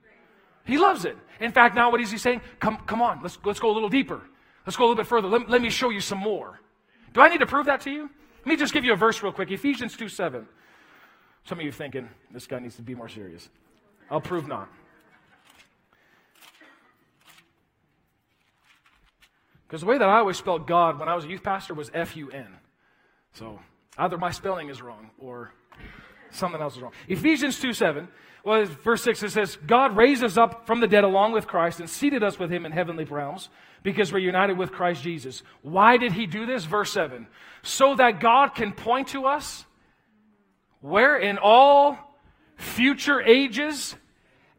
He 0.64 0.78
loves 0.78 1.04
it. 1.04 1.16
In 1.40 1.52
fact, 1.52 1.74
now 1.74 1.90
what 1.90 2.00
is 2.00 2.10
he 2.10 2.18
saying? 2.18 2.40
Come, 2.58 2.78
come 2.86 3.02
on, 3.02 3.20
let's, 3.22 3.38
let's 3.44 3.60
go 3.60 3.70
a 3.70 3.74
little 3.74 3.88
deeper. 3.88 4.20
Let's 4.66 4.76
go 4.76 4.84
a 4.84 4.86
little 4.86 5.02
bit 5.02 5.06
further. 5.06 5.28
Let, 5.28 5.48
let 5.50 5.60
me 5.60 5.70
show 5.70 5.90
you 5.90 6.00
some 6.00 6.18
more. 6.18 6.60
Do 7.12 7.20
I 7.20 7.28
need 7.28 7.40
to 7.40 7.46
prove 7.46 7.66
that 7.66 7.82
to 7.82 7.90
you? 7.90 8.10
Let 8.38 8.46
me 8.46 8.56
just 8.56 8.72
give 8.72 8.84
you 8.84 8.92
a 8.92 8.96
verse 8.96 9.22
real 9.22 9.32
quick. 9.32 9.50
Ephesians 9.50 9.96
2 9.96 10.08
7. 10.08 10.46
Some 11.44 11.58
of 11.58 11.64
you 11.64 11.72
thinking, 11.72 12.08
this 12.30 12.46
guy 12.46 12.58
needs 12.58 12.76
to 12.76 12.82
be 12.82 12.94
more 12.94 13.08
serious. 13.08 13.48
I'll 14.10 14.20
prove 14.20 14.48
not. 14.48 14.68
Because 19.66 19.80
the 19.80 19.86
way 19.86 19.98
that 19.98 20.08
I 20.08 20.18
always 20.18 20.36
spelled 20.36 20.66
God 20.66 20.98
when 20.98 21.08
I 21.08 21.14
was 21.14 21.24
a 21.24 21.28
youth 21.28 21.42
pastor 21.42 21.74
was 21.74 21.90
F 21.92 22.16
U 22.16 22.30
N. 22.30 22.46
So 23.32 23.58
either 23.98 24.16
my 24.16 24.30
spelling 24.30 24.68
is 24.68 24.80
wrong 24.80 25.10
or 25.18 25.52
something 26.30 26.60
else 26.60 26.76
is 26.76 26.82
wrong. 26.82 26.92
Ephesians 27.08 27.58
2 27.60 27.72
7, 27.72 28.08
well, 28.44 28.64
verse 28.66 29.02
6, 29.02 29.22
it 29.22 29.30
says, 29.30 29.56
God 29.66 29.96
raised 29.96 30.22
us 30.22 30.36
up 30.36 30.66
from 30.66 30.80
the 30.80 30.86
dead 30.86 31.04
along 31.04 31.32
with 31.32 31.46
Christ 31.46 31.80
and 31.80 31.88
seated 31.88 32.22
us 32.22 32.38
with 32.38 32.50
him 32.50 32.66
in 32.66 32.72
heavenly 32.72 33.04
realms 33.04 33.48
because 33.82 34.12
we're 34.12 34.18
united 34.18 34.58
with 34.58 34.72
Christ 34.72 35.02
Jesus. 35.02 35.42
Why 35.62 35.96
did 35.96 36.12
he 36.12 36.26
do 36.26 36.44
this? 36.44 36.64
Verse 36.64 36.92
7, 36.92 37.26
so 37.62 37.94
that 37.94 38.20
God 38.20 38.54
can 38.54 38.72
point 38.72 39.08
to 39.08 39.24
us 39.26 39.64
where 40.80 41.16
in 41.16 41.38
all 41.38 41.98
future 42.56 43.22
ages 43.22 43.96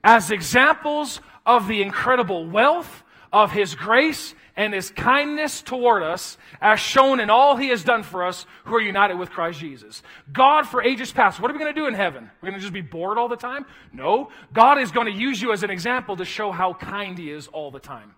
as 0.03 0.31
examples 0.31 1.21
of 1.45 1.67
the 1.67 1.83
incredible 1.83 2.47
wealth 2.47 3.03
of 3.35 3.51
his 3.51 3.75
grace 3.75 4.33
and 4.55 4.73
his 4.73 4.91
kindness 4.91 5.61
toward 5.61 6.03
us 6.03 6.37
as 6.61 6.79
shown 6.79 7.19
in 7.19 7.29
all 7.29 7.57
he 7.57 7.67
has 7.67 7.83
done 7.83 8.01
for 8.01 8.23
us 8.23 8.45
who 8.63 8.73
are 8.73 8.81
united 8.81 9.15
with 9.15 9.29
Christ 9.29 9.59
Jesus. 9.59 10.01
God 10.31 10.65
for 10.65 10.81
ages 10.81 11.11
past, 11.11 11.41
what 11.41 11.51
are 11.51 11.53
we 11.53 11.59
going 11.59 11.73
to 11.73 11.77
do 11.77 11.85
in 11.85 11.93
heaven? 11.95 12.31
We're 12.41 12.51
going 12.51 12.61
to 12.61 12.61
just 12.61 12.71
be 12.71 12.79
bored 12.79 13.17
all 13.17 13.27
the 13.27 13.35
time? 13.35 13.65
No. 13.91 14.29
God 14.53 14.79
is 14.79 14.89
going 14.89 15.07
to 15.07 15.11
use 15.11 15.41
you 15.41 15.51
as 15.51 15.63
an 15.63 15.69
example 15.69 16.15
to 16.15 16.23
show 16.23 16.49
how 16.49 16.75
kind 16.75 17.17
he 17.17 17.29
is 17.29 17.47
all 17.49 17.71
the 17.71 17.79
time. 17.79 18.15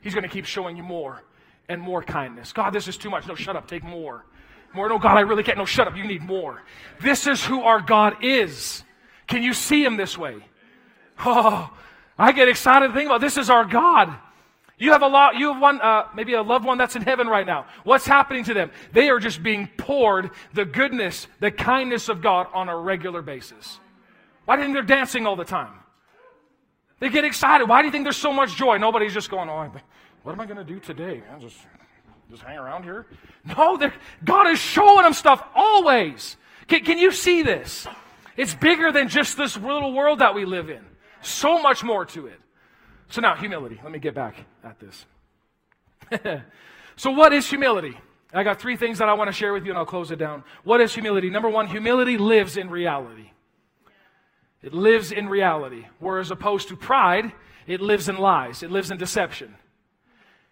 He's 0.00 0.14
going 0.14 0.22
to 0.22 0.30
keep 0.30 0.46
showing 0.46 0.78
you 0.78 0.82
more 0.82 1.22
and 1.68 1.78
more 1.78 2.02
kindness. 2.02 2.54
God, 2.54 2.70
this 2.70 2.88
is 2.88 2.96
too 2.96 3.10
much. 3.10 3.26
No, 3.26 3.34
shut 3.34 3.54
up. 3.54 3.68
Take 3.68 3.84
more. 3.84 4.24
More. 4.72 4.88
No, 4.88 4.98
God, 4.98 5.18
I 5.18 5.20
really 5.20 5.42
can't. 5.42 5.58
No, 5.58 5.66
shut 5.66 5.86
up. 5.86 5.94
You 5.94 6.04
need 6.04 6.22
more. 6.22 6.62
This 7.02 7.26
is 7.26 7.44
who 7.44 7.60
our 7.64 7.82
God 7.82 8.24
is. 8.24 8.82
Can 9.26 9.42
you 9.42 9.52
see 9.52 9.84
him 9.84 9.98
this 9.98 10.16
way? 10.16 10.36
Oh, 11.18 11.70
I 12.18 12.32
get 12.32 12.48
excited 12.48 12.88
to 12.88 12.94
think 12.94 13.10
about 13.10 13.20
this 13.20 13.36
is 13.36 13.50
our 13.50 13.66
God. 13.66 14.16
You 14.78 14.92
have 14.92 15.02
a 15.02 15.08
lot, 15.08 15.34
you 15.34 15.52
have 15.52 15.60
one, 15.60 15.80
uh, 15.80 16.04
maybe 16.14 16.34
a 16.34 16.42
loved 16.42 16.64
one 16.64 16.78
that's 16.78 16.94
in 16.94 17.02
heaven 17.02 17.26
right 17.26 17.46
now. 17.46 17.66
What's 17.82 18.06
happening 18.06 18.44
to 18.44 18.54
them? 18.54 18.70
They 18.92 19.10
are 19.10 19.18
just 19.18 19.42
being 19.42 19.68
poured 19.76 20.30
the 20.54 20.64
goodness, 20.64 21.26
the 21.40 21.50
kindness 21.50 22.08
of 22.08 22.22
God 22.22 22.46
on 22.54 22.68
a 22.68 22.76
regular 22.76 23.20
basis. 23.20 23.80
Why 24.44 24.56
do 24.56 24.62
you 24.62 24.66
think 24.66 24.76
they're 24.76 24.96
dancing 24.96 25.26
all 25.26 25.36
the 25.36 25.44
time? 25.44 25.72
They 27.00 27.08
get 27.08 27.24
excited. 27.24 27.68
Why 27.68 27.82
do 27.82 27.86
you 27.86 27.92
think 27.92 28.04
there's 28.04 28.16
so 28.16 28.32
much 28.32 28.56
joy? 28.56 28.78
Nobody's 28.78 29.14
just 29.14 29.30
going, 29.30 29.48
oh, 29.48 29.70
what 30.22 30.32
am 30.32 30.40
I 30.40 30.46
going 30.46 30.58
to 30.58 30.64
do 30.64 30.78
today? 30.78 31.22
Just, 31.40 31.56
just 32.30 32.42
hang 32.42 32.56
around 32.56 32.84
here? 32.84 33.06
No, 33.44 33.78
God 34.24 34.48
is 34.48 34.58
showing 34.58 35.02
them 35.02 35.12
stuff 35.12 35.42
always. 35.54 36.36
Can, 36.68 36.84
can 36.84 36.98
you 36.98 37.10
see 37.12 37.42
this? 37.42 37.86
It's 38.36 38.54
bigger 38.54 38.92
than 38.92 39.08
just 39.08 39.36
this 39.36 39.56
little 39.56 39.92
world 39.92 40.20
that 40.20 40.34
we 40.34 40.44
live 40.44 40.70
in. 40.70 40.84
So 41.20 41.60
much 41.60 41.82
more 41.82 42.04
to 42.06 42.26
it. 42.26 42.40
So 43.08 43.20
now, 43.20 43.34
humility. 43.34 43.80
Let 43.82 43.92
me 43.92 43.98
get 43.98 44.14
back 44.14 44.36
at 44.62 44.78
this. 44.78 45.06
so, 46.96 47.10
what 47.10 47.32
is 47.32 47.48
humility? 47.48 47.98
I 48.32 48.42
got 48.42 48.60
three 48.60 48.76
things 48.76 48.98
that 48.98 49.08
I 49.08 49.14
want 49.14 49.28
to 49.28 49.32
share 49.32 49.54
with 49.54 49.64
you, 49.64 49.70
and 49.70 49.78
I'll 49.78 49.86
close 49.86 50.10
it 50.10 50.18
down. 50.18 50.44
What 50.64 50.80
is 50.80 50.92
humility? 50.92 51.30
Number 51.30 51.48
one, 51.48 51.66
humility 51.66 52.18
lives 52.18 52.58
in 52.58 52.68
reality. 52.68 53.30
It 54.62 54.74
lives 54.74 55.12
in 55.12 55.28
reality. 55.28 55.86
Whereas 55.98 56.30
opposed 56.30 56.68
to 56.68 56.76
pride, 56.76 57.32
it 57.66 57.80
lives 57.80 58.08
in 58.08 58.18
lies, 58.18 58.62
it 58.62 58.70
lives 58.70 58.90
in 58.90 58.98
deception. 58.98 59.54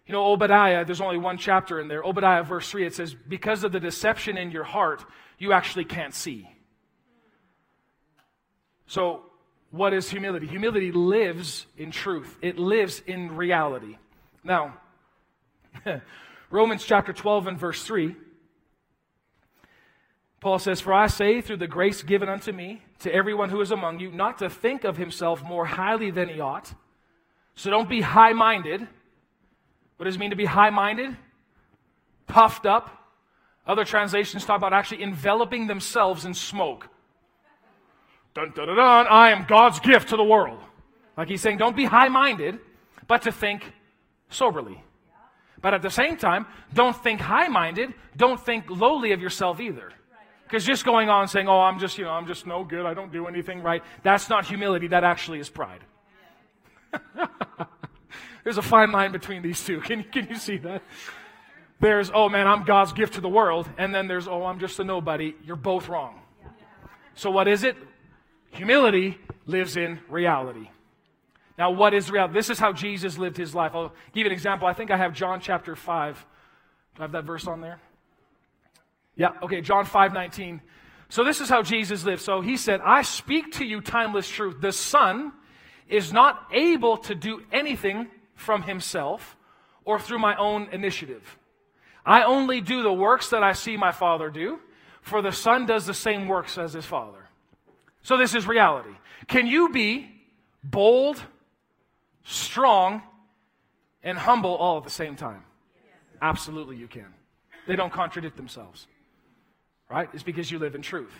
You 0.07 0.13
know, 0.13 0.25
Obadiah, 0.31 0.85
there's 0.85 1.01
only 1.01 1.17
one 1.17 1.37
chapter 1.37 1.79
in 1.81 1.89
there. 1.89 2.01
Obadiah, 2.01 2.41
verse 2.41 2.69
3, 2.69 2.87
it 2.87 2.95
says, 2.95 3.13
Because 3.27 3.63
of 3.63 3.73
the 3.73 3.79
deception 3.79 4.37
in 4.37 4.51
your 4.51 4.63
heart, 4.63 5.03
you 5.37 5.51
actually 5.51 5.83
can't 5.83 6.13
see. 6.13 6.49
So, 8.87 9.23
what 9.71 9.93
is 9.93 10.09
humility? 10.09 10.47
Humility 10.47 10.91
lives 10.91 11.65
in 11.77 11.91
truth, 11.91 12.37
it 12.41 12.57
lives 12.57 13.01
in 13.05 13.35
reality. 13.35 13.97
Now, 14.43 14.77
Romans 16.49 16.85
chapter 16.85 17.13
12 17.13 17.47
and 17.47 17.59
verse 17.59 17.83
3, 17.83 18.15
Paul 20.39 20.59
says, 20.59 20.79
For 20.79 20.93
I 20.93 21.07
say, 21.07 21.41
through 21.41 21.57
the 21.57 21.67
grace 21.67 22.03
given 22.03 22.29
unto 22.29 22.51
me, 22.51 22.81
to 22.99 23.13
everyone 23.13 23.49
who 23.49 23.61
is 23.61 23.71
among 23.71 23.99
you, 23.99 24.11
not 24.11 24.39
to 24.39 24.49
think 24.49 24.83
of 24.83 24.97
himself 24.97 25.43
more 25.43 25.65
highly 25.65 26.11
than 26.11 26.29
he 26.29 26.39
ought. 26.39 26.73
So 27.55 27.69
don't 27.69 27.89
be 27.89 28.01
high 28.01 28.33
minded. 28.33 28.87
What 29.97 30.05
does 30.05 30.15
it 30.15 30.19
mean 30.19 30.29
to 30.29 30.35
be 30.35 30.45
high 30.45 30.69
minded? 30.69 31.15
Puffed 32.27 32.65
up. 32.65 32.89
Other 33.65 33.83
translations 33.83 34.45
talk 34.45 34.57
about 34.57 34.73
actually 34.73 35.03
enveloping 35.03 35.67
themselves 35.67 36.23
in 36.25 36.33
smoke. 36.33 36.87
Dun, 38.37 38.51
dun, 38.51 38.67
dun, 38.67 38.75
dun, 38.75 39.07
I 39.07 39.31
am 39.31 39.45
God's 39.47 39.79
gift 39.79 40.09
to 40.09 40.15
the 40.15 40.23
world. 40.23 40.59
Like 41.17 41.27
he's 41.27 41.41
saying, 41.41 41.57
don't 41.57 41.75
be 41.75 41.85
high 41.85 42.07
minded, 42.07 42.59
but 43.07 43.23
to 43.23 43.31
think 43.31 43.63
soberly. 44.29 44.79
But 45.59 45.73
at 45.73 45.81
the 45.81 45.89
same 45.89 46.17
time, 46.17 46.45
don't 46.71 46.95
think 46.95 47.19
high 47.19 47.47
minded, 47.47 47.95
don't 48.15 48.39
think 48.39 48.69
lowly 48.69 49.11
of 49.13 49.21
yourself 49.21 49.59
either. 49.59 49.91
Because 50.43 50.63
just 50.63 50.85
going 50.85 51.09
on 51.09 51.27
saying, 51.27 51.47
oh, 51.47 51.59
I'm 51.59 51.79
just, 51.79 51.97
you 51.97 52.05
know, 52.05 52.11
I'm 52.11 52.27
just 52.27 52.45
no 52.45 52.63
good, 52.63 52.85
I 52.85 52.93
don't 52.93 53.11
do 53.11 53.25
anything 53.25 53.63
right, 53.63 53.81
that's 54.03 54.29
not 54.29 54.45
humility, 54.45 54.89
that 54.89 55.03
actually 55.03 55.39
is 55.39 55.49
pride. 55.49 55.83
There's 58.43 58.59
a 58.59 58.61
fine 58.61 58.91
line 58.91 59.13
between 59.13 59.41
these 59.41 59.65
two. 59.65 59.81
Can, 59.81 60.03
can 60.03 60.27
you 60.27 60.35
see 60.35 60.57
that? 60.57 60.83
There's, 61.79 62.11
oh 62.13 62.29
man, 62.29 62.45
I'm 62.45 62.65
God's 62.65 62.93
gift 62.93 63.15
to 63.15 63.21
the 63.21 63.29
world. 63.29 63.67
And 63.79 63.95
then 63.95 64.07
there's, 64.07 64.27
oh, 64.27 64.45
I'm 64.45 64.59
just 64.59 64.79
a 64.79 64.83
nobody. 64.83 65.35
You're 65.43 65.55
both 65.55 65.89
wrong. 65.89 66.21
So 67.15 67.31
what 67.31 67.47
is 67.47 67.63
it? 67.63 67.75
Humility 68.57 69.19
lives 69.45 69.77
in 69.77 69.99
reality. 70.09 70.69
Now, 71.59 71.71
what 71.71 71.93
is 71.93 72.09
reality? 72.09 72.33
This 72.33 72.49
is 72.49 72.57
how 72.57 72.73
Jesus 72.73 73.17
lived 73.17 73.37
his 73.37 73.53
life. 73.53 73.73
I'll 73.75 73.93
give 74.13 74.21
you 74.21 74.25
an 74.25 74.31
example. 74.31 74.67
I 74.67 74.73
think 74.73 74.89
I 74.89 74.97
have 74.97 75.13
John 75.13 75.39
chapter 75.39 75.75
5. 75.75 76.25
Do 76.95 77.01
I 77.01 77.03
have 77.03 77.11
that 77.11 77.23
verse 77.23 77.45
on 77.47 77.61
there? 77.61 77.79
Yeah, 79.15 79.29
okay, 79.43 79.61
John 79.61 79.85
5 79.85 80.13
19. 80.13 80.61
So 81.09 81.23
this 81.23 81.39
is 81.39 81.49
how 81.49 81.61
Jesus 81.61 82.03
lived. 82.03 82.21
So 82.21 82.41
he 82.41 82.57
said, 82.57 82.81
I 82.83 83.03
speak 83.03 83.53
to 83.53 83.65
you 83.65 83.79
timeless 83.79 84.27
truth. 84.27 84.59
The 84.59 84.71
Son 84.71 85.31
is 85.87 86.11
not 86.11 86.47
able 86.51 86.97
to 86.97 87.15
do 87.15 87.41
anything 87.51 88.07
from 88.35 88.63
himself 88.63 89.37
or 89.85 89.99
through 89.99 90.19
my 90.19 90.35
own 90.35 90.67
initiative. 90.71 91.37
I 92.05 92.23
only 92.23 92.61
do 92.61 92.81
the 92.81 92.91
works 92.91 93.29
that 93.29 93.43
I 93.43 93.53
see 93.53 93.77
my 93.77 93.91
Father 93.91 94.29
do, 94.29 94.59
for 95.01 95.21
the 95.21 95.31
Son 95.31 95.65
does 95.65 95.85
the 95.85 95.93
same 95.93 96.27
works 96.27 96.57
as 96.57 96.73
his 96.73 96.85
Father. 96.85 97.26
So 98.07 98.17
this 98.17 98.33
is 98.33 98.47
reality. 98.47 98.95
Can 99.27 99.47
you 99.47 99.69
be 99.69 100.09
bold, 100.63 101.21
strong, 102.23 103.01
and 104.01 104.17
humble 104.17 104.55
all 104.55 104.77
at 104.77 104.83
the 104.83 104.89
same 104.89 105.15
time? 105.15 105.43
Absolutely, 106.21 106.77
you 106.77 106.87
can. 106.87 107.13
They 107.67 107.75
don't 107.75 107.91
contradict 107.91 108.37
themselves 108.37 108.87
right? 109.89 110.09
It's 110.13 110.23
because 110.23 110.51
you 110.51 110.59
live 110.59 110.75
in 110.75 110.81
truth. 110.81 111.13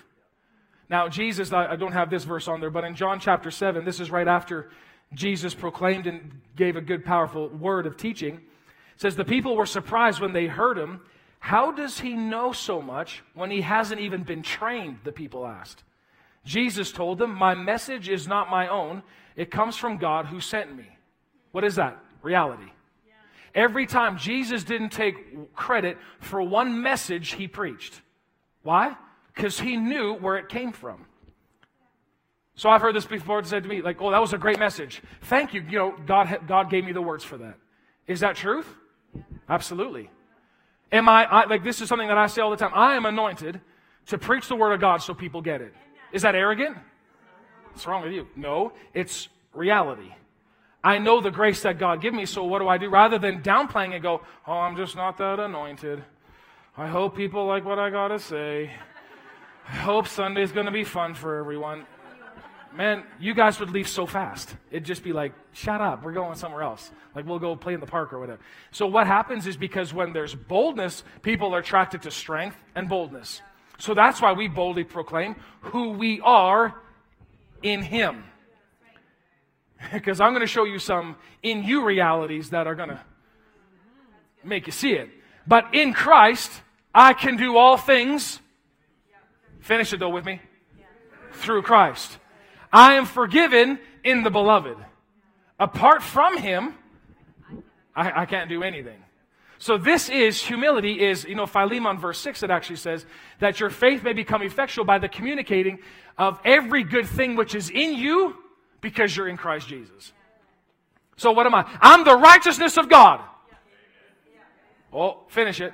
Now, 0.90 1.10
Jesus, 1.10 1.52
I 1.52 1.76
don't 1.76 1.92
have 1.92 2.10
this 2.10 2.24
verse 2.24 2.48
on 2.48 2.62
there, 2.62 2.70
but 2.70 2.86
in 2.86 2.96
John 2.96 3.20
chapter 3.20 3.52
7, 3.52 3.84
this 3.84 4.00
is 4.00 4.10
right 4.10 4.28
after 4.28 4.70
Jesus 5.14 5.54
proclaimed 5.54 6.08
and 6.08 6.42
gave 6.56 6.76
a 6.76 6.82
good, 6.82 7.04
powerful 7.04 7.50
word 7.50 7.86
of 7.86 7.98
teaching. 7.98 8.36
It 8.36 9.02
says, 9.02 9.16
The 9.16 9.26
people 9.26 9.56
were 9.56 9.66
surprised 9.66 10.22
when 10.22 10.34
they 10.34 10.48
heard 10.48 10.78
him. 10.78 11.02
How 11.40 11.72
does 11.72 12.00
he 12.00 12.14
know 12.14 12.52
so 12.52 12.82
much 12.82 13.22
when 13.34 13.52
he 13.52 13.62
hasn't 13.62 14.02
even 14.02 14.24
been 14.24 14.42
trained? 14.42 15.00
The 15.04 15.12
people 15.12 15.46
asked. 15.46 15.84
Jesus 16.48 16.94
told 16.94 17.20
them, 17.20 17.36
My 17.36 17.54
message 17.54 18.08
is 18.08 18.28
not 18.28 18.50
my 18.50 18.70
own, 18.70 19.04
it 19.36 19.52
comes 19.52 19.76
from 19.76 19.98
God 19.98 20.26
who 20.26 20.40
sent 20.40 20.76
me. 20.76 20.88
What 21.52 21.66
is 21.66 21.76
that? 21.76 22.00
Reality. 22.24 22.72
Every 23.54 23.86
time 23.86 24.18
Jesus 24.18 24.64
didn't 24.64 24.90
take 24.90 25.54
credit 25.54 25.98
for 26.20 26.42
one 26.42 26.82
message 26.82 27.34
he 27.34 27.48
preached. 27.48 28.02
Why? 28.64 28.96
Because 29.34 29.60
he 29.60 29.76
knew 29.78 30.14
where 30.14 30.38
it 30.38 30.48
came 30.48 30.72
from. 30.72 31.06
So 32.56 32.70
I've 32.70 32.82
heard 32.82 32.96
this 32.96 33.06
before 33.06 33.44
said 33.44 33.64
to 33.64 33.70
me, 33.70 33.82
like, 33.82 34.02
oh, 34.02 34.12
that 34.12 34.22
was 34.22 34.34
a 34.34 34.38
great 34.38 34.58
message. 34.58 35.02
Thank 35.24 35.54
you. 35.54 35.62
You 35.62 35.78
know, 35.78 35.96
God, 36.06 36.40
God 36.48 36.70
gave 36.70 36.86
me 36.86 36.92
the 36.92 37.02
words 37.02 37.24
for 37.24 37.38
that. 37.38 37.58
Is 38.08 38.22
that 38.22 38.36
truth? 38.36 38.68
Absolutely. 39.50 40.10
Am 40.92 41.10
I, 41.10 41.26
I, 41.26 41.46
like, 41.46 41.64
this 41.64 41.82
is 41.82 41.90
something 41.90 42.08
that 42.08 42.18
I 42.18 42.28
say 42.28 42.42
all 42.42 42.52
the 42.52 42.58
time. 42.58 42.72
I 42.74 42.96
am 42.96 43.06
anointed 43.06 43.60
to 44.08 44.18
preach 44.18 44.48
the 44.48 44.56
word 44.56 44.72
of 44.72 44.80
God 44.80 45.02
so 45.02 45.14
people 45.14 45.42
get 45.42 45.62
it. 45.62 45.74
Is 46.18 46.24
that 46.24 46.34
arrogant? 46.34 46.76
What's 47.72 47.86
wrong 47.86 48.02
with 48.02 48.12
you? 48.12 48.28
No, 48.36 48.74
it's 48.92 49.30
reality. 49.54 50.16
I 50.84 50.98
know 50.98 51.22
the 51.22 51.30
grace 51.30 51.62
that 51.62 51.78
God 51.78 52.02
gave 52.02 52.12
me, 52.12 52.26
so 52.26 52.44
what 52.44 52.58
do 52.58 52.68
I 52.68 52.80
do? 52.80 52.90
Rather 52.90 53.20
than 53.20 53.44
downplaying 53.44 53.94
it, 53.94 54.00
go, 54.00 54.22
oh, 54.48 54.54
I'm 54.54 54.76
just 54.76 54.96
not 54.96 55.20
that 55.20 55.40
anointed. 55.40 56.04
I 56.76 56.88
hope 56.88 57.16
people 57.16 57.46
like 57.46 57.66
what 57.66 57.78
I 57.78 57.92
got 57.92 58.08
to 58.08 58.18
say. 58.18 58.72
I 59.68 59.76
hope 59.76 60.08
Sunday's 60.08 60.52
going 60.52 60.66
to 60.66 60.72
be 60.72 60.84
fun 60.84 61.14
for 61.14 61.38
everyone. 61.38 61.86
Man, 62.74 63.04
you 63.20 63.36
guys 63.36 63.60
would 63.60 63.70
leave 63.70 63.88
so 63.88 64.08
fast. 64.08 64.56
It'd 64.72 64.86
just 64.86 65.04
be 65.04 65.14
like, 65.14 65.34
shut 65.54 65.82
up, 65.82 66.04
we're 66.04 66.14
going 66.14 66.34
somewhere 66.34 66.64
else. 66.64 66.90
Like, 67.14 67.28
we'll 67.28 67.38
go 67.38 67.56
play 67.56 67.76
in 67.76 67.80
the 67.80 67.86
park 67.86 68.12
or 68.12 68.18
whatever. 68.18 68.40
So, 68.72 68.88
what 68.88 69.06
happens 69.06 69.46
is 69.46 69.56
because 69.56 69.94
when 69.94 70.14
there's 70.14 70.34
boldness, 70.34 71.04
people 71.22 71.54
are 71.54 71.60
attracted 71.60 72.02
to 72.02 72.12
strength 72.12 72.58
and 72.74 72.90
boldness. 72.90 73.44
So, 73.78 73.94
that's 73.94 74.22
why 74.22 74.34
we 74.34 74.48
boldly 74.48 74.84
proclaim 74.84 75.36
who 75.62 75.90
we 75.90 76.20
are 76.22 76.76
in 77.62 77.82
Him. 77.82 78.24
Because 79.94 80.20
I'm 80.20 80.32
going 80.32 80.42
to 80.42 80.48
show 80.48 80.64
you 80.64 80.80
some 80.80 81.16
in 81.44 81.64
you 81.64 81.86
realities 81.86 82.50
that 82.50 82.66
are 82.66 82.74
going 82.74 82.90
to 82.90 83.00
make 84.44 84.66
you 84.66 84.72
see 84.72 84.94
it. 84.94 85.10
But 85.46 85.74
in 85.76 85.94
Christ, 85.94 86.52
I 86.94 87.14
can 87.14 87.38
do 87.38 87.58
all 87.58 87.78
things. 87.78 88.40
Finish 89.60 89.94
it 89.94 90.00
though 90.00 90.10
with 90.10 90.26
me. 90.26 90.42
Through 91.34 91.62
Christ. 91.62 92.18
I 92.72 92.96
am 92.96 93.06
forgiven 93.06 93.80
in 94.04 94.24
the 94.24 94.30
beloved. 94.30 94.78
Apart 95.60 96.04
from 96.04 96.38
him, 96.38 96.74
I, 97.96 98.22
I 98.22 98.26
can't 98.26 98.50
do 98.50 98.64
anything. 98.64 98.98
So 99.60 99.78
this 99.78 100.10
is 100.10 100.42
humility 100.42 101.04
is, 101.04 101.24
you 101.24 101.36
know, 101.36 101.48
Philemon 101.48 101.98
verse 101.98 102.20
6 102.20 102.44
it 102.44 102.52
actually 102.52 102.76
says 102.76 103.06
that 103.40 103.60
your 103.60 103.70
faith 103.70 104.04
may 104.04 104.14
become 104.14 104.42
effectual 104.42 104.86
by 104.86 105.00
the 105.00 105.10
communicating 105.10 105.80
of 106.18 106.40
every 106.46 106.84
good 106.84 107.08
thing 107.08 107.36
which 107.36 107.56
is 107.56 107.70
in 107.70 107.96
you 107.96 108.36
because 108.82 109.16
you're 109.16 109.28
in 109.28 109.38
Christ 109.38 109.68
Jesus. 109.68 110.14
So 111.16 111.32
what 111.32 111.48
am 111.48 111.56
I? 111.56 111.66
I'm 111.82 112.04
the 112.04 112.16
righteousness 112.16 112.78
of 112.78 112.90
God. 112.90 113.22
Oh, 114.94 115.24
finish 115.30 115.60
it 115.60 115.74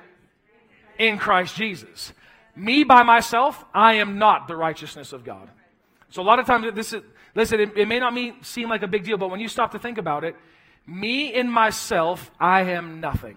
in 0.98 1.18
Christ 1.18 1.54
Jesus. 1.56 2.12
Me 2.56 2.84
by 2.84 3.02
myself, 3.02 3.64
I 3.74 3.94
am 3.94 4.18
not 4.18 4.48
the 4.48 4.56
righteousness 4.56 5.12
of 5.12 5.24
God. 5.24 5.48
So 6.10 6.22
a 6.22 6.24
lot 6.24 6.38
of 6.38 6.46
times, 6.46 6.72
this 6.74 6.92
is, 6.92 7.02
listen, 7.34 7.60
it, 7.60 7.76
it 7.76 7.88
may 7.88 7.98
not 7.98 8.14
mean, 8.14 8.36
seem 8.42 8.68
like 8.68 8.82
a 8.82 8.86
big 8.86 9.04
deal, 9.04 9.16
but 9.16 9.30
when 9.30 9.40
you 9.40 9.48
stop 9.48 9.72
to 9.72 9.78
think 9.78 9.98
about 9.98 10.24
it, 10.24 10.36
me 10.86 11.34
in 11.34 11.50
myself, 11.50 12.30
I 12.38 12.62
am 12.62 13.00
nothing. 13.00 13.36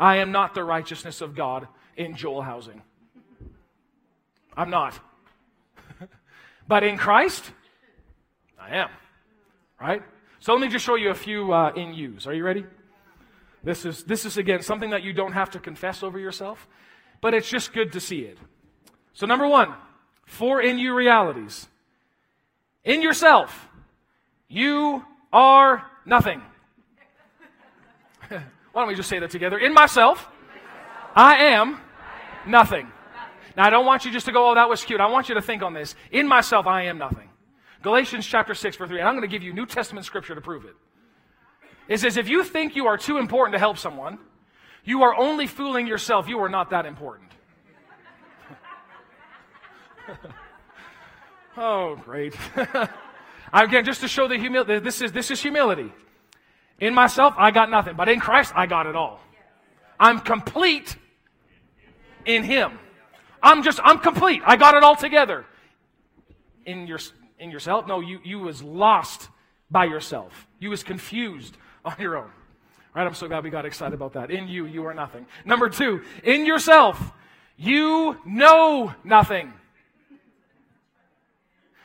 I 0.00 0.16
am 0.16 0.32
not 0.32 0.54
the 0.54 0.64
righteousness 0.64 1.20
of 1.20 1.36
God 1.36 1.68
in 1.94 2.16
Joel 2.16 2.40
housing. 2.40 2.80
I'm 4.56 4.70
not. 4.70 4.98
but 6.66 6.82
in 6.82 6.96
Christ, 6.96 7.44
I 8.58 8.76
am. 8.76 8.88
Right? 9.78 10.02
So 10.40 10.52
let 10.54 10.62
me 10.62 10.68
just 10.68 10.86
show 10.86 10.94
you 10.94 11.10
a 11.10 11.14
few 11.14 11.52
uh, 11.52 11.72
in 11.76 11.92
use. 11.92 12.26
Are 12.26 12.32
you 12.32 12.42
ready? 12.44 12.64
This 13.62 13.84
is, 13.84 14.04
this 14.04 14.24
is, 14.24 14.38
again, 14.38 14.62
something 14.62 14.88
that 14.88 15.02
you 15.02 15.12
don't 15.12 15.32
have 15.32 15.50
to 15.50 15.58
confess 15.58 16.02
over 16.02 16.18
yourself, 16.18 16.66
but 17.20 17.34
it's 17.34 17.50
just 17.50 17.74
good 17.74 17.92
to 17.92 18.00
see 18.00 18.20
it. 18.20 18.38
So, 19.12 19.26
number 19.26 19.46
one, 19.46 19.74
four 20.24 20.62
in 20.62 20.78
you 20.78 20.94
realities. 20.94 21.68
In 22.84 23.02
yourself, 23.02 23.68
you 24.48 25.04
are 25.30 25.84
nothing. 26.06 26.40
Why 28.72 28.82
don't 28.82 28.88
we 28.88 28.94
just 28.94 29.08
say 29.08 29.18
that 29.18 29.30
together? 29.30 29.58
In 29.58 29.74
myself, 29.74 30.28
I 31.14 31.36
am 31.36 31.80
nothing. 32.46 32.90
Now, 33.56 33.66
I 33.66 33.70
don't 33.70 33.84
want 33.84 34.04
you 34.04 34.12
just 34.12 34.26
to 34.26 34.32
go, 34.32 34.50
oh, 34.50 34.54
that 34.54 34.68
was 34.68 34.84
cute. 34.84 35.00
I 35.00 35.06
want 35.06 35.28
you 35.28 35.34
to 35.34 35.42
think 35.42 35.62
on 35.62 35.74
this. 35.74 35.96
In 36.12 36.28
myself, 36.28 36.66
I 36.66 36.82
am 36.82 36.98
nothing. 36.98 37.28
Galatians 37.82 38.26
chapter 38.26 38.54
6, 38.54 38.76
verse 38.76 38.88
3. 38.88 39.00
And 39.00 39.08
I'm 39.08 39.14
going 39.14 39.28
to 39.28 39.32
give 39.32 39.42
you 39.42 39.52
New 39.52 39.66
Testament 39.66 40.06
scripture 40.06 40.34
to 40.34 40.40
prove 40.40 40.64
it. 40.64 40.76
It 41.88 41.98
says, 41.98 42.16
if 42.16 42.28
you 42.28 42.44
think 42.44 42.76
you 42.76 42.86
are 42.86 42.96
too 42.96 43.16
important 43.16 43.54
to 43.54 43.58
help 43.58 43.76
someone, 43.76 44.18
you 44.84 45.02
are 45.02 45.14
only 45.16 45.48
fooling 45.48 45.86
yourself. 45.86 46.28
You 46.28 46.38
are 46.40 46.48
not 46.48 46.70
that 46.70 46.86
important. 46.86 47.30
oh, 51.56 51.96
great. 51.96 52.36
Again, 53.52 53.84
just 53.84 54.00
to 54.02 54.08
show 54.08 54.28
the 54.28 54.38
humility, 54.38 54.78
this 54.78 55.02
is, 55.02 55.10
this 55.10 55.30
is 55.32 55.42
humility. 55.42 55.92
In 56.80 56.94
myself, 56.94 57.34
I 57.36 57.50
got 57.50 57.70
nothing, 57.70 57.94
but 57.94 58.08
in 58.08 58.20
Christ, 58.20 58.52
I 58.56 58.66
got 58.66 58.86
it 58.86 58.96
all. 58.96 59.20
I'm 59.98 60.18
complete 60.18 60.96
in 62.24 62.42
Him. 62.42 62.78
I'm 63.42 63.62
just, 63.62 63.80
I'm 63.82 63.98
complete. 63.98 64.42
I 64.44 64.56
got 64.56 64.74
it 64.74 64.82
all 64.82 64.96
together. 64.96 65.44
In 66.64 66.86
your, 66.86 66.98
in 67.38 67.50
yourself? 67.50 67.86
No, 67.86 68.00
you, 68.00 68.20
you 68.24 68.38
was 68.38 68.62
lost 68.62 69.28
by 69.70 69.84
yourself. 69.84 70.46
You 70.58 70.70
was 70.70 70.82
confused 70.82 71.56
on 71.84 71.94
your 71.98 72.16
own. 72.16 72.30
Right? 72.94 73.06
I'm 73.06 73.14
so 73.14 73.28
glad 73.28 73.44
we 73.44 73.50
got 73.50 73.66
excited 73.66 73.94
about 73.94 74.14
that. 74.14 74.30
In 74.30 74.48
you, 74.48 74.66
you 74.66 74.84
are 74.86 74.94
nothing. 74.94 75.26
Number 75.44 75.68
two, 75.68 76.02
in 76.24 76.44
yourself, 76.44 77.12
you 77.56 78.16
know 78.24 78.94
nothing. 79.04 79.52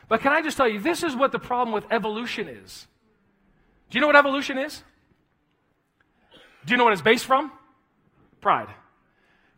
But 0.08 0.20
can 0.20 0.32
I 0.32 0.42
just 0.42 0.56
tell 0.56 0.68
you, 0.68 0.80
this 0.80 1.02
is 1.02 1.14
what 1.14 1.32
the 1.32 1.38
problem 1.38 1.72
with 1.72 1.84
evolution 1.90 2.48
is. 2.48 2.86
Do 3.90 3.96
you 3.96 4.00
know 4.00 4.06
what 4.06 4.16
evolution 4.16 4.58
is? 4.58 4.82
Do 6.64 6.72
you 6.72 6.76
know 6.76 6.84
what 6.84 6.92
it's 6.92 7.02
based 7.02 7.24
from? 7.24 7.52
Pride. 8.40 8.68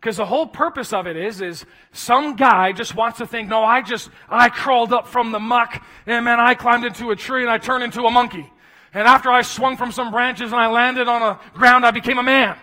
Because 0.01 0.19
the 0.19 0.27
whole 0.27 0.47
purpose 0.47 0.93
of 0.93 1.07
it 1.07 1.17
is, 1.17 1.41
is 1.41 1.65
some 1.91 2.37
guy 2.37 2.73
just 2.73 2.95
wants 2.95 3.19
to 3.19 3.27
think, 3.27 3.49
no, 3.49 3.65
I 3.65 3.83
just, 3.83 4.11
I 4.29 4.49
crawled 4.49 4.93
up 4.93 5.09
from 5.09 5.33
the 5.33 5.41
muck, 5.41 5.83
and 6.07 6.25
man, 6.25 6.39
I 6.39 6.55
climbed 6.55 6.85
into 6.85 7.11
a 7.11 7.17
tree 7.17 7.43
and 7.43 7.51
I 7.51 7.59
turned 7.59 7.83
into 7.83 8.05
a 8.05 8.11
monkey. 8.11 8.51
And 8.95 9.09
after 9.09 9.31
I 9.31 9.43
swung 9.43 9.77
from 9.77 9.91
some 9.91 10.11
branches 10.11 10.53
and 10.53 10.61
I 10.61 10.69
landed 10.69 11.09
on 11.09 11.23
a 11.23 11.41
ground, 11.53 11.85
I 11.85 11.91
became 11.91 12.19
a 12.19 12.23
man. 12.23 12.57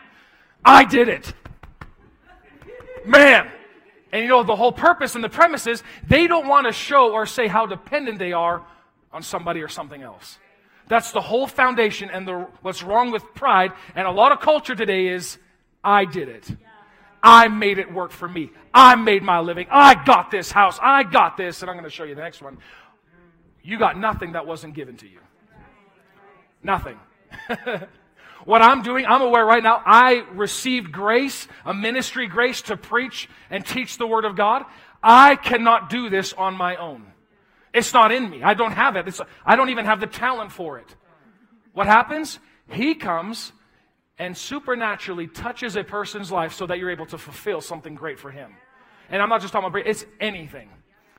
I 0.64 0.86
did 0.86 1.10
it. 1.10 1.34
Man. 3.06 3.52
And 4.12 4.24
you 4.24 4.30
know, 4.30 4.44
the 4.44 4.56
whole 4.56 4.72
purpose 4.72 5.16
and 5.16 5.24
the 5.24 5.30
premise 5.30 5.68
is 5.68 5.84
they 6.08 6.28
don't 6.28 6.48
want 6.48 6.68
to 6.68 6.74
show 6.74 7.12
or 7.12 7.26
say 7.26 7.48
how 7.48 7.66
dependent 7.66 8.18
they 8.18 8.32
are 8.32 8.64
on 9.12 9.22
somebody 9.22 9.62
or 9.62 9.68
something 9.68 10.02
else. 10.02 10.40
That's 10.88 11.12
the 11.12 11.22
whole 11.22 11.48
foundation 11.48 12.10
and 12.12 12.28
the, 12.28 12.48
what's 12.62 12.84
wrong 12.84 13.12
with 13.12 13.24
pride. 13.34 13.72
And 13.96 14.08
a 14.08 14.12
lot 14.12 14.32
of 14.32 14.40
culture 14.40 14.76
today 14.76 15.08
is, 15.08 15.38
I 15.84 16.06
did 16.06 16.30
it. 16.30 16.48
I 17.24 17.48
made 17.48 17.80
it 17.80 17.92
work 17.92 18.12
for 18.12 18.28
me. 18.28 18.52
I 18.74 18.96
made 18.96 19.24
my 19.24 19.40
living. 19.40 19.68
I 19.72 19.96
got 20.04 20.30
this 20.30 20.52
house. 20.52 20.78
I 20.82 21.04
got 21.04 21.38
this. 21.38 21.62
And 21.62 21.72
I'm 21.72 21.76
going 21.76 21.86
to 21.86 21.90
show 21.90 22.04
you 22.04 22.14
the 22.14 22.22
next 22.22 22.42
one. 22.42 22.60
You 23.64 23.80
got 23.80 23.98
nothing 23.98 24.34
that 24.34 24.46
wasn't 24.46 24.76
given 24.76 24.96
to 24.98 25.08
you. 25.08 25.20
Nothing. 26.62 27.00
What 28.46 28.62
I'm 28.62 28.84
doing, 28.84 29.08
I'm 29.08 29.24
aware 29.24 29.44
right 29.44 29.64
now, 29.64 29.82
I 29.84 30.24
received 30.34 30.92
grace, 30.92 31.48
a 31.66 31.74
ministry 31.74 32.28
grace 32.28 32.62
to 32.64 32.78
preach 32.78 33.28
and 33.50 33.66
teach 33.66 33.98
the 33.98 34.06
Word 34.06 34.24
of 34.24 34.36
God. 34.36 34.66
I 35.02 35.36
cannot 35.36 35.90
do 35.90 36.10
this 36.10 36.32
on 36.32 36.56
my 36.56 36.76
own. 36.76 37.12
It's 37.76 37.94
not 37.94 38.14
in 38.14 38.30
me. 38.30 38.42
I 38.42 38.54
don't 38.54 38.72
have 38.72 38.96
it. 38.96 39.06
It's, 39.08 39.20
I 39.46 39.58
don't 39.58 39.70
even 39.70 39.86
have 39.86 40.00
the 40.00 40.08
talent 40.08 40.52
for 40.52 40.80
it. 40.80 40.96
What 41.74 41.88
happens? 41.88 42.40
He 42.70 42.96
comes 42.96 43.52
and 44.18 44.36
supernaturally 44.36 45.28
touches 45.28 45.76
a 45.76 45.84
person's 45.84 46.32
life 46.32 46.54
so 46.54 46.66
that 46.68 46.80
you're 46.80 46.90
able 46.90 47.06
to 47.08 47.18
fulfill 47.18 47.60
something 47.60 47.94
great 47.94 48.18
for 48.18 48.32
him. 48.32 48.56
And 49.10 49.22
I'm 49.22 49.28
not 49.28 49.42
just 49.42 49.52
talking 49.52 49.68
about, 49.68 49.86
it's 49.86 50.06
anything. 50.22 50.70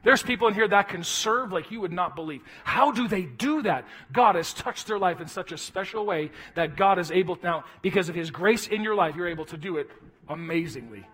There's 0.02 0.22
people 0.22 0.48
in 0.48 0.54
here 0.54 0.66
that 0.68 0.88
can 0.88 1.02
serve 1.02 1.52
like 1.52 1.70
you 1.70 1.82
would 1.82 1.92
not 1.92 2.16
believe. 2.16 2.40
How 2.64 2.90
do 2.90 3.06
they 3.06 3.22
do 3.22 3.62
that? 3.62 3.84
God 4.12 4.36
has 4.36 4.54
touched 4.54 4.86
their 4.86 4.98
life 4.98 5.20
in 5.20 5.26
such 5.26 5.52
a 5.52 5.58
special 5.58 6.06
way 6.06 6.30
that 6.54 6.76
God 6.76 6.98
is 6.98 7.10
able 7.10 7.36
to 7.36 7.44
now, 7.44 7.64
because 7.82 8.08
of 8.08 8.14
His 8.14 8.30
grace 8.30 8.66
in 8.66 8.82
your 8.82 8.94
life, 8.94 9.14
you're 9.14 9.28
able 9.28 9.46
to 9.46 9.58
do 9.58 9.76
it 9.76 9.90
amazingly. 10.28 11.04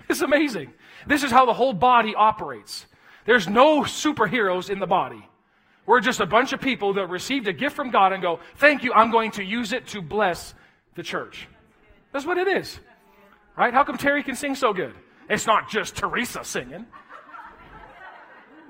It's 0.10 0.22
amazing. 0.22 0.74
This 1.08 1.24
is 1.24 1.32
how 1.32 1.46
the 1.46 1.54
whole 1.54 1.72
body 1.72 2.14
operates. 2.14 2.86
There's 3.26 3.48
no 3.48 3.82
superheroes 3.82 4.70
in 4.70 4.80
the 4.80 4.88
body. 4.88 5.28
We're 5.86 6.00
just 6.00 6.20
a 6.20 6.26
bunch 6.26 6.54
of 6.54 6.62
people 6.62 6.94
that 6.94 7.08
received 7.08 7.48
a 7.48 7.54
gift 7.54 7.76
from 7.76 7.92
God 7.92 8.14
and 8.14 8.22
go, 8.22 8.40
Thank 8.56 8.84
you, 8.84 8.94
I'm 8.94 9.12
going 9.12 9.32
to 9.32 9.44
use 9.44 9.74
it 9.74 9.88
to 9.88 10.02
bless 10.02 10.54
the 10.96 11.04
church. 11.04 11.48
That's 12.12 12.26
what 12.26 12.38
it 12.38 12.48
is. 12.48 12.80
Right? 13.58 13.74
How 13.74 13.84
come 13.84 13.98
Terry 13.98 14.24
can 14.24 14.36
sing 14.36 14.56
so 14.56 14.74
good? 14.74 14.94
It's 15.30 15.46
not 15.46 15.70
just 15.70 15.96
Teresa 15.96 16.44
singing. 16.44 16.86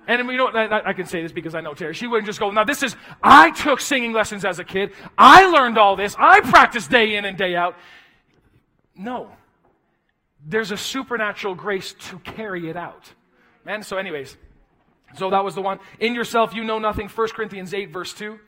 And 0.08 0.28
you 0.30 0.38
know, 0.38 0.48
I, 0.48 0.90
I 0.90 0.94
can 0.94 1.06
say 1.06 1.22
this 1.22 1.32
because 1.32 1.56
I 1.56 1.62
know 1.62 1.74
Terry. 1.74 1.94
She 1.94 2.08
wouldn't 2.08 2.26
just 2.26 2.40
go, 2.40 2.52
now 2.52 2.66
this 2.66 2.84
is, 2.84 2.96
I 3.22 3.52
took 3.52 3.80
singing 3.80 4.12
lessons 4.12 4.44
as 4.44 4.60
a 4.60 4.64
kid. 4.64 4.92
I 5.18 5.46
learned 5.46 5.78
all 5.78 5.96
this. 5.96 6.16
I 6.20 6.42
practiced 6.42 6.90
day 6.90 7.16
in 7.16 7.24
and 7.26 7.38
day 7.38 7.56
out. 7.56 7.78
No. 8.96 9.30
There's 10.46 10.72
a 10.72 10.78
supernatural 10.78 11.56
grace 11.56 11.94
to 12.10 12.20
carry 12.20 12.70
it 12.70 12.76
out. 12.76 13.14
Man, 13.66 13.84
so 13.84 13.98
anyways, 13.98 14.36
so 15.16 15.30
that 15.30 15.44
was 15.44 15.56
the 15.56 15.62
one. 15.62 15.80
In 16.00 16.16
yourself, 16.16 16.54
you 16.54 16.64
know 16.64 16.80
nothing. 16.80 17.08
1 17.08 17.28
Corinthians 17.30 17.74
8, 17.74 17.92
verse 17.92 18.14
2. 18.14 18.40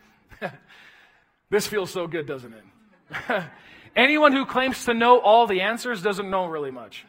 this 1.49 1.67
feels 1.67 1.91
so 1.91 2.07
good, 2.07 2.25
doesn't 2.25 2.53
it? 2.53 3.43
Anyone 3.95 4.33
who 4.33 4.45
claims 4.45 4.85
to 4.85 4.93
know 4.93 5.19
all 5.19 5.47
the 5.47 5.61
answers 5.61 6.01
doesn't 6.01 6.29
know 6.29 6.47
really 6.47 6.71
much. 6.71 7.05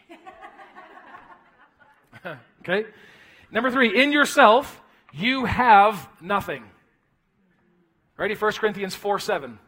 okay? 2.60 2.84
Number 3.50 3.70
three, 3.70 4.02
in 4.02 4.12
yourself, 4.12 4.80
you 5.12 5.46
have 5.46 6.08
nothing. 6.20 6.64
Ready? 8.16 8.34
1 8.34 8.52
Corinthians 8.52 8.94
4 8.94 9.18
7. 9.18 9.58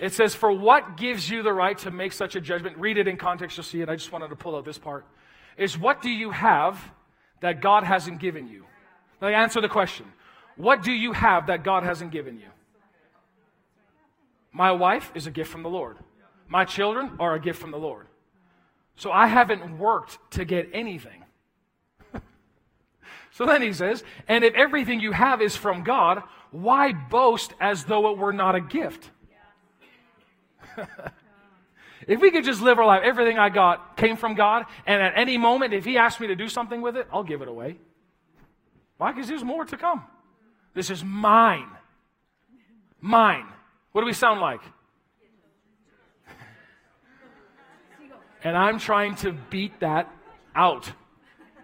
It 0.00 0.12
says, 0.12 0.34
For 0.34 0.52
what 0.52 0.96
gives 0.96 1.28
you 1.28 1.42
the 1.42 1.52
right 1.52 1.76
to 1.78 1.90
make 1.90 2.12
such 2.12 2.36
a 2.36 2.40
judgment? 2.40 2.76
Read 2.78 2.98
it 2.98 3.08
in 3.08 3.16
context, 3.16 3.56
you'll 3.56 3.64
see 3.64 3.80
it. 3.80 3.88
I 3.88 3.96
just 3.96 4.12
wanted 4.12 4.28
to 4.28 4.36
pull 4.36 4.56
out 4.56 4.64
this 4.64 4.78
part. 4.78 5.06
Is 5.56 5.76
what 5.78 6.02
do 6.02 6.10
you 6.10 6.30
have 6.30 6.78
that 7.40 7.60
God 7.60 7.84
hasn't 7.84 8.20
given 8.20 8.48
you? 8.48 8.64
Now, 9.20 9.28
answer 9.28 9.60
the 9.60 9.68
question. 9.68 10.06
What 10.56 10.82
do 10.82 10.92
you 10.92 11.12
have 11.12 11.46
that 11.46 11.62
God 11.62 11.84
hasn't 11.84 12.10
given 12.10 12.38
you? 12.38 12.48
My 14.52 14.72
wife 14.72 15.12
is 15.14 15.26
a 15.26 15.30
gift 15.30 15.50
from 15.50 15.62
the 15.62 15.68
Lord. 15.68 15.96
My 16.48 16.64
children 16.64 17.12
are 17.20 17.34
a 17.34 17.40
gift 17.40 17.60
from 17.60 17.70
the 17.70 17.78
Lord. 17.78 18.06
So 18.96 19.12
I 19.12 19.28
haven't 19.28 19.78
worked 19.78 20.18
to 20.32 20.44
get 20.44 20.70
anything. 20.72 21.24
so 23.30 23.46
then 23.46 23.62
he 23.62 23.72
says, 23.72 24.02
and 24.26 24.42
if 24.42 24.54
everything 24.54 24.98
you 24.98 25.12
have 25.12 25.40
is 25.40 25.54
from 25.54 25.84
God, 25.84 26.22
why 26.50 26.92
boast 26.92 27.52
as 27.60 27.84
though 27.84 28.10
it 28.10 28.18
were 28.18 28.32
not 28.32 28.56
a 28.56 28.60
gift? 28.60 29.10
if 32.08 32.20
we 32.22 32.30
could 32.30 32.42
just 32.42 32.62
live 32.62 32.78
our 32.78 32.86
life, 32.86 33.02
everything 33.04 33.38
I 33.38 33.50
got 33.50 33.96
came 33.98 34.16
from 34.16 34.34
God, 34.34 34.64
and 34.86 35.02
at 35.02 35.12
any 35.14 35.36
moment, 35.36 35.74
if 35.74 35.84
He 35.84 35.98
asked 35.98 36.20
me 36.20 36.26
to 36.28 36.34
do 36.34 36.48
something 36.48 36.80
with 36.80 36.96
it, 36.96 37.06
I'll 37.12 37.22
give 37.22 37.42
it 37.42 37.48
away. 37.48 37.76
Why? 38.96 39.12
Because 39.12 39.28
there's 39.28 39.44
more 39.44 39.64
to 39.66 39.76
come. 39.76 40.04
This 40.74 40.90
is 40.90 41.04
mine. 41.04 41.68
Mine. 43.00 43.46
What 43.92 44.00
do 44.00 44.06
we 44.06 44.12
sound 44.12 44.40
like? 44.40 44.60
And 48.44 48.56
I'm 48.56 48.78
trying 48.78 49.16
to 49.16 49.32
beat 49.32 49.80
that 49.80 50.08
out. 50.54 50.92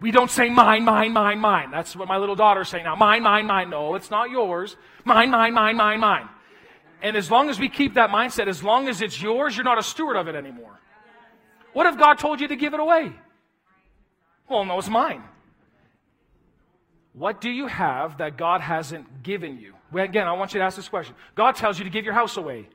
We 0.01 0.11
don't 0.11 0.31
say 0.31 0.51
mine, 0.51 0.85
mine, 0.85 1.13
mine, 1.13 1.39
mine. 1.39 1.71
That's 1.71 1.95
what 1.95 2.09
my 2.09 2.19
little 2.19 2.35
daughter's 2.35 2.69
saying 2.69 2.85
now. 2.85 2.97
Mine, 2.97 3.23
mine, 3.23 3.47
mine. 3.47 3.71
No, 3.71 3.95
it's 3.95 4.11
not 4.11 4.29
yours. 4.29 4.77
Mine, 5.05 5.31
mine, 5.31 5.55
mine, 5.55 5.77
mine, 5.77 6.01
mine. 6.01 6.29
And 7.05 7.19
as 7.19 7.31
long 7.31 7.51
as 7.51 7.61
we 7.61 7.69
keep 7.69 7.95
that 7.95 8.09
mindset, 8.09 8.49
as 8.49 8.65
long 8.65 8.89
as 8.89 9.03
it's 9.03 9.21
yours, 9.21 9.55
you're 9.55 9.63
not 9.63 9.79
a 9.79 9.83
steward 9.83 10.17
of 10.17 10.27
it 10.27 10.35
anymore. 10.35 10.81
What 11.75 11.85
if 11.85 11.99
God 11.99 12.19
told 12.19 12.41
you 12.41 12.49
to 12.49 12.57
give 12.57 12.73
it 12.73 12.81
away? 12.81 13.13
Well, 14.49 14.65
no, 14.65 14.79
it's 14.79 14.89
mine. 14.89 15.23
What 17.13 17.43
do 17.43 17.51
you 17.51 17.67
have 17.67 18.19
that 18.19 18.39
God 18.39 18.63
hasn't 18.63 19.23
given 19.23 19.59
you? 19.59 19.75
Well, 19.93 20.03
again, 20.03 20.27
I 20.27 20.33
want 20.33 20.55
you 20.55 20.61
to 20.61 20.65
ask 20.65 20.77
this 20.77 20.89
question. 20.89 21.15
God 21.35 21.57
tells 21.57 21.79
you 21.79 21.85
to 21.85 21.91
give 21.91 22.07
your 22.07 22.15
house 22.15 22.39
away. 22.39 22.69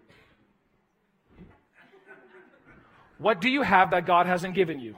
What 3.18 3.42
do 3.42 3.50
you 3.50 3.64
have 3.64 3.90
that 3.92 4.06
God 4.06 4.28
hasn't 4.28 4.54
given 4.54 4.80
you? 4.80 4.96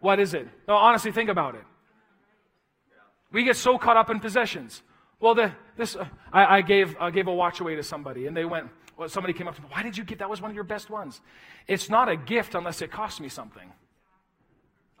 What 0.00 0.20
is 0.20 0.34
it? 0.34 0.46
No, 0.68 0.74
honestly, 0.74 1.10
think 1.10 1.30
about 1.30 1.54
it. 1.54 1.64
We 3.32 3.44
get 3.44 3.56
so 3.56 3.78
caught 3.78 3.96
up 3.96 4.10
in 4.10 4.20
possessions. 4.20 4.82
Well, 5.20 5.34
the, 5.34 5.52
this 5.76 5.96
uh, 5.96 6.06
I, 6.32 6.58
I, 6.58 6.60
gave 6.62 6.96
I 7.00 7.10
gave 7.10 7.26
a 7.26 7.34
watch 7.34 7.60
away 7.60 7.74
to 7.76 7.82
somebody, 7.82 8.26
and 8.26 8.36
they 8.36 8.44
went. 8.44 8.68
Well, 8.96 9.08
somebody 9.08 9.32
came 9.32 9.46
up 9.46 9.54
to 9.54 9.62
me. 9.62 9.68
Why 9.70 9.82
did 9.82 9.96
you 9.96 10.04
give? 10.04 10.18
That 10.18 10.28
was 10.30 10.40
one 10.40 10.50
of 10.50 10.54
your 10.54 10.64
best 10.64 10.90
ones. 10.90 11.20
It's 11.68 11.88
not 11.88 12.08
a 12.08 12.16
gift 12.16 12.54
unless 12.54 12.82
it 12.82 12.90
costs 12.90 13.20
me 13.20 13.28
something. 13.28 13.72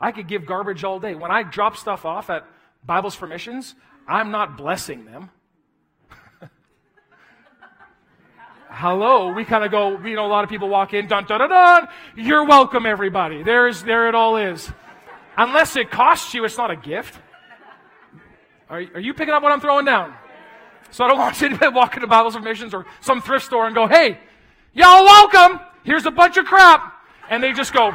I 0.00 0.12
could 0.12 0.28
give 0.28 0.46
garbage 0.46 0.84
all 0.84 1.00
day. 1.00 1.14
When 1.16 1.32
I 1.32 1.42
drop 1.42 1.76
stuff 1.76 2.04
off 2.04 2.30
at 2.30 2.46
Bibles 2.84 3.16
for 3.16 3.26
Missions, 3.26 3.74
I'm 4.06 4.30
not 4.30 4.56
blessing 4.56 5.04
them. 5.04 5.30
hello, 8.70 9.32
we 9.32 9.44
kind 9.44 9.64
of 9.64 9.72
go, 9.72 9.98
you 9.98 10.14
know, 10.14 10.26
a 10.26 10.28
lot 10.28 10.44
of 10.44 10.50
people 10.50 10.68
walk 10.68 10.94
in, 10.94 11.08
dun, 11.08 11.24
dun, 11.24 11.40
dun, 11.40 11.50
dun, 11.50 11.88
you're 12.16 12.44
welcome, 12.44 12.86
everybody. 12.86 13.42
There's, 13.42 13.82
there 13.82 14.08
it 14.08 14.14
all 14.14 14.36
is. 14.36 14.70
Unless 15.36 15.74
it 15.74 15.90
costs 15.90 16.32
you, 16.32 16.44
it's 16.44 16.56
not 16.56 16.70
a 16.70 16.76
gift. 16.76 17.18
Are, 18.70 18.82
are 18.94 19.00
you 19.00 19.14
picking 19.14 19.34
up 19.34 19.42
what 19.42 19.52
I'm 19.52 19.60
throwing 19.60 19.84
down? 19.84 20.14
So 20.90 21.04
I 21.04 21.08
don't 21.08 21.18
want 21.18 21.40
you 21.40 21.56
to 21.56 21.70
walk 21.70 21.96
into 21.96 22.40
Missions 22.40 22.74
or 22.74 22.86
some 23.00 23.20
thrift 23.20 23.46
store 23.46 23.66
and 23.66 23.74
go, 23.74 23.86
hey, 23.86 24.18
y'all 24.74 25.04
welcome. 25.04 25.60
Here's 25.84 26.06
a 26.06 26.10
bunch 26.10 26.36
of 26.36 26.44
crap. 26.44 26.94
And 27.30 27.42
they 27.42 27.52
just 27.52 27.72
go, 27.72 27.94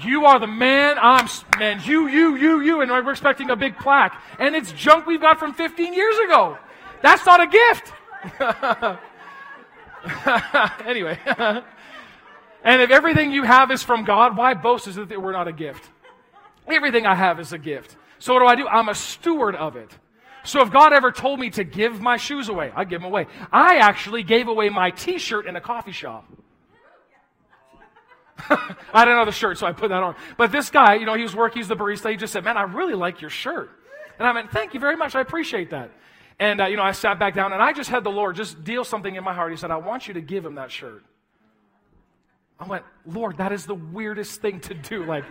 you 0.00 0.24
are 0.24 0.38
the 0.38 0.46
man. 0.46 0.96
I'm, 1.00 1.28
man, 1.58 1.80
you, 1.84 2.08
you, 2.08 2.36
you, 2.36 2.60
you. 2.60 2.80
And 2.80 2.90
we're 2.90 3.10
expecting 3.10 3.50
a 3.50 3.56
big 3.56 3.76
plaque. 3.78 4.20
And 4.38 4.54
it's 4.54 4.72
junk 4.72 5.06
we've 5.06 5.20
got 5.20 5.38
from 5.38 5.54
15 5.54 5.92
years 5.92 6.18
ago. 6.18 6.58
That's 7.02 7.24
not 7.26 7.40
a 7.40 7.46
gift. 7.46 7.92
anyway. 10.86 11.18
and 12.64 12.82
if 12.82 12.90
everything 12.90 13.32
you 13.32 13.42
have 13.42 13.70
is 13.70 13.82
from 13.82 14.04
God, 14.04 14.36
why 14.36 14.54
boast 14.54 14.86
as 14.86 14.96
if 14.96 15.10
it 15.10 15.20
were 15.20 15.32
not 15.32 15.48
a 15.48 15.52
gift? 15.52 15.84
Everything 16.66 17.06
I 17.06 17.14
have 17.14 17.40
is 17.40 17.52
a 17.52 17.58
gift. 17.58 17.96
So 18.22 18.34
what 18.34 18.38
do 18.38 18.46
I 18.46 18.54
do? 18.54 18.68
I'm 18.68 18.88
a 18.88 18.94
steward 18.94 19.56
of 19.56 19.74
it. 19.74 19.90
So 20.44 20.62
if 20.62 20.70
God 20.70 20.92
ever 20.92 21.10
told 21.10 21.40
me 21.40 21.50
to 21.50 21.64
give 21.64 22.00
my 22.00 22.16
shoes 22.16 22.48
away, 22.48 22.70
I 22.72 22.84
give 22.84 23.00
them 23.00 23.10
away. 23.10 23.26
I 23.50 23.78
actually 23.78 24.22
gave 24.22 24.46
away 24.46 24.68
my 24.68 24.92
t-shirt 24.92 25.46
in 25.46 25.56
a 25.56 25.60
coffee 25.60 25.90
shop. 25.90 26.24
I 28.48 28.76
had 28.92 29.08
another 29.08 29.32
shirt, 29.32 29.58
so 29.58 29.66
I 29.66 29.72
put 29.72 29.88
that 29.88 30.04
on. 30.04 30.14
But 30.36 30.52
this 30.52 30.70
guy, 30.70 30.94
you 30.94 31.04
know, 31.04 31.14
he 31.14 31.24
was 31.24 31.34
working, 31.34 31.58
he's 31.58 31.66
the 31.66 31.74
barista. 31.74 32.12
He 32.12 32.16
just 32.16 32.32
said, 32.32 32.44
Man, 32.44 32.56
I 32.56 32.62
really 32.62 32.94
like 32.94 33.20
your 33.20 33.30
shirt. 33.30 33.70
And 34.20 34.28
I 34.28 34.30
went, 34.30 34.52
Thank 34.52 34.72
you 34.72 34.78
very 34.78 34.96
much. 34.96 35.16
I 35.16 35.20
appreciate 35.20 35.70
that. 35.70 35.90
And, 36.38 36.60
uh, 36.60 36.66
you 36.66 36.76
know, 36.76 36.84
I 36.84 36.92
sat 36.92 37.18
back 37.18 37.34
down 37.34 37.52
and 37.52 37.60
I 37.60 37.72
just 37.72 37.90
had 37.90 38.04
the 38.04 38.12
Lord 38.12 38.36
just 38.36 38.62
deal 38.62 38.84
something 38.84 39.16
in 39.16 39.24
my 39.24 39.34
heart. 39.34 39.50
He 39.50 39.56
said, 39.56 39.72
I 39.72 39.78
want 39.78 40.06
you 40.06 40.14
to 40.14 40.20
give 40.20 40.44
him 40.44 40.54
that 40.54 40.70
shirt. 40.70 41.02
I 42.60 42.68
went, 42.68 42.84
Lord, 43.04 43.38
that 43.38 43.50
is 43.50 43.66
the 43.66 43.74
weirdest 43.74 44.40
thing 44.40 44.60
to 44.60 44.74
do. 44.74 45.04
Like, 45.04 45.24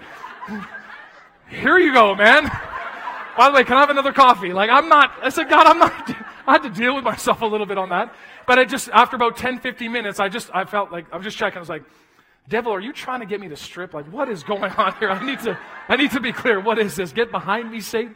here 1.51 1.77
you 1.77 1.93
go, 1.93 2.15
man. 2.15 2.43
By 3.37 3.49
the 3.49 3.55
way, 3.55 3.63
can 3.63 3.77
I 3.77 3.81
have 3.81 3.89
another 3.89 4.11
coffee? 4.11 4.53
Like, 4.53 4.69
I'm 4.69 4.89
not, 4.89 5.13
I 5.21 5.29
said, 5.29 5.49
God, 5.49 5.67
I'm 5.67 5.79
not, 5.79 5.91
I 6.47 6.53
had 6.53 6.63
to 6.63 6.69
deal 6.69 6.95
with 6.95 7.03
myself 7.03 7.41
a 7.41 7.45
little 7.45 7.65
bit 7.65 7.77
on 7.77 7.89
that. 7.89 8.13
But 8.47 8.59
I 8.59 8.65
just, 8.65 8.89
after 8.89 9.15
about 9.15 9.37
10, 9.37 9.59
15 9.59 9.91
minutes, 9.91 10.19
I 10.19 10.29
just, 10.29 10.49
I 10.53 10.65
felt 10.65 10.91
like, 10.91 11.05
I'm 11.11 11.23
just 11.23 11.37
checking. 11.37 11.57
I 11.57 11.59
was 11.59 11.69
like, 11.69 11.83
devil, 12.49 12.73
are 12.73 12.79
you 12.79 12.93
trying 12.93 13.21
to 13.21 13.25
get 13.25 13.39
me 13.39 13.47
to 13.49 13.55
strip? 13.55 13.93
Like, 13.93 14.05
what 14.11 14.29
is 14.29 14.43
going 14.43 14.71
on 14.71 14.95
here? 14.99 15.09
I 15.11 15.25
need 15.25 15.39
to, 15.41 15.57
I 15.87 15.95
need 15.95 16.11
to 16.11 16.19
be 16.19 16.31
clear. 16.31 16.59
What 16.59 16.79
is 16.79 16.95
this? 16.95 17.13
Get 17.13 17.31
behind 17.31 17.71
me, 17.71 17.81
Satan. 17.81 18.15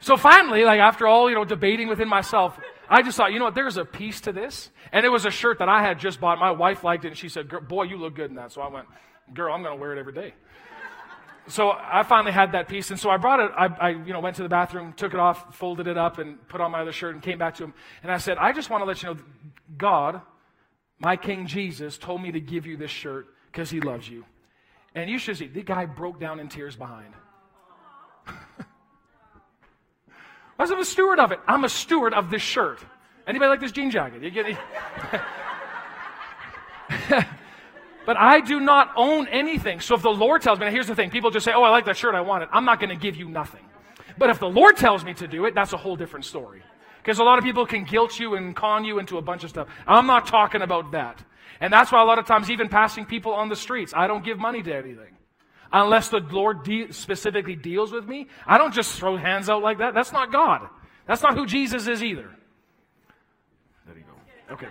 So 0.00 0.16
finally, 0.16 0.64
like 0.64 0.80
after 0.80 1.06
all, 1.06 1.28
you 1.28 1.36
know, 1.36 1.44
debating 1.44 1.88
within 1.88 2.08
myself, 2.08 2.58
I 2.88 3.02
just 3.02 3.16
thought, 3.16 3.32
you 3.32 3.38
know 3.38 3.44
what, 3.46 3.54
there's 3.54 3.76
a 3.76 3.84
piece 3.84 4.22
to 4.22 4.32
this. 4.32 4.70
And 4.92 5.06
it 5.06 5.10
was 5.10 5.24
a 5.24 5.30
shirt 5.30 5.58
that 5.58 5.68
I 5.68 5.82
had 5.82 5.98
just 5.98 6.20
bought. 6.20 6.38
My 6.38 6.50
wife 6.50 6.82
liked 6.82 7.04
it, 7.04 7.08
and 7.08 7.16
she 7.16 7.28
said, 7.28 7.48
boy, 7.68 7.84
you 7.84 7.96
look 7.96 8.16
good 8.16 8.30
in 8.30 8.36
that. 8.36 8.50
So 8.50 8.60
I 8.60 8.68
went, 8.68 8.86
girl, 9.32 9.54
I'm 9.54 9.62
going 9.62 9.76
to 9.76 9.80
wear 9.80 9.92
it 9.92 9.98
every 9.98 10.12
day. 10.12 10.34
So 11.50 11.72
I 11.72 12.04
finally 12.04 12.32
had 12.32 12.52
that 12.52 12.68
piece, 12.68 12.90
and 12.90 13.00
so 13.00 13.10
I 13.10 13.16
brought 13.16 13.40
it. 13.40 13.50
I, 13.56 13.66
I, 13.66 13.88
you 13.90 14.12
know, 14.12 14.20
went 14.20 14.36
to 14.36 14.44
the 14.44 14.48
bathroom, 14.48 14.92
took 14.92 15.12
it 15.12 15.20
off, 15.20 15.56
folded 15.56 15.88
it 15.88 15.98
up, 15.98 16.18
and 16.18 16.46
put 16.48 16.60
on 16.60 16.70
my 16.70 16.80
other 16.80 16.92
shirt, 16.92 17.14
and 17.14 17.22
came 17.22 17.38
back 17.38 17.56
to 17.56 17.64
him. 17.64 17.74
And 18.02 18.12
I 18.12 18.18
said, 18.18 18.38
I 18.38 18.52
just 18.52 18.70
want 18.70 18.82
to 18.82 18.86
let 18.86 19.02
you 19.02 19.08
know, 19.08 19.16
God, 19.76 20.20
my 21.00 21.16
King 21.16 21.46
Jesus, 21.46 21.98
told 21.98 22.22
me 22.22 22.30
to 22.32 22.40
give 22.40 22.66
you 22.66 22.76
this 22.76 22.92
shirt 22.92 23.26
because 23.50 23.68
he 23.68 23.80
loves 23.80 24.08
you. 24.08 24.24
And 24.94 25.10
you 25.10 25.18
should 25.18 25.38
see, 25.38 25.48
the 25.48 25.62
guy 25.62 25.86
broke 25.86 26.20
down 26.20 26.38
in 26.38 26.48
tears 26.48 26.76
behind. 26.76 27.14
I 28.26 28.34
was 30.58 30.70
a 30.70 30.84
steward 30.84 31.18
of 31.18 31.32
it. 31.32 31.40
I'm 31.48 31.64
a 31.64 31.68
steward 31.68 32.14
of 32.14 32.30
this 32.30 32.42
shirt. 32.42 32.78
Anybody 33.26 33.48
like 33.48 33.60
this 33.60 33.72
jean 33.72 33.90
jacket? 33.90 34.22
But 38.10 38.16
I 38.16 38.40
do 38.40 38.58
not 38.58 38.90
own 38.96 39.28
anything. 39.28 39.78
So 39.78 39.94
if 39.94 40.02
the 40.02 40.10
Lord 40.10 40.42
tells 40.42 40.58
me, 40.58 40.64
now 40.64 40.72
here's 40.72 40.88
the 40.88 40.96
thing 40.96 41.10
people 41.10 41.30
just 41.30 41.44
say, 41.44 41.52
oh, 41.54 41.62
I 41.62 41.70
like 41.70 41.84
that 41.84 41.96
shirt, 41.96 42.16
I 42.16 42.22
want 42.22 42.42
it. 42.42 42.48
I'm 42.50 42.64
not 42.64 42.80
going 42.80 42.90
to 42.90 42.96
give 42.96 43.14
you 43.14 43.28
nothing. 43.28 43.60
But 44.18 44.30
if 44.30 44.40
the 44.40 44.48
Lord 44.48 44.76
tells 44.76 45.04
me 45.04 45.14
to 45.14 45.28
do 45.28 45.44
it, 45.44 45.54
that's 45.54 45.74
a 45.74 45.76
whole 45.76 45.94
different 45.94 46.24
story. 46.24 46.60
Because 46.98 47.20
a 47.20 47.22
lot 47.22 47.38
of 47.38 47.44
people 47.44 47.66
can 47.66 47.84
guilt 47.84 48.18
you 48.18 48.34
and 48.34 48.56
con 48.56 48.84
you 48.84 48.98
into 48.98 49.16
a 49.18 49.22
bunch 49.22 49.44
of 49.44 49.50
stuff. 49.50 49.68
I'm 49.86 50.08
not 50.08 50.26
talking 50.26 50.60
about 50.60 50.90
that. 50.90 51.22
And 51.60 51.72
that's 51.72 51.92
why 51.92 52.02
a 52.02 52.04
lot 52.04 52.18
of 52.18 52.26
times, 52.26 52.50
even 52.50 52.68
passing 52.68 53.06
people 53.06 53.32
on 53.32 53.48
the 53.48 53.54
streets, 53.54 53.92
I 53.94 54.08
don't 54.08 54.24
give 54.24 54.40
money 54.40 54.60
to 54.60 54.74
anything. 54.74 55.16
Unless 55.72 56.08
the 56.08 56.18
Lord 56.18 56.64
de- 56.64 56.90
specifically 56.90 57.54
deals 57.54 57.92
with 57.92 58.08
me. 58.08 58.26
I 58.44 58.58
don't 58.58 58.74
just 58.74 58.98
throw 58.98 59.18
hands 59.18 59.48
out 59.48 59.62
like 59.62 59.78
that. 59.78 59.94
That's 59.94 60.10
not 60.10 60.32
God. 60.32 60.68
That's 61.06 61.22
not 61.22 61.36
who 61.36 61.46
Jesus 61.46 61.86
is 61.86 62.02
either. 62.02 62.28
There 63.86 63.96
you 63.96 64.02
go. 64.02 64.54
Okay. 64.54 64.68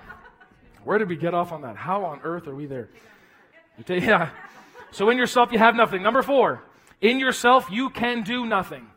Where 0.84 0.98
did 0.98 1.08
we 1.08 1.16
get 1.16 1.34
off 1.34 1.54
on 1.54 1.62
that? 1.62 1.78
How 1.78 2.04
on 2.04 2.20
earth 2.24 2.46
are 2.50 2.56
we 2.56 2.66
there? 2.66 2.90
Yeah. 3.90 4.30
So 4.92 5.10
in 5.10 5.18
yourself, 5.18 5.52
you 5.52 5.60
have 5.60 5.76
nothing. 5.76 6.02
Number 6.02 6.24
four, 6.24 6.64
in 7.00 7.20
yourself, 7.20 7.70
you 7.72 7.92
can 7.92 8.24
do 8.24 8.46
nothing. 8.46 8.88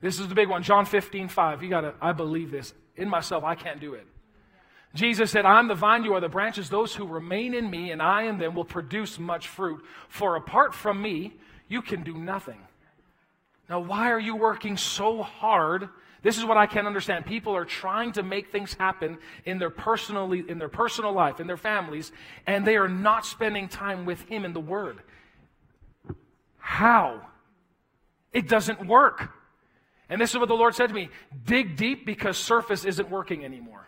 This 0.00 0.18
is 0.18 0.28
the 0.28 0.34
big 0.34 0.48
one. 0.48 0.62
John 0.62 0.86
15, 0.86 1.28
5. 1.28 1.62
You 1.62 1.68
gotta, 1.68 1.94
I 2.00 2.12
believe 2.12 2.50
this. 2.50 2.72
In 2.96 3.08
myself, 3.08 3.44
I 3.44 3.54
can't 3.54 3.80
do 3.80 3.94
it. 3.94 4.06
Jesus 4.94 5.30
said, 5.30 5.44
I'm 5.44 5.66
the 5.66 5.74
vine, 5.74 6.04
you 6.04 6.14
are 6.14 6.20
the 6.20 6.28
branches. 6.28 6.70
Those 6.70 6.94
who 6.94 7.06
remain 7.06 7.52
in 7.52 7.68
me 7.68 7.90
and 7.90 8.00
I 8.00 8.22
in 8.22 8.38
them 8.38 8.54
will 8.54 8.64
produce 8.64 9.18
much 9.18 9.48
fruit. 9.48 9.84
For 10.08 10.36
apart 10.36 10.72
from 10.72 11.02
me, 11.02 11.34
you 11.68 11.82
can 11.82 12.02
do 12.02 12.16
nothing. 12.16 12.60
Now, 13.68 13.80
why 13.80 14.10
are 14.12 14.20
you 14.20 14.36
working 14.36 14.76
so 14.76 15.22
hard? 15.22 15.88
This 16.24 16.38
is 16.38 16.44
what 16.46 16.56
I 16.56 16.64
can't 16.64 16.86
understand. 16.86 17.26
People 17.26 17.54
are 17.54 17.66
trying 17.66 18.12
to 18.12 18.22
make 18.22 18.50
things 18.50 18.72
happen 18.72 19.18
in 19.44 19.58
their 19.58 19.68
personally, 19.68 20.42
in 20.48 20.58
their 20.58 20.70
personal 20.70 21.12
life, 21.12 21.38
in 21.38 21.46
their 21.46 21.58
families, 21.58 22.12
and 22.46 22.66
they 22.66 22.76
are 22.76 22.88
not 22.88 23.26
spending 23.26 23.68
time 23.68 24.06
with 24.06 24.22
Him 24.22 24.46
in 24.46 24.54
the 24.54 24.60
Word. 24.60 25.02
How? 26.56 27.20
It 28.32 28.48
doesn't 28.48 28.86
work. 28.86 29.32
And 30.08 30.18
this 30.18 30.30
is 30.30 30.38
what 30.38 30.48
the 30.48 30.54
Lord 30.54 30.74
said 30.74 30.88
to 30.88 30.94
me 30.94 31.10
dig 31.44 31.76
deep 31.76 32.06
because 32.06 32.38
surface 32.38 32.86
isn't 32.86 33.10
working 33.10 33.44
anymore. 33.44 33.86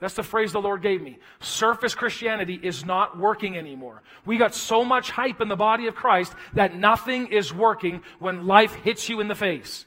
That's 0.00 0.14
the 0.14 0.22
phrase 0.22 0.52
the 0.52 0.60
Lord 0.60 0.82
gave 0.82 1.02
me. 1.02 1.18
Surface 1.40 1.96
Christianity 1.96 2.60
is 2.62 2.84
not 2.84 3.18
working 3.18 3.58
anymore. 3.58 4.02
We 4.24 4.36
got 4.36 4.54
so 4.54 4.84
much 4.84 5.10
hype 5.10 5.40
in 5.40 5.48
the 5.48 5.56
body 5.56 5.88
of 5.88 5.96
Christ 5.96 6.32
that 6.54 6.76
nothing 6.76 7.32
is 7.32 7.52
working 7.52 8.02
when 8.20 8.46
life 8.46 8.74
hits 8.74 9.08
you 9.08 9.20
in 9.20 9.26
the 9.26 9.34
face. 9.34 9.84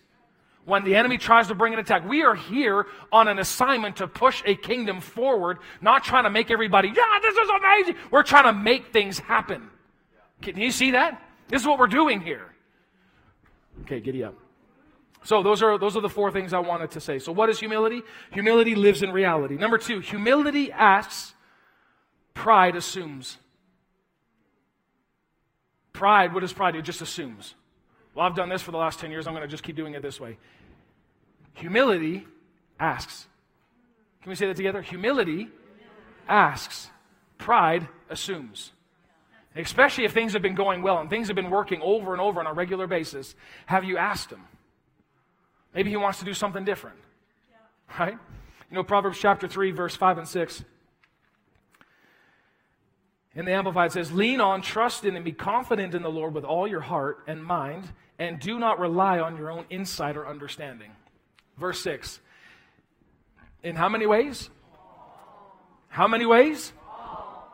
When 0.66 0.84
the 0.84 0.95
enemy 0.95 1.18
tries 1.18 1.47
to 1.47 1.55
bring 1.55 1.74
an 1.74 1.80
attack. 1.80 2.07
We 2.07 2.24
are 2.24 2.36
here 2.36 2.86
on 3.12 3.28
an 3.28 3.39
assignment 3.39 3.95
to 3.97 4.07
push 4.07 4.43
a 4.45 4.55
kingdom 4.55 5.01
forward, 5.01 5.57
not 5.82 6.03
trying 6.03 6.26
to 6.26 6.30
make 6.30 6.51
everybody, 6.51 6.89
yeah, 6.89 7.20
this 7.22 7.36
is 7.36 7.49
amazing. 7.49 7.95
We're 8.12 8.24
trying 8.24 8.43
to 8.43 8.53
make 8.53 8.93
things 8.93 9.18
happen. 9.18 9.70
Can 10.41 10.57
you 10.57 10.72
see 10.72 10.91
that? 10.91 11.22
This 11.47 11.62
is 11.62 11.68
what 11.68 11.80
we're 11.80 11.88
doing 11.88 12.22
here. 12.22 12.53
Okay, 13.82 13.99
giddy 13.99 14.24
up. 14.24 14.36
So 15.24 15.43
those 15.43 15.62
are 15.62 15.78
those 15.78 15.95
are 15.95 16.01
the 16.01 16.09
four 16.09 16.32
things 16.32 16.53
I 16.53 16.59
wanted 16.59 16.91
to 16.91 16.99
say. 16.99 17.20
So 17.20 17.32
what 17.32 17.49
is 17.49 17.59
humility? 17.59 18.01
Humility 18.32 18.76
lives 18.76 19.03
in 19.03 19.12
reality. 19.12 19.55
Number 19.55 19.78
2, 19.78 19.99
humility 19.99 20.72
asks, 20.72 21.34
pride 22.34 22.76
assumes. 22.76 23.38
Pride, 25.93 26.34
what 26.34 26.39
does 26.39 26.53
pride 26.53 26.72
do? 26.72 26.80
It 26.80 26.86
just 26.86 27.01
assumes. 27.01 27.53
Well, 28.14 28.26
I've 28.26 28.36
done 28.36 28.49
this 28.49 28.62
for 28.62 28.72
the 28.72 28.78
last 28.78 28.99
10 28.99 29.12
years, 29.12 29.28
I'm 29.28 29.34
going 29.34 29.43
to 29.43 29.47
just 29.47 29.64
keep 29.64 29.76
doing 29.76 29.93
it 29.93 30.01
this 30.01 30.20
way. 30.20 30.38
Humility 31.53 32.26
asks. 32.80 33.28
Can 34.22 34.30
we 34.30 34.36
say 34.36 34.47
that 34.47 34.57
together? 34.57 34.82
Humility 34.82 35.49
asks. 36.28 36.89
Pride 37.38 37.88
assumes. 38.09 38.72
Especially 39.55 40.05
if 40.05 40.14
things 40.14 40.34
have 40.34 40.41
been 40.41 40.55
going 40.55 40.82
well 40.82 40.99
and 40.99 41.09
things 41.09 41.28
have 41.28 41.36
been 41.36 41.49
working 41.49 41.82
over 41.82 42.14
and 42.14 42.22
over 42.22 42.39
on 42.39 42.47
a 42.47 42.53
regular 42.53 42.88
basis, 42.88 43.36
have 43.66 43.84
you 43.84 43.97
asked 43.97 44.30
him? 44.30 44.43
Maybe 45.74 45.89
he 45.89 45.97
wants 45.97 46.20
to 46.20 46.26
do 46.26 46.34
something 46.34 46.64
different. 46.64 46.97
Right? 47.99 48.18
You 48.70 48.76
know, 48.76 48.84
Proverbs 48.84 49.20
chapter 49.20 49.47
3, 49.47 49.72
verse 49.72 49.95
5 49.95 50.20
and 50.20 50.28
6. 50.28 50.64
In 53.36 53.45
the 53.45 53.51
Amplified 53.51 53.91
says, 53.91 54.11
Lean 54.11 54.41
on, 54.41 54.61
trust 54.61 55.05
in, 55.05 55.15
and 55.15 55.23
be 55.23 55.32
confident 55.32 55.95
in 55.95 56.03
the 56.03 56.09
Lord 56.09 56.34
with 56.34 56.43
all 56.43 56.67
your 56.67 56.82
heart 56.82 57.23
and 57.27 57.43
mind, 57.43 57.91
and 58.19 58.39
do 58.39 58.59
not 58.59 58.79
rely 58.79 59.19
on 59.19 59.38
your 59.38 59.49
own 59.49 59.65
insight 59.69 60.17
or 60.17 60.27
understanding. 60.27 60.91
Verse 61.57 61.82
6. 61.82 62.19
In 63.63 63.75
how 63.75 63.88
many 63.88 64.05
ways? 64.05 64.49
How 65.88 66.07
many 66.07 66.25
ways? 66.25 66.73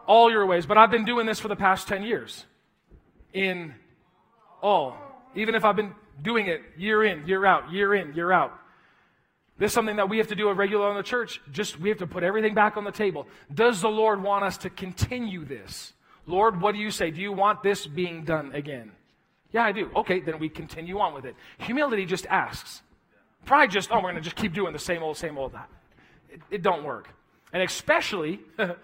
All 0.08 0.32
your 0.32 0.46
ways. 0.46 0.66
But 0.66 0.78
I've 0.78 0.92
been 0.92 1.06
doing 1.06 1.26
this 1.26 1.40
for 1.40 1.48
the 1.48 1.56
past 1.56 1.88
10 1.88 2.04
years. 2.04 2.46
In 3.34 3.76
all. 4.62 4.98
Even 5.36 5.54
if 5.54 5.64
I've 5.64 5.76
been 5.76 5.94
doing 6.22 6.48
it 6.48 6.62
year 6.78 7.04
in, 7.04 7.28
year 7.28 7.46
out, 7.46 7.72
year 7.72 7.94
in, 7.94 8.14
year 8.14 8.32
out. 8.32 8.58
This 9.58 9.72
is 9.72 9.74
something 9.74 9.96
that 9.96 10.10
we 10.10 10.18
have 10.20 10.28
to 10.28 10.36
do 10.36 10.52
regularly 10.52 10.92
in 10.92 10.98
the 10.98 11.04
church. 11.04 11.42
Just 11.52 11.80
we 11.80 11.90
have 11.90 11.98
to 12.00 12.08
put 12.08 12.24
everything 12.24 12.54
back 12.54 12.78
on 12.78 12.84
the 12.84 12.92
table. 12.92 13.28
Does 13.54 13.82
the 13.82 13.90
Lord 13.90 14.22
want 14.22 14.44
us 14.44 14.58
to 14.60 14.70
continue 14.70 15.46
this? 15.46 15.94
Lord, 16.26 16.62
what 16.62 16.74
do 16.74 16.80
you 16.80 16.92
say? 16.92 17.12
Do 17.12 17.22
you 17.22 17.32
want 17.32 17.64
this 17.64 17.88
being 17.88 18.24
done 18.24 18.54
again? 18.54 18.92
Yeah, 19.52 19.64
I 19.64 19.72
do. 19.72 19.90
Okay, 19.96 20.20
then 20.20 20.40
we 20.40 20.50
continue 20.50 21.00
on 21.00 21.14
with 21.14 21.26
it. 21.26 21.36
Humility 21.60 22.06
just 22.06 22.26
asks. 22.28 22.82
Pride 23.46 23.72
just, 23.72 23.92
oh, 23.92 23.96
we're 23.96 24.12
going 24.12 24.16
to 24.16 24.22
just 24.22 24.36
keep 24.36 24.54
doing 24.54 24.74
the 24.74 24.80
same 24.80 25.02
old, 25.02 25.18
same 25.18 25.38
old. 25.38 25.54
That 25.54 25.70
it, 26.30 26.42
it 26.52 26.62
don't 26.62 26.84
work. 26.84 27.10
And 27.54 27.64
especially, 27.64 28.42
let 28.58 28.76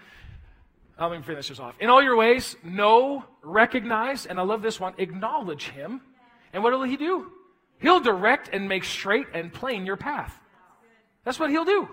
me 1.11 1.21
finish 1.21 1.49
this 1.49 1.59
off. 1.59 1.75
In 1.79 1.89
all 1.89 2.01
your 2.01 2.15
ways, 2.15 2.55
know, 2.63 3.25
recognize, 3.41 4.25
and 4.25 4.39
I 4.39 4.43
love 4.43 4.61
this 4.61 4.79
one, 4.79 4.93
acknowledge 4.97 5.67
Him 5.67 6.01
and 6.53 6.63
what 6.63 6.71
will 6.71 6.83
he 6.83 6.97
do? 6.97 7.31
He'll 7.79 7.99
direct 7.99 8.49
and 8.53 8.69
make 8.69 8.83
straight 8.83 9.27
and 9.33 9.51
plain 9.51 9.85
your 9.85 9.97
path. 9.97 10.39
That's 11.23 11.39
what 11.39 11.49
he'll 11.49 11.65
do. 11.65 11.87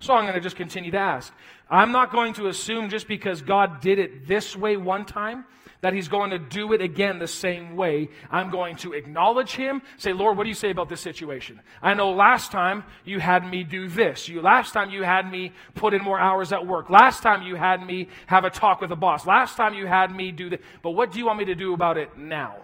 So 0.00 0.14
I'm 0.14 0.24
going 0.24 0.34
to 0.34 0.40
just 0.40 0.56
continue 0.56 0.90
to 0.90 0.98
ask. 0.98 1.32
I'm 1.70 1.92
not 1.92 2.12
going 2.12 2.34
to 2.34 2.48
assume 2.48 2.90
just 2.90 3.08
because 3.08 3.40
God 3.40 3.80
did 3.80 3.98
it 3.98 4.26
this 4.26 4.54
way 4.54 4.76
one 4.76 5.06
time 5.06 5.44
that 5.80 5.92
he's 5.92 6.08
going 6.08 6.30
to 6.30 6.38
do 6.38 6.72
it 6.72 6.80
again 6.80 7.18
the 7.18 7.28
same 7.28 7.76
way. 7.76 8.08
I'm 8.30 8.50
going 8.50 8.76
to 8.76 8.94
acknowledge 8.94 9.52
him, 9.52 9.82
say, 9.98 10.14
Lord, 10.14 10.36
what 10.36 10.44
do 10.44 10.48
you 10.48 10.54
say 10.54 10.70
about 10.70 10.88
this 10.88 11.02
situation? 11.02 11.60
I 11.82 11.92
know 11.92 12.12
last 12.12 12.50
time 12.50 12.84
you 13.04 13.20
had 13.20 13.46
me 13.46 13.64
do 13.64 13.86
this. 13.86 14.26
You 14.26 14.40
last 14.40 14.72
time 14.72 14.90
you 14.90 15.02
had 15.02 15.30
me 15.30 15.52
put 15.74 15.92
in 15.92 16.02
more 16.02 16.18
hours 16.18 16.52
at 16.52 16.66
work. 16.66 16.88
Last 16.88 17.22
time 17.22 17.42
you 17.42 17.54
had 17.56 17.86
me 17.86 18.08
have 18.26 18.44
a 18.44 18.50
talk 18.50 18.80
with 18.80 18.92
a 18.92 18.96
boss. 18.96 19.26
Last 19.26 19.56
time 19.56 19.74
you 19.74 19.86
had 19.86 20.14
me 20.14 20.32
do 20.32 20.48
this. 20.48 20.60
But 20.82 20.92
what 20.92 21.12
do 21.12 21.18
you 21.18 21.26
want 21.26 21.38
me 21.38 21.44
to 21.46 21.54
do 21.54 21.74
about 21.74 21.98
it 21.98 22.16
now? 22.16 22.63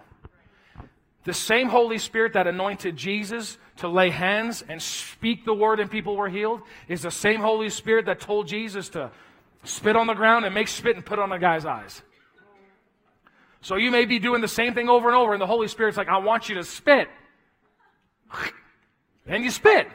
The 1.23 1.33
same 1.33 1.69
Holy 1.69 1.99
Spirit 1.99 2.33
that 2.33 2.47
anointed 2.47 2.97
Jesus 2.97 3.57
to 3.77 3.87
lay 3.87 4.09
hands 4.09 4.63
and 4.67 4.81
speak 4.81 5.45
the 5.45 5.53
word 5.53 5.79
and 5.79 5.89
people 5.89 6.15
were 6.15 6.29
healed 6.29 6.61
is 6.87 7.03
the 7.03 7.11
same 7.11 7.41
Holy 7.41 7.69
Spirit 7.69 8.05
that 8.05 8.19
told 8.19 8.47
Jesus 8.47 8.89
to 8.89 9.11
spit 9.63 9.95
on 9.95 10.07
the 10.07 10.15
ground 10.15 10.45
and 10.45 10.53
make 10.53 10.67
spit 10.67 10.95
and 10.95 11.05
put 11.05 11.19
on 11.19 11.31
a 11.31 11.37
guy's 11.37 11.65
eyes. 11.65 12.01
So 13.61 13.75
you 13.75 13.91
may 13.91 14.05
be 14.05 14.17
doing 14.17 14.41
the 14.41 14.47
same 14.47 14.73
thing 14.73 14.89
over 14.89 15.07
and 15.07 15.15
over, 15.15 15.33
and 15.33 15.41
the 15.41 15.47
Holy 15.47 15.67
Spirit's 15.67 15.95
like, 15.95 16.07
I 16.07 16.17
want 16.17 16.49
you 16.49 16.55
to 16.55 16.63
spit. 16.63 17.07
And 19.27 19.43
you 19.43 19.51
spit. 19.51 19.87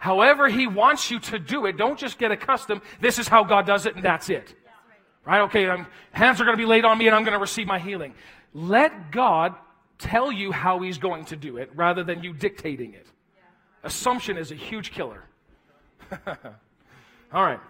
However, 0.00 0.48
He 0.48 0.66
wants 0.66 1.08
you 1.08 1.20
to 1.20 1.38
do 1.38 1.66
it. 1.66 1.76
Don't 1.76 1.96
just 1.96 2.18
get 2.18 2.32
accustomed. 2.32 2.82
This 3.00 3.20
is 3.20 3.28
how 3.28 3.44
God 3.44 3.64
does 3.64 3.86
it, 3.86 3.94
and 3.94 4.04
that's 4.04 4.28
it. 4.28 4.52
Right? 5.24 5.42
Okay, 5.42 5.70
I'm, 5.70 5.86
hands 6.10 6.40
are 6.40 6.44
going 6.44 6.56
to 6.56 6.60
be 6.60 6.66
laid 6.66 6.84
on 6.84 6.98
me, 6.98 7.06
and 7.06 7.14
I'm 7.14 7.22
going 7.22 7.32
to 7.32 7.38
receive 7.38 7.68
my 7.68 7.78
healing. 7.78 8.12
Let 8.52 9.12
God 9.12 9.54
tell 9.98 10.32
you 10.32 10.52
how 10.52 10.80
he's 10.80 10.98
going 10.98 11.24
to 11.26 11.36
do 11.36 11.56
it 11.56 11.70
rather 11.74 12.04
than 12.04 12.22
you 12.22 12.32
dictating 12.32 12.94
it. 12.94 13.06
Assumption 13.82 14.36
is 14.36 14.50
a 14.50 14.54
huge 14.54 14.92
killer. 14.92 15.24
All 17.32 17.42
right. 17.42 17.60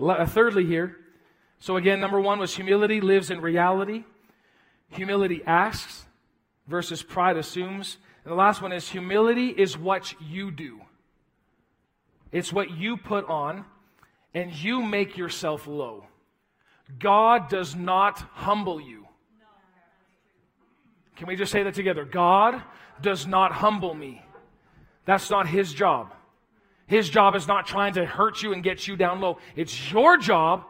Uh, 0.00 0.24
thirdly, 0.24 0.64
here, 0.64 0.96
so 1.58 1.76
again, 1.76 2.00
number 2.00 2.20
one 2.20 2.38
was 2.38 2.54
humility 2.56 3.00
lives 3.00 3.30
in 3.30 3.40
reality. 3.40 4.04
Humility 4.90 5.42
asks 5.46 6.06
versus 6.66 7.02
pride 7.02 7.36
assumes. 7.36 7.98
And 8.24 8.32
the 8.32 8.36
last 8.36 8.62
one 8.62 8.72
is 8.72 8.88
humility 8.88 9.48
is 9.48 9.76
what 9.76 10.14
you 10.20 10.50
do. 10.50 10.80
It's 12.32 12.52
what 12.52 12.70
you 12.70 12.96
put 12.96 13.28
on, 13.28 13.64
and 14.34 14.52
you 14.52 14.82
make 14.82 15.16
yourself 15.16 15.66
low. 15.66 16.06
God 16.98 17.48
does 17.48 17.74
not 17.74 18.18
humble 18.18 18.80
you. 18.80 18.99
Can 21.20 21.28
we 21.28 21.36
just 21.36 21.52
say 21.52 21.62
that 21.64 21.74
together? 21.74 22.06
God 22.06 22.62
does 23.02 23.26
not 23.26 23.52
humble 23.52 23.92
me. 23.92 24.24
That's 25.04 25.28
not 25.28 25.46
his 25.46 25.74
job. 25.74 26.14
His 26.86 27.10
job 27.10 27.36
is 27.36 27.46
not 27.46 27.66
trying 27.66 27.92
to 27.92 28.06
hurt 28.06 28.42
you 28.42 28.54
and 28.54 28.62
get 28.62 28.88
you 28.88 28.96
down 28.96 29.20
low. 29.20 29.36
It's 29.54 29.92
your 29.92 30.16
job 30.16 30.64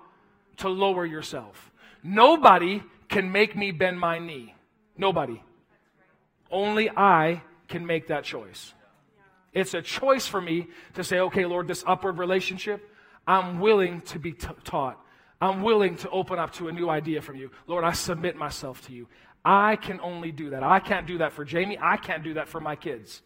to 0.56 0.68
lower 0.68 1.06
yourself. 1.06 1.70
Nobody 2.02 2.82
can 3.08 3.30
make 3.30 3.54
me 3.54 3.70
bend 3.70 4.00
my 4.00 4.18
knee. 4.18 4.52
Nobody. 4.98 5.40
Only 6.50 6.90
I 6.90 7.42
can 7.68 7.86
make 7.86 8.08
that 8.08 8.24
choice. 8.24 8.74
It's 9.52 9.74
a 9.74 9.82
choice 9.82 10.26
for 10.26 10.40
me 10.40 10.66
to 10.94 11.04
say, 11.04 11.20
okay, 11.20 11.46
Lord, 11.46 11.68
this 11.68 11.84
upward 11.86 12.18
relationship, 12.18 12.92
I'm 13.24 13.60
willing 13.60 14.00
to 14.06 14.18
be 14.18 14.32
t- 14.32 14.48
taught. 14.64 14.98
I'm 15.40 15.62
willing 15.62 15.94
to 15.98 16.10
open 16.10 16.40
up 16.40 16.52
to 16.54 16.66
a 16.66 16.72
new 16.72 16.90
idea 16.90 17.22
from 17.22 17.36
you. 17.36 17.52
Lord, 17.68 17.84
I 17.84 17.92
submit 17.92 18.36
myself 18.36 18.84
to 18.88 18.92
you. 18.92 19.06
I 19.44 19.76
can 19.76 20.00
only 20.00 20.32
do 20.32 20.50
that. 20.50 20.62
I 20.62 20.80
can't 20.80 21.06
do 21.06 21.18
that 21.18 21.32
for 21.32 21.44
Jamie. 21.44 21.78
I 21.80 21.96
can't 21.96 22.22
do 22.22 22.34
that 22.34 22.48
for 22.48 22.60
my 22.60 22.76
kids. 22.76 23.22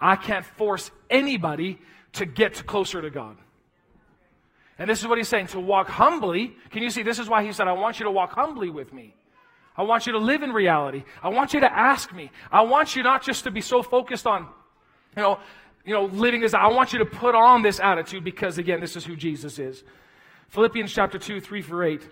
I 0.00 0.16
can't 0.16 0.44
force 0.44 0.90
anybody 1.10 1.78
to 2.14 2.26
get 2.26 2.66
closer 2.66 3.02
to 3.02 3.10
God. 3.10 3.36
And 4.78 4.90
this 4.90 5.00
is 5.00 5.06
what 5.06 5.18
he's 5.18 5.28
saying 5.28 5.48
to 5.48 5.60
walk 5.60 5.88
humbly. 5.88 6.56
Can 6.70 6.82
you 6.82 6.90
see? 6.90 7.02
This 7.02 7.18
is 7.18 7.28
why 7.28 7.44
he 7.44 7.52
said, 7.52 7.68
I 7.68 7.72
want 7.72 8.00
you 8.00 8.04
to 8.04 8.10
walk 8.10 8.32
humbly 8.32 8.70
with 8.70 8.92
me. 8.92 9.14
I 9.76 9.82
want 9.82 10.06
you 10.06 10.12
to 10.12 10.18
live 10.18 10.42
in 10.42 10.52
reality. 10.52 11.04
I 11.22 11.28
want 11.30 11.52
you 11.52 11.60
to 11.60 11.72
ask 11.72 12.12
me. 12.12 12.30
I 12.50 12.62
want 12.62 12.94
you 12.94 13.02
not 13.02 13.22
just 13.22 13.44
to 13.44 13.50
be 13.50 13.60
so 13.60 13.82
focused 13.82 14.26
on, 14.26 14.42
you 15.16 15.22
know, 15.22 15.38
you 15.84 15.92
know, 15.92 16.04
living 16.06 16.40
this. 16.40 16.54
I 16.54 16.68
want 16.68 16.92
you 16.92 17.00
to 17.00 17.04
put 17.04 17.34
on 17.34 17.62
this 17.62 17.80
attitude 17.80 18.24
because, 18.24 18.58
again, 18.58 18.80
this 18.80 18.96
is 18.96 19.04
who 19.04 19.16
Jesus 19.16 19.58
is. 19.58 19.82
Philippians 20.48 20.92
chapter 20.92 21.18
2, 21.18 21.40
3 21.40 21.62
through 21.62 21.86
8. 21.86 22.02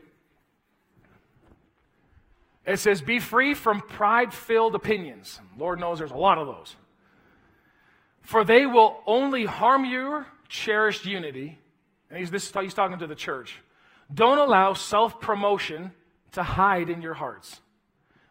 It 2.66 2.78
says, 2.78 3.02
Be 3.02 3.18
free 3.18 3.54
from 3.54 3.80
pride 3.80 4.32
filled 4.32 4.74
opinions. 4.74 5.40
Lord 5.58 5.80
knows 5.80 5.98
there's 5.98 6.10
a 6.10 6.16
lot 6.16 6.38
of 6.38 6.46
those. 6.46 6.76
For 8.20 8.44
they 8.44 8.66
will 8.66 9.00
only 9.06 9.44
harm 9.44 9.84
your 9.84 10.26
cherished 10.48 11.04
unity. 11.04 11.58
And 12.10 12.18
he's, 12.20 12.30
this, 12.30 12.52
he's 12.52 12.74
talking 12.74 12.98
to 12.98 13.06
the 13.06 13.14
church. 13.14 13.60
Don't 14.12 14.38
allow 14.38 14.74
self 14.74 15.20
promotion 15.20 15.92
to 16.32 16.42
hide 16.42 16.88
in 16.88 17.02
your 17.02 17.14
hearts. 17.14 17.60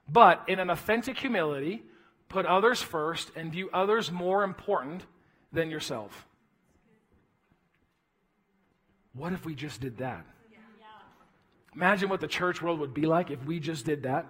But 0.08 0.44
in 0.48 0.60
an 0.60 0.70
authentic 0.70 1.18
humility, 1.18 1.84
put 2.30 2.46
others 2.46 2.82
first 2.82 3.32
and 3.36 3.52
view 3.52 3.70
others 3.74 4.12
more 4.12 4.44
important 4.44 5.06
than 5.52 5.70
yourself. 5.70 6.26
What 9.14 9.34
if 9.34 9.46
we 9.46 9.56
just 9.56 9.82
did 9.82 9.98
that? 9.98 10.26
Imagine 11.76 12.10
what 12.10 12.20
the 12.20 12.28
church 12.28 12.62
world 12.62 12.80
would 12.80 12.94
be 12.94 13.06
like 13.06 13.32
if 13.32 13.44
we 13.46 13.60
just 13.60 13.86
did 13.86 14.04
that. 14.04 14.26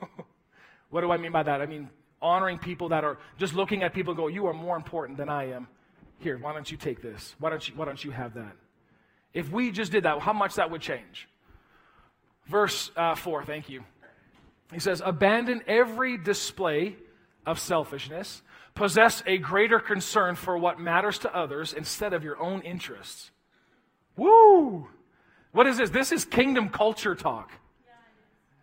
what 0.90 1.02
do 1.02 1.10
I 1.10 1.16
mean 1.16 1.32
by 1.32 1.42
that? 1.42 1.60
I 1.60 1.66
mean, 1.66 1.90
honoring 2.22 2.58
people 2.58 2.88
that 2.90 3.04
are 3.04 3.18
just 3.38 3.54
looking 3.54 3.82
at 3.82 3.92
people 3.92 4.12
and 4.12 4.18
go, 4.18 4.28
You 4.28 4.46
are 4.46 4.54
more 4.54 4.76
important 4.76 5.18
than 5.18 5.28
I 5.28 5.50
am. 5.50 5.68
Here, 6.18 6.38
why 6.38 6.52
don't 6.54 6.70
you 6.70 6.76
take 6.76 7.02
this? 7.02 7.34
Why 7.38 7.50
don't 7.50 7.68
you, 7.68 7.74
why 7.74 7.84
don't 7.84 8.02
you 8.02 8.10
have 8.10 8.34
that? 8.34 8.56
If 9.34 9.50
we 9.50 9.70
just 9.70 9.92
did 9.92 10.04
that, 10.04 10.20
how 10.20 10.32
much 10.32 10.54
that 10.54 10.70
would 10.70 10.80
change? 10.80 11.28
Verse 12.46 12.90
uh, 12.96 13.14
4, 13.14 13.44
thank 13.44 13.68
you. 13.68 13.84
He 14.72 14.78
says, 14.78 15.02
Abandon 15.04 15.62
every 15.66 16.16
display 16.16 16.96
of 17.44 17.58
selfishness, 17.58 18.42
possess 18.74 19.22
a 19.26 19.38
greater 19.38 19.78
concern 19.78 20.34
for 20.34 20.56
what 20.56 20.80
matters 20.80 21.18
to 21.20 21.36
others 21.36 21.72
instead 21.72 22.12
of 22.12 22.24
your 22.24 22.40
own 22.40 22.62
interests. 22.62 23.30
Woo! 24.16 24.88
What 25.54 25.68
is 25.68 25.76
this? 25.76 25.88
This 25.88 26.10
is 26.10 26.24
kingdom 26.24 26.68
culture 26.68 27.14
talk. 27.14 27.52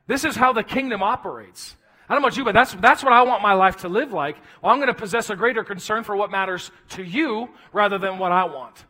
This 0.08 0.26
is 0.26 0.36
how 0.36 0.52
the 0.52 0.62
kingdom 0.62 1.02
operates. 1.02 1.78
I 2.10 2.14
don't 2.14 2.22
know 2.22 2.28
about 2.28 2.38
you, 2.38 2.44
but 2.44 2.54
that's, 2.54 2.74
that's 2.74 3.02
what 3.02 3.14
I 3.14 3.22
want 3.22 3.42
my 3.42 3.54
life 3.54 3.78
to 3.78 3.88
live 3.88 4.12
like. 4.12 4.36
Well, 4.62 4.74
I'm 4.74 4.80
going 4.80 4.90
to 4.90 4.94
possess 4.94 5.30
a 5.30 5.36
greater 5.38 5.64
concern 5.64 6.04
for 6.04 6.18
what 6.18 6.30
matters 6.30 6.70
to 6.90 7.04
you 7.04 7.48
rather 7.72 7.98
than 7.98 8.20
what 8.20 8.34
I 8.34 8.44
want. 8.44 8.84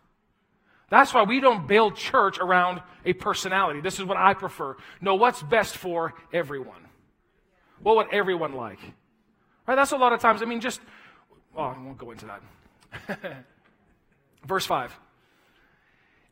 That's 0.89 1.13
why 1.13 1.21
we 1.23 1.39
don't 1.39 1.67
build 1.67 1.95
church 1.95 2.39
around 2.39 2.81
a 3.05 3.13
personality. 3.13 3.81
This 3.81 3.99
is 3.99 4.05
what 4.05 4.17
I 4.17 4.33
prefer. 4.33 4.75
No, 4.99 5.13
what's 5.13 5.43
best 5.43 5.77
for 5.77 6.15
everyone? 6.33 6.87
What 7.83 7.97
would 7.97 8.07
everyone 8.11 8.53
like? 8.53 8.79
Right? 9.67 9.75
That's 9.75 9.91
a 9.91 9.97
lot 9.97 10.11
of 10.11 10.21
times. 10.21 10.41
I 10.41 10.45
mean, 10.45 10.59
just, 10.59 10.81
oh, 11.55 11.61
I 11.61 11.77
won't 11.77 11.99
go 11.99 12.09
into 12.09 12.25
that. 12.25 13.45
Verse 14.43 14.65
5. 14.65 14.91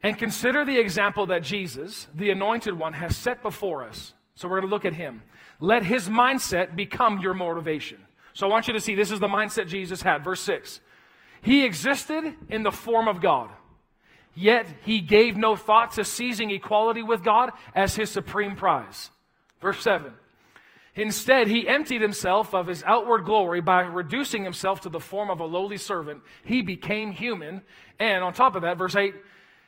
And 0.01 0.17
consider 0.17 0.63
the 0.63 0.79
example 0.79 1.25
that 1.27 1.43
Jesus, 1.43 2.07
the 2.15 2.29
anointed 2.29 2.77
one, 2.77 2.93
has 2.93 3.17
set 3.17 3.41
before 3.41 3.83
us. 3.83 4.13
So 4.35 4.47
we're 4.47 4.61
going 4.61 4.69
to 4.69 4.73
look 4.73 4.85
at 4.85 4.93
him. 4.93 5.23
Let 5.59 5.83
his 5.83 6.07
mindset 6.07 6.75
become 6.75 7.19
your 7.19 7.33
motivation. 7.33 7.97
So 8.33 8.47
I 8.47 8.49
want 8.49 8.67
you 8.67 8.73
to 8.73 8.79
see 8.79 8.95
this 8.95 9.11
is 9.11 9.19
the 9.19 9.27
mindset 9.27 9.67
Jesus 9.67 10.01
had. 10.01 10.23
Verse 10.23 10.39
6. 10.41 10.79
He 11.41 11.65
existed 11.65 12.33
in 12.49 12.63
the 12.63 12.71
form 12.71 13.07
of 13.07 13.21
God, 13.21 13.49
yet 14.35 14.67
he 14.83 14.99
gave 14.99 15.37
no 15.37 15.55
thought 15.55 15.91
to 15.93 16.03
seizing 16.05 16.51
equality 16.51 17.01
with 17.01 17.23
God 17.23 17.51
as 17.73 17.95
his 17.95 18.09
supreme 18.09 18.55
prize. 18.55 19.09
Verse 19.61 19.81
7. 19.81 20.13
Instead, 20.95 21.47
he 21.47 21.67
emptied 21.67 22.01
himself 22.01 22.53
of 22.53 22.67
his 22.67 22.83
outward 22.83 23.23
glory 23.23 23.61
by 23.61 23.81
reducing 23.81 24.43
himself 24.43 24.81
to 24.81 24.89
the 24.89 24.99
form 24.99 25.29
of 25.29 25.39
a 25.39 25.45
lowly 25.45 25.77
servant. 25.77 26.21
He 26.43 26.61
became 26.61 27.11
human. 27.11 27.61
And 27.99 28.23
on 28.23 28.33
top 28.33 28.55
of 28.55 28.63
that, 28.63 28.77
verse 28.77 28.95
8, 28.95 29.15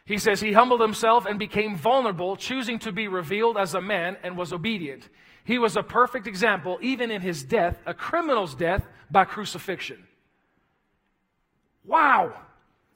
he 0.06 0.18
says, 0.18 0.41
He 0.41 0.54
humbled 0.54 0.82
himself 0.82 1.26
and 1.26 1.38
became 1.38 1.76
vulnerable, 1.76 2.36
choosing 2.36 2.80
to 2.80 2.91
be 2.91 3.08
revealed 3.08 3.58
as 3.58 3.74
a 3.74 3.82
man 3.82 4.18
and 4.24 4.38
was 4.38 4.54
obedient. 4.54 5.10
He 5.43 5.58
was 5.58 5.76
a 5.76 5.84
perfect 5.84 6.28
example, 6.28 6.78
even 6.82 7.12
in 7.12 7.22
his 7.22 7.43
death, 7.43 7.80
a 7.86 7.93
criminal's 7.93 8.56
death 8.56 8.86
by 9.10 9.26
crucifixion. 9.26 10.06
Wow. 11.86 12.34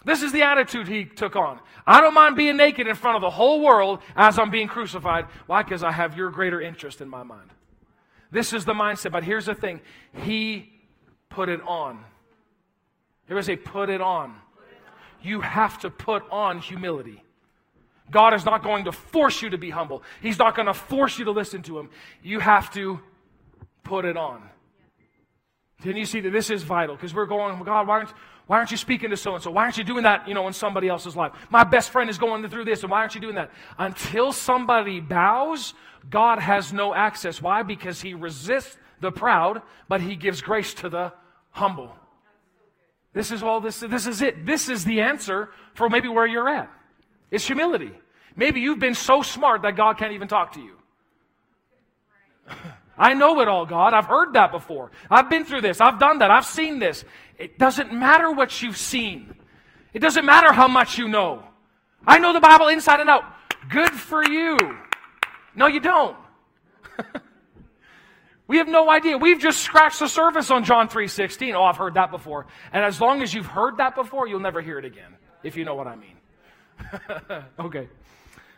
This 0.03 0.21
is 0.21 0.31
the 0.31 0.43
attitude 0.43 0.87
he 0.87 1.05
took 1.05 1.35
on. 1.35 1.59
I 1.87 1.99
don't 1.99 2.13
mind 2.13 2.35
being 2.35 2.57
naked 2.57 2.87
in 2.87 2.95
front 2.95 3.15
of 3.15 3.21
the 3.21 3.29
whole 3.31 3.61
world 3.61 3.99
as 4.15 4.37
I'm 4.37 4.51
being 4.51 4.67
crucified. 4.67 5.25
Why? 5.47 5.63
Because 5.63 5.83
I 5.83 5.91
have 5.91 6.15
your 6.15 6.29
greater 6.29 6.61
interest 6.61 7.01
in 7.01 7.09
my 7.09 7.23
mind. 7.23 7.49
This 8.31 8.53
is 8.53 8.65
the 8.65 8.73
mindset. 8.73 9.11
But 9.11 9.23
here's 9.23 9.47
the 9.47 9.55
thing 9.55 9.81
He 10.23 10.71
put 11.29 11.49
it 11.49 11.61
on. 11.65 12.03
Everybody 13.27 13.45
say, 13.45 13.55
put 13.55 13.89
it 13.89 14.01
on 14.01 14.35
you 15.25 15.41
have 15.41 15.79
to 15.79 15.89
put 15.89 16.23
on 16.31 16.59
humility. 16.59 17.23
God 18.11 18.33
is 18.33 18.45
not 18.45 18.63
going 18.63 18.85
to 18.85 18.91
force 18.91 19.41
you 19.41 19.49
to 19.49 19.57
be 19.57 19.69
humble. 19.69 20.03
He's 20.21 20.37
not 20.37 20.55
going 20.55 20.67
to 20.67 20.73
force 20.73 21.17
you 21.17 21.25
to 21.25 21.31
listen 21.31 21.63
to 21.63 21.79
Him. 21.79 21.89
You 22.21 22.39
have 22.39 22.71
to 22.73 22.99
put 23.83 24.05
it 24.05 24.15
on. 24.15 24.43
Then 25.83 25.97
you 25.97 26.05
see 26.05 26.21
that 26.21 26.31
this 26.31 26.49
is 26.49 26.63
vital 26.63 26.95
because 26.95 27.13
we're 27.13 27.25
going, 27.25 27.61
God, 27.63 27.87
why 27.87 27.95
aren't, 27.99 28.13
why 28.47 28.57
aren't 28.57 28.71
you 28.71 28.77
speaking 28.77 29.09
to 29.09 29.17
so 29.17 29.33
and 29.33 29.43
so? 29.43 29.51
Why 29.51 29.63
aren't 29.63 29.77
you 29.77 29.83
doing 29.83 30.03
that, 30.03 30.27
you 30.27 30.33
know, 30.33 30.47
in 30.47 30.53
somebody 30.53 30.87
else's 30.87 31.15
life? 31.15 31.33
My 31.49 31.63
best 31.63 31.89
friend 31.89 32.09
is 32.09 32.17
going 32.17 32.47
through 32.47 32.65
this, 32.65 32.83
and 32.83 32.91
why 32.91 32.99
aren't 32.99 33.15
you 33.15 33.21
doing 33.21 33.35
that? 33.35 33.51
Until 33.77 34.31
somebody 34.31 34.99
bows, 34.99 35.73
God 36.09 36.39
has 36.39 36.71
no 36.71 36.93
access. 36.93 37.41
Why? 37.41 37.63
Because 37.63 38.01
He 38.01 38.13
resists 38.13 38.77
the 39.01 39.11
proud, 39.11 39.61
but 39.89 40.01
He 40.01 40.15
gives 40.15 40.41
grace 40.41 40.73
to 40.75 40.89
the 40.89 41.11
humble. 41.49 41.95
This 43.15 43.31
is 43.31 43.41
all 43.41 43.61
this, 43.61 43.79
this 43.79 44.05
is 44.05 44.21
it. 44.21 44.45
This 44.45 44.67
is 44.67 44.83
the 44.83 44.99
answer 44.99 45.49
for 45.73 45.89
maybe 45.89 46.09
where 46.09 46.27
you're 46.27 46.49
at. 46.49 46.69
It's 47.31 47.47
humility. 47.47 47.91
Maybe 48.35 48.59
you've 48.59 48.79
been 48.79 48.93
so 48.93 49.21
smart 49.21 49.61
that 49.61 49.77
God 49.77 49.97
can't 49.97 50.11
even 50.11 50.27
talk 50.27 50.51
to 50.53 50.59
you. 50.59 50.75
I 52.97 53.13
know 53.13 53.39
it 53.39 53.47
all, 53.47 53.65
God. 53.65 53.93
I've 53.93 54.05
heard 54.05 54.33
that 54.33 54.51
before. 54.51 54.91
I've 55.09 55.29
been 55.29 55.45
through 55.45 55.61
this. 55.61 55.79
I've 55.79 55.97
done 55.97 56.19
that. 56.19 56.29
I've 56.29 56.45
seen 56.45 56.79
this. 56.79 57.05
It 57.37 57.57
doesn't 57.57 57.93
matter 57.93 58.31
what 58.31 58.61
you've 58.61 58.77
seen. 58.77 59.33
It 59.93 59.99
doesn't 59.99 60.25
matter 60.25 60.51
how 60.51 60.67
much 60.67 60.97
you 60.97 61.07
know. 61.07 61.41
I 62.05 62.19
know 62.19 62.33
the 62.33 62.41
Bible 62.41 62.67
inside 62.67 62.99
and 62.99 63.09
out. 63.09 63.23
Good 63.69 63.91
for 63.91 64.25
you. 64.25 64.57
No, 65.55 65.67
you 65.67 65.79
don't. 65.79 66.17
We 68.47 68.57
have 68.57 68.67
no 68.67 68.89
idea. 68.89 69.17
We've 69.17 69.39
just 69.39 69.59
scratched 69.61 69.99
the 69.99 70.07
surface 70.07 70.51
on 70.51 70.63
John 70.63 70.87
3:16. 70.87 71.55
Oh, 71.55 71.63
I've 71.63 71.77
heard 71.77 71.95
that 71.95 72.11
before. 72.11 72.45
And 72.71 72.85
as 72.85 73.01
long 73.01 73.21
as 73.21 73.33
you've 73.33 73.47
heard 73.47 73.77
that 73.77 73.95
before, 73.95 74.27
you'll 74.27 74.39
never 74.39 74.61
hear 74.61 74.77
it 74.77 74.85
again, 74.85 75.15
if 75.43 75.57
you 75.57 75.65
know 75.65 75.75
what 75.75 75.87
I 75.87 75.95
mean. 75.95 76.17
okay. 77.59 77.89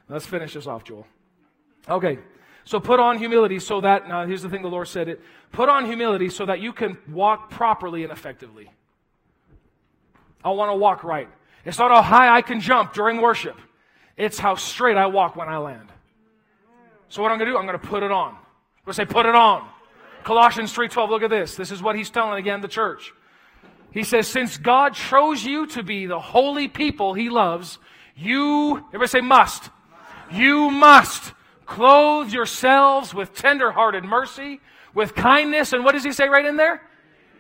Let's 0.10 0.26
finish 0.26 0.54
this 0.54 0.68
off, 0.68 0.84
Joel. 0.84 1.08
Okay. 1.88 2.20
So 2.66 2.82
put 2.82 3.00
on 3.00 3.18
humility 3.18 3.60
so 3.60 3.80
that 3.80 4.10
now 4.10 4.26
here's 4.26 4.42
the 4.42 4.50
thing 4.50 4.62
the 4.62 4.68
Lord 4.68 4.90
said 4.90 5.08
it. 5.08 5.22
Put 5.54 5.70
on 5.70 5.86
humility 5.86 6.30
so 6.30 6.46
that 6.46 6.60
you 6.60 6.74
can 6.74 6.98
walk 7.08 7.50
properly 7.50 8.04
and 8.04 8.12
effectively. 8.12 8.70
I 10.44 10.50
want 10.50 10.72
to 10.72 10.76
walk 10.76 11.06
right. 11.06 11.30
It's 11.64 11.80
not 11.80 11.92
how 11.92 12.02
high 12.02 12.36
I 12.36 12.42
can 12.42 12.60
jump 12.60 12.94
during 12.94 13.22
worship. 13.22 13.58
It's 14.18 14.38
how 14.38 14.56
straight 14.56 14.98
I 14.98 15.06
walk 15.06 15.38
when 15.38 15.48
I 15.48 15.58
land. 15.58 15.90
So 17.08 17.22
what 17.22 17.32
I'm 17.32 17.38
going 17.38 17.48
to 17.48 17.54
do, 17.54 17.58
I'm 17.58 17.66
going 17.66 17.80
to 17.80 17.88
put 17.88 18.04
it 18.04 18.12
on. 18.12 18.32
I'm 18.32 18.36
going 18.86 18.88
to 18.88 18.94
say, 18.94 19.06
put 19.06 19.26
it 19.26 19.36
on. 19.36 19.68
Colossians 20.28 20.74
3:12, 20.74 21.10
look 21.10 21.24
at 21.24 21.30
this. 21.30 21.56
This 21.56 21.72
is 21.72 21.82
what 21.82 21.96
he's 21.96 22.10
telling 22.10 22.38
again 22.38 22.60
the 22.60 22.68
church. 22.68 23.14
He 23.92 24.04
says, 24.04 24.28
since 24.28 24.58
God 24.58 24.94
chose 24.94 25.42
you 25.46 25.68
to 25.68 25.84
be 25.84 26.06
the 26.06 26.20
holy 26.20 26.68
people 26.68 27.14
he 27.14 27.30
loves, 27.30 27.80
you, 28.14 28.76
everybody 28.90 29.08
say 29.08 29.22
must. 29.22 29.70
You 30.30 30.70
must 30.70 31.32
clothe 31.66 32.34
yourselves 32.34 33.14
with 33.14 33.36
tender-hearted 33.36 34.04
mercy, 34.04 34.60
with 34.94 35.16
kindness, 35.16 35.72
and 35.72 35.86
what 35.86 35.94
does 35.94 36.04
he 36.04 36.12
say 36.12 36.28
right 36.28 36.46
in 36.46 36.58
there? 36.58 36.82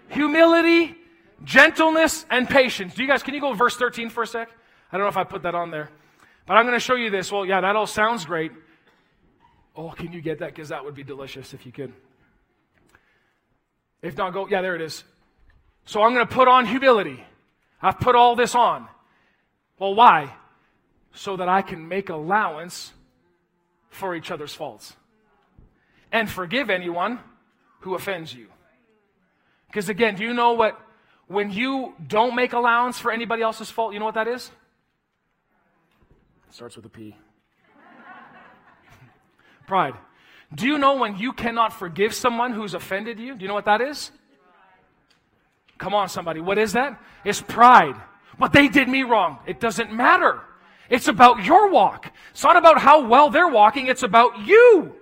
Humility, 0.08 0.96
gentleness 1.44 2.26
and 2.30 2.48
patience. 2.48 2.94
Do 2.94 3.02
you 3.02 3.08
guys, 3.10 3.22
can 3.22 3.34
you 3.34 3.42
go 3.42 3.52
verse 3.52 3.76
13 3.76 4.10
for 4.10 4.24
a 4.24 4.28
sec? 4.28 4.50
I 4.94 4.98
don't 4.98 5.04
know 5.04 5.10
if 5.10 5.18
I 5.18 5.26
put 5.26 5.44
that 5.44 5.56
on 5.56 5.72
there. 5.72 5.90
But 6.46 6.54
I'm 6.54 6.64
going 6.64 6.74
to 6.74 6.80
show 6.80 6.96
you 6.96 7.10
this. 7.10 7.34
Well, 7.34 7.46
yeah, 7.46 7.60
that 7.60 7.76
all 7.76 7.86
sounds 7.86 8.24
great. 8.24 8.54
Oh, 9.76 9.90
can 9.90 10.14
you 10.14 10.22
get 10.22 10.40
that? 10.40 10.56
Because 10.56 10.70
that 10.70 10.86
would 10.86 10.96
be 10.96 11.04
delicious 11.04 11.54
if 11.54 11.66
you 11.66 11.74
could. 11.74 11.92
If 14.02 14.18
not, 14.18 14.34
go, 14.34 14.48
yeah, 14.48 14.62
there 14.62 14.76
it 14.76 14.82
is. 14.82 15.04
So 15.86 16.02
I'm 16.02 16.14
going 16.14 16.28
to 16.28 16.34
put 16.34 16.48
on 16.48 16.66
humility. 16.66 17.24
I've 17.82 18.00
put 18.00 18.16
all 18.16 18.36
this 18.36 18.56
on. 18.56 18.88
Well, 19.80 19.95
why? 19.95 20.34
So 21.14 21.38
that 21.38 21.50
I 21.50 21.62
can 21.62 21.88
make 21.88 22.10
allowance 22.10 22.91
for 23.89 24.16
each 24.16 24.30
other's 24.32 24.54
faults 24.54 24.95
and 26.12 26.30
forgive 26.30 26.70
anyone 26.70 27.20
who 27.82 27.95
offends 27.95 28.34
you. 28.34 28.48
Because 29.68 29.89
again, 29.89 30.16
do 30.16 30.24
you 30.24 30.34
know 30.34 30.54
what, 30.54 30.80
when 31.28 31.52
you 31.52 31.93
don't 32.06 32.36
make 32.36 32.54
allowance 32.54 33.00
for 33.00 33.12
anybody 33.12 33.41
else's 33.41 33.70
fault, 33.70 33.93
you 33.93 34.00
know 34.00 34.06
what 34.06 34.16
that 34.16 34.28
is? 34.28 34.52
It 36.48 36.54
starts 36.54 36.76
with 36.76 36.86
a 36.86 36.89
P. 36.89 37.16
Pride. 39.68 39.95
Do 40.54 40.66
you 40.66 40.78
know 40.78 40.95
when 40.95 41.18
you 41.18 41.34
cannot 41.34 41.74
forgive 41.74 42.14
someone 42.14 42.54
who's 42.54 42.74
offended 42.74 43.20
you? 43.20 43.36
Do 43.36 43.41
you 43.41 43.48
know 43.48 43.54
what 43.54 43.66
that 43.66 43.82
is? 43.82 44.12
Come 45.78 45.93
on, 45.93 46.10
somebody. 46.10 46.39
What 46.39 46.58
is 46.58 46.74
that? 46.74 47.02
It's 47.24 47.41
pride. 47.41 47.95
But 48.39 48.54
they 48.54 48.68
did 48.68 48.88
me 48.88 49.04
wrong. 49.04 49.39
It 49.45 49.60
doesn't 49.60 49.91
matter. 49.91 50.41
It's 50.89 51.08
about 51.08 51.43
your 51.43 51.70
walk. 51.70 52.12
It's 52.32 52.43
not 52.43 52.56
about 52.56 52.80
how 52.80 53.08
well 53.08 53.30
they're 53.30 53.48
walking, 53.48 53.88
it's 53.88 54.04
about 54.04 54.39
you. 54.39 54.95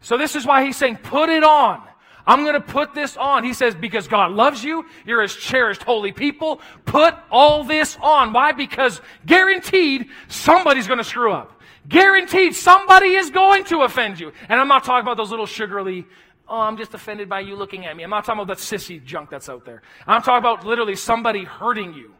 So 0.00 0.18
this 0.18 0.36
is 0.36 0.46
why 0.46 0.64
he's 0.64 0.76
saying, 0.76 0.96
put 0.96 1.28
it 1.28 1.44
on. 1.44 1.82
I'm 2.26 2.42
going 2.42 2.54
to 2.54 2.60
put 2.60 2.94
this 2.94 3.16
on. 3.16 3.44
He 3.44 3.52
says, 3.52 3.74
because 3.74 4.08
God 4.08 4.32
loves 4.32 4.64
you. 4.64 4.86
You're 5.04 5.22
his 5.22 5.34
cherished 5.34 5.82
holy 5.82 6.12
people. 6.12 6.60
Put 6.86 7.14
all 7.30 7.64
this 7.64 7.98
on. 8.00 8.32
Why? 8.32 8.52
Because 8.52 9.00
guaranteed 9.26 10.08
somebody's 10.28 10.86
going 10.86 10.98
to 10.98 11.04
screw 11.04 11.32
up. 11.32 11.53
Guaranteed 11.88 12.54
somebody 12.54 13.14
is 13.14 13.30
going 13.30 13.64
to 13.64 13.82
offend 13.82 14.18
you. 14.18 14.32
And 14.48 14.60
I'm 14.60 14.68
not 14.68 14.84
talking 14.84 15.02
about 15.02 15.16
those 15.16 15.30
little 15.30 15.46
sugarly, 15.46 16.06
oh, 16.48 16.60
I'm 16.60 16.76
just 16.76 16.94
offended 16.94 17.28
by 17.28 17.40
you 17.40 17.56
looking 17.56 17.86
at 17.86 17.96
me. 17.96 18.02
I'm 18.02 18.10
not 18.10 18.24
talking 18.24 18.42
about 18.42 18.56
that 18.56 18.62
sissy 18.62 19.04
junk 19.04 19.30
that's 19.30 19.48
out 19.48 19.64
there. 19.64 19.82
I'm 20.06 20.22
talking 20.22 20.38
about 20.38 20.64
literally 20.64 20.96
somebody 20.96 21.44
hurting 21.44 21.94
you 21.94 22.14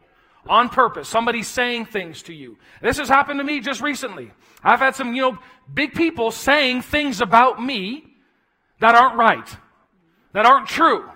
on 0.47 0.69
purpose. 0.69 1.09
Somebody 1.09 1.41
saying 1.41 1.85
things 1.85 2.21
to 2.23 2.33
you. 2.33 2.57
This 2.81 2.97
has 2.97 3.09
happened 3.09 3.39
to 3.39 3.43
me 3.43 3.59
just 3.59 3.81
recently. 3.81 4.31
I've 4.63 4.79
had 4.79 4.95
some, 4.95 5.13
you 5.13 5.21
know, 5.21 5.39
big 5.73 5.93
people 5.93 6.31
saying 6.31 6.83
things 6.83 7.21
about 7.21 7.63
me 7.63 8.05
that 8.79 8.93
aren't 8.93 9.15
right 9.15 9.57
that 10.35 10.45
aren't 10.45 10.67
true. 10.67 11.09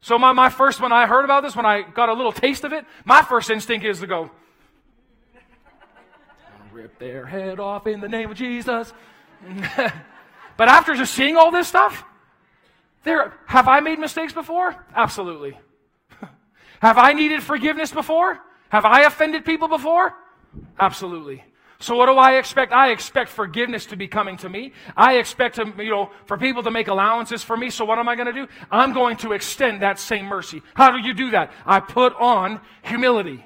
So 0.00 0.18
my, 0.18 0.32
my 0.32 0.50
first, 0.50 0.80
when 0.80 0.92
I 0.92 1.06
heard 1.06 1.24
about 1.24 1.44
this, 1.44 1.54
when 1.54 1.64
I 1.64 1.82
got 1.82 2.08
a 2.08 2.12
little 2.12 2.32
taste 2.32 2.64
of 2.64 2.72
it, 2.72 2.84
my 3.04 3.22
first 3.22 3.48
instinct 3.48 3.86
is 3.86 4.00
to 4.00 4.08
go, 4.08 4.28
rip 6.74 6.98
their 6.98 7.24
head 7.24 7.60
off 7.60 7.86
in 7.86 8.00
the 8.00 8.08
name 8.08 8.32
of 8.32 8.36
Jesus. 8.36 8.92
but 10.56 10.68
after 10.68 10.94
just 10.94 11.14
seeing 11.14 11.36
all 11.36 11.52
this 11.52 11.68
stuff, 11.68 12.02
there, 13.04 13.32
have 13.46 13.68
I 13.68 13.78
made 13.78 14.00
mistakes 14.00 14.32
before? 14.32 14.74
Absolutely. 14.92 15.56
have 16.80 16.98
I 16.98 17.12
needed 17.12 17.44
forgiveness 17.44 17.92
before? 17.92 18.40
Have 18.70 18.84
I 18.84 19.02
offended 19.02 19.44
people 19.44 19.68
before? 19.68 20.14
Absolutely. 20.80 21.44
So 21.78 21.94
what 21.96 22.06
do 22.06 22.14
I 22.14 22.38
expect? 22.38 22.72
I 22.72 22.90
expect 22.90 23.30
forgiveness 23.30 23.86
to 23.86 23.96
be 23.96 24.08
coming 24.08 24.36
to 24.38 24.48
me. 24.48 24.72
I 24.96 25.18
expect 25.18 25.56
to, 25.56 25.72
you 25.78 25.90
know, 25.90 26.10
for 26.26 26.36
people 26.36 26.64
to 26.64 26.72
make 26.72 26.88
allowances 26.88 27.44
for 27.44 27.56
me. 27.56 27.70
So 27.70 27.84
what 27.84 28.00
am 28.00 28.08
I 28.08 28.16
going 28.16 28.26
to 28.26 28.32
do? 28.32 28.48
I'm 28.68 28.92
going 28.92 29.16
to 29.18 29.32
extend 29.32 29.82
that 29.82 30.00
same 30.00 30.24
mercy. 30.24 30.62
How 30.74 30.90
do 30.90 30.98
you 30.98 31.14
do 31.14 31.30
that? 31.30 31.52
I 31.64 31.78
put 31.78 32.14
on 32.16 32.60
humility. 32.82 33.44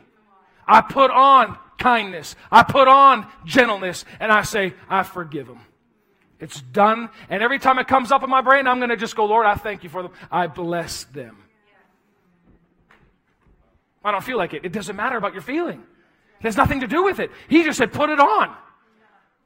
I 0.67 0.81
put 0.81 1.11
on 1.11 1.59
kindness. 1.79 2.37
I 2.51 2.63
put 2.65 2.89
on 2.89 3.27
gentleness 3.45 4.05
and 4.21 4.31
I 4.31 4.43
say, 4.43 4.75
I 4.89 5.03
forgive 5.05 5.47
them. 5.47 5.61
It's 6.41 6.61
done. 6.61 7.09
And 7.29 7.43
every 7.43 7.59
time 7.59 7.79
it 7.79 7.89
comes 7.89 8.13
up 8.13 8.23
in 8.23 8.31
my 8.31 8.43
brain, 8.43 8.67
I'm 8.67 8.79
going 8.79 8.91
to 8.91 8.97
just 8.97 9.17
go, 9.17 9.25
Lord, 9.25 9.47
I 9.47 9.55
thank 9.55 9.83
you 9.83 9.89
for 9.89 10.03
them. 10.03 10.13
I 10.31 10.47
bless 10.47 11.05
them. 11.05 11.37
I 14.05 14.13
don't 14.13 14.23
feel 14.23 14.39
like 14.39 14.55
it. 14.55 14.65
It 14.65 14.73
doesn't 14.73 14.95
matter 14.95 15.17
about 15.17 15.33
your 15.33 15.43
feeling. 15.43 15.83
It 16.41 16.45
has 16.45 16.57
nothing 16.57 16.81
to 16.81 16.87
do 16.87 17.03
with 17.03 17.19
it. 17.19 17.31
He 17.49 17.65
just 17.65 17.79
said, 17.79 17.93
put 17.93 18.11
it 18.11 18.21
on. 18.21 18.55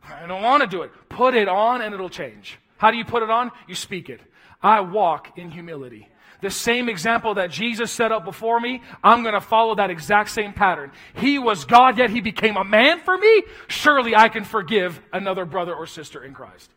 I 0.04 0.26
don't 0.26 0.42
want 0.42 0.62
to 0.62 0.66
do 0.66 0.82
it. 0.82 0.90
Put 1.08 1.34
it 1.34 1.48
on 1.48 1.80
and 1.80 1.94
it'll 1.94 2.10
change. 2.10 2.58
How 2.76 2.90
do 2.90 2.98
you 2.98 3.04
put 3.04 3.22
it 3.22 3.30
on? 3.30 3.50
You 3.66 3.74
speak 3.74 4.10
it. 4.10 4.20
I 4.62 4.80
walk 4.80 5.38
in 5.38 5.50
humility. 5.50 6.08
The 6.42 6.50
same 6.50 6.88
example 6.88 7.34
that 7.34 7.50
Jesus 7.50 7.90
set 7.90 8.12
up 8.12 8.24
before 8.24 8.60
me, 8.60 8.82
I'm 9.02 9.22
going 9.22 9.34
to 9.34 9.40
follow 9.40 9.76
that 9.76 9.90
exact 9.90 10.30
same 10.30 10.52
pattern. 10.52 10.90
He 11.14 11.38
was 11.38 11.64
God, 11.64 11.96
yet 11.96 12.10
he 12.10 12.20
became 12.20 12.56
a 12.56 12.64
man 12.64 13.00
for 13.00 13.16
me. 13.16 13.44
Surely 13.68 14.14
I 14.14 14.28
can 14.28 14.44
forgive 14.44 15.00
another 15.12 15.44
brother 15.44 15.72
or 15.72 15.86
sister 15.86 16.22
in 16.22 16.34
Christ. 16.34 16.70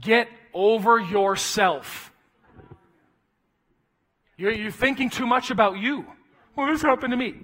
Get 0.00 0.28
over 0.52 0.98
yourself. 0.98 2.12
You're, 4.36 4.50
you're 4.50 4.72
thinking 4.72 5.10
too 5.10 5.26
much 5.26 5.52
about 5.52 5.78
you. 5.78 6.04
Well, 6.56 6.66
this 6.66 6.82
happened 6.82 7.12
to 7.12 7.16
me. 7.16 7.34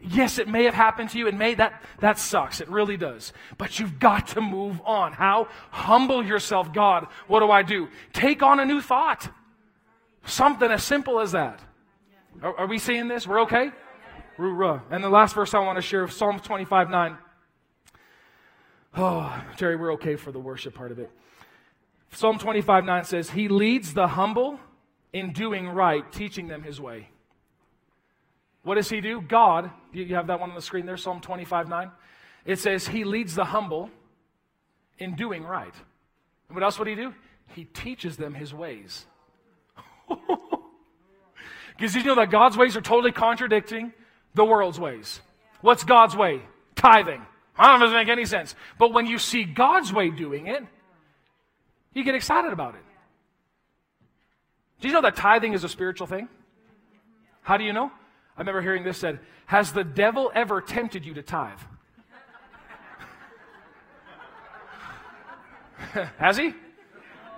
Yes, 0.00 0.38
it 0.38 0.46
may 0.46 0.64
have 0.64 0.74
happened 0.74 1.10
to 1.10 1.18
you. 1.18 1.26
It 1.26 1.34
may, 1.34 1.54
that, 1.54 1.82
that 1.98 2.18
sucks. 2.18 2.60
It 2.60 2.68
really 2.68 2.96
does. 2.96 3.32
But 3.58 3.80
you've 3.80 3.98
got 3.98 4.28
to 4.28 4.40
move 4.40 4.80
on. 4.84 5.14
How? 5.14 5.48
Humble 5.70 6.24
yourself. 6.24 6.72
God, 6.72 7.08
what 7.26 7.40
do 7.40 7.50
I 7.50 7.62
do? 7.62 7.88
Take 8.12 8.42
on 8.42 8.60
a 8.60 8.64
new 8.64 8.80
thought. 8.80 9.28
Something 10.26 10.70
as 10.70 10.82
simple 10.82 11.20
as 11.20 11.32
that. 11.32 11.60
Are, 12.42 12.58
are 12.60 12.66
we 12.66 12.78
seeing 12.78 13.08
this? 13.08 13.26
We're 13.26 13.42
okay? 13.42 13.70
And 14.90 15.04
the 15.04 15.08
last 15.08 15.34
verse 15.34 15.54
I 15.54 15.60
want 15.60 15.76
to 15.76 15.82
share, 15.82 16.08
Psalm 16.08 16.40
25 16.40 16.90
9. 16.90 17.18
Oh, 18.96 19.44
Jerry, 19.56 19.76
we're 19.76 19.92
okay 19.94 20.16
for 20.16 20.32
the 20.32 20.38
worship 20.38 20.74
part 20.74 20.92
of 20.92 20.98
it. 20.98 21.10
Psalm 22.12 22.38
25 22.38 22.84
9 22.84 23.04
says, 23.04 23.30
He 23.30 23.48
leads 23.48 23.94
the 23.94 24.08
humble 24.08 24.58
in 25.12 25.32
doing 25.32 25.68
right, 25.68 26.10
teaching 26.12 26.48
them 26.48 26.62
His 26.62 26.80
way. 26.80 27.08
What 28.64 28.76
does 28.76 28.88
he 28.88 29.00
do? 29.00 29.20
God, 29.20 29.70
you 29.92 30.14
have 30.14 30.26
that 30.28 30.40
one 30.40 30.48
on 30.48 30.56
the 30.56 30.62
screen 30.62 30.86
there, 30.86 30.96
Psalm 30.96 31.20
25 31.20 31.68
9. 31.68 31.90
It 32.46 32.58
says, 32.58 32.88
He 32.88 33.04
leads 33.04 33.34
the 33.34 33.44
humble 33.44 33.90
in 34.98 35.14
doing 35.14 35.44
right. 35.44 35.74
And 36.48 36.56
what 36.56 36.64
else 36.64 36.78
would 36.78 36.88
he 36.88 36.94
do? 36.94 37.14
He 37.48 37.64
teaches 37.64 38.16
them 38.16 38.34
his 38.34 38.54
ways. 38.54 39.06
Because 41.76 41.94
you 41.94 42.04
know 42.04 42.14
that 42.16 42.30
God's 42.30 42.56
ways 42.56 42.76
are 42.76 42.80
totally 42.80 43.12
contradicting 43.12 43.92
the 44.34 44.44
world's 44.44 44.78
ways. 44.78 45.20
What's 45.60 45.84
God's 45.84 46.16
way? 46.16 46.40
Tithing. 46.76 47.22
I 47.56 47.66
don't 47.68 47.80
know 47.80 47.86
if 47.86 47.92
it 47.92 47.94
make 47.96 48.08
any 48.08 48.26
sense. 48.26 48.54
But 48.78 48.92
when 48.92 49.06
you 49.06 49.18
see 49.18 49.44
God's 49.44 49.92
way 49.92 50.10
doing 50.10 50.46
it, 50.46 50.62
you 51.92 52.04
get 52.04 52.14
excited 52.14 52.52
about 52.52 52.74
it. 52.74 52.82
Do 54.80 54.88
you 54.88 54.94
know 54.94 55.02
that 55.02 55.16
tithing 55.16 55.52
is 55.52 55.64
a 55.64 55.68
spiritual 55.68 56.06
thing? 56.06 56.28
How 57.42 57.56
do 57.56 57.64
you 57.64 57.72
know? 57.72 57.90
I 58.36 58.40
remember 58.40 58.60
hearing 58.60 58.84
this 58.84 58.98
said, 58.98 59.20
Has 59.46 59.72
the 59.72 59.84
devil 59.84 60.30
ever 60.34 60.60
tempted 60.60 61.04
you 61.04 61.14
to 61.14 61.22
tithe? 61.22 61.58
Has 66.18 66.36
he? 66.36 66.54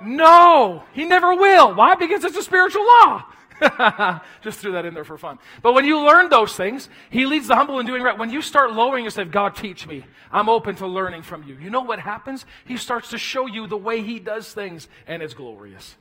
No, 0.00 0.84
he 0.92 1.04
never 1.04 1.34
will. 1.34 1.74
Why? 1.74 1.94
Because 1.94 2.24
it's 2.24 2.36
a 2.36 2.42
spiritual 2.42 2.84
law. 2.84 3.24
Just 4.42 4.58
threw 4.60 4.72
that 4.72 4.84
in 4.84 4.92
there 4.92 5.04
for 5.04 5.16
fun. 5.16 5.38
But 5.62 5.72
when 5.72 5.86
you 5.86 6.00
learn 6.00 6.28
those 6.28 6.54
things, 6.54 6.88
he 7.10 7.24
leads 7.24 7.48
the 7.48 7.54
humble 7.54 7.78
in 7.78 7.86
doing 7.86 8.02
right. 8.02 8.18
When 8.18 8.30
you 8.30 8.42
start 8.42 8.72
lowering 8.72 9.04
yourself, 9.04 9.30
God, 9.30 9.56
teach 9.56 9.86
me. 9.86 10.04
I'm 10.30 10.48
open 10.48 10.76
to 10.76 10.86
learning 10.86 11.22
from 11.22 11.44
you. 11.44 11.56
You 11.56 11.70
know 11.70 11.80
what 11.80 11.98
happens? 11.98 12.44
He 12.66 12.76
starts 12.76 13.10
to 13.10 13.18
show 13.18 13.46
you 13.46 13.66
the 13.66 13.76
way 13.76 14.02
he 14.02 14.18
does 14.18 14.52
things, 14.52 14.88
and 15.06 15.22
it's 15.22 15.34
glorious. 15.34 15.96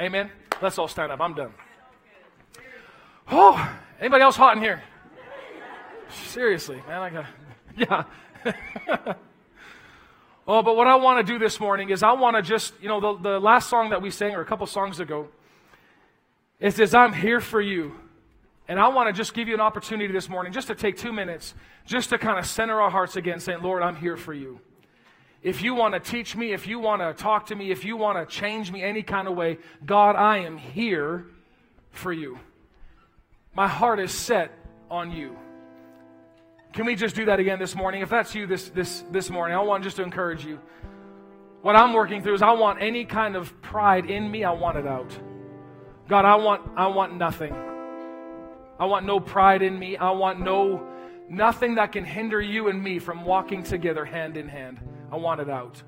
Amen? 0.00 0.30
Let's 0.62 0.78
all 0.78 0.88
stand 0.88 1.10
up. 1.10 1.20
I'm 1.20 1.34
done. 1.34 1.52
Oh, 3.30 3.78
anybody 4.00 4.22
else 4.22 4.36
hot 4.36 4.56
in 4.56 4.62
here? 4.62 4.82
Seriously, 6.26 6.82
man, 6.88 7.02
I 7.02 7.10
got, 7.10 7.26
yeah. 8.44 9.14
oh, 10.46 10.62
but 10.62 10.76
what 10.76 10.86
I 10.86 10.96
want 10.96 11.24
to 11.24 11.32
do 11.32 11.38
this 11.38 11.60
morning 11.60 11.90
is 11.90 12.02
I 12.02 12.12
want 12.12 12.36
to 12.36 12.42
just, 12.42 12.74
you 12.80 12.88
know, 12.88 13.00
the, 13.00 13.30
the 13.30 13.40
last 13.40 13.68
song 13.68 13.90
that 13.90 14.02
we 14.02 14.10
sang, 14.10 14.34
or 14.34 14.40
a 14.40 14.44
couple 14.44 14.66
songs 14.66 15.00
ago, 15.00 15.28
it 16.58 16.72
says, 16.72 16.94
I'm 16.94 17.12
here 17.12 17.40
for 17.40 17.60
you. 17.60 17.94
And 18.68 18.78
I 18.78 18.88
want 18.88 19.08
to 19.08 19.12
just 19.12 19.34
give 19.34 19.48
you 19.48 19.54
an 19.54 19.60
opportunity 19.60 20.12
this 20.12 20.28
morning 20.28 20.52
just 20.52 20.68
to 20.68 20.74
take 20.74 20.96
two 20.96 21.12
minutes, 21.12 21.54
just 21.86 22.10
to 22.10 22.18
kind 22.18 22.38
of 22.38 22.46
center 22.46 22.80
our 22.80 22.90
hearts 22.90 23.16
again, 23.16 23.40
saying, 23.40 23.62
Lord, 23.62 23.82
I'm 23.82 23.96
here 23.96 24.16
for 24.16 24.32
you. 24.32 24.60
If 25.42 25.62
you 25.62 25.74
want 25.74 25.94
to 25.94 26.00
teach 26.00 26.36
me, 26.36 26.52
if 26.52 26.66
you 26.66 26.78
want 26.78 27.00
to 27.00 27.20
talk 27.20 27.46
to 27.46 27.56
me, 27.56 27.70
if 27.70 27.84
you 27.84 27.96
want 27.96 28.18
to 28.18 28.32
change 28.32 28.70
me 28.70 28.82
any 28.82 29.02
kind 29.02 29.26
of 29.26 29.34
way, 29.34 29.58
God, 29.84 30.14
I 30.14 30.38
am 30.38 30.58
here 30.58 31.26
for 31.90 32.12
you. 32.12 32.38
My 33.54 33.66
heart 33.66 33.98
is 33.98 34.12
set 34.12 34.52
on 34.90 35.10
you. 35.10 35.36
Can 36.72 36.86
we 36.86 36.94
just 36.94 37.16
do 37.16 37.24
that 37.24 37.40
again 37.40 37.58
this 37.58 37.74
morning? 37.74 38.02
If 38.02 38.10
that's 38.10 38.34
you 38.34 38.46
this, 38.46 38.68
this, 38.68 39.04
this 39.10 39.28
morning, 39.28 39.56
I 39.56 39.60
want 39.60 39.82
just 39.82 39.96
to 39.96 40.02
encourage 40.02 40.44
you. 40.44 40.60
What 41.62 41.76
I'm 41.76 41.92
working 41.92 42.22
through 42.22 42.34
is 42.34 42.42
I 42.42 42.52
want 42.52 42.80
any 42.80 43.04
kind 43.04 43.36
of 43.36 43.60
pride 43.60 44.08
in 44.08 44.30
me, 44.30 44.44
I 44.44 44.52
want 44.52 44.78
it 44.78 44.86
out. 44.86 45.18
God, 46.08 46.24
I 46.24 46.36
want, 46.36 46.62
I 46.76 46.86
want 46.86 47.16
nothing. 47.16 47.52
I 48.78 48.86
want 48.86 49.04
no 49.04 49.20
pride 49.20 49.62
in 49.62 49.78
me. 49.78 49.96
I 49.96 50.10
want 50.10 50.40
no 50.40 50.86
nothing 51.28 51.76
that 51.76 51.92
can 51.92 52.04
hinder 52.04 52.40
you 52.40 52.68
and 52.68 52.82
me 52.82 52.98
from 52.98 53.24
walking 53.24 53.62
together 53.62 54.04
hand 54.04 54.36
in 54.36 54.48
hand. 54.48 54.80
I 55.12 55.16
want 55.16 55.40
it 55.40 55.50
out. 55.50 55.82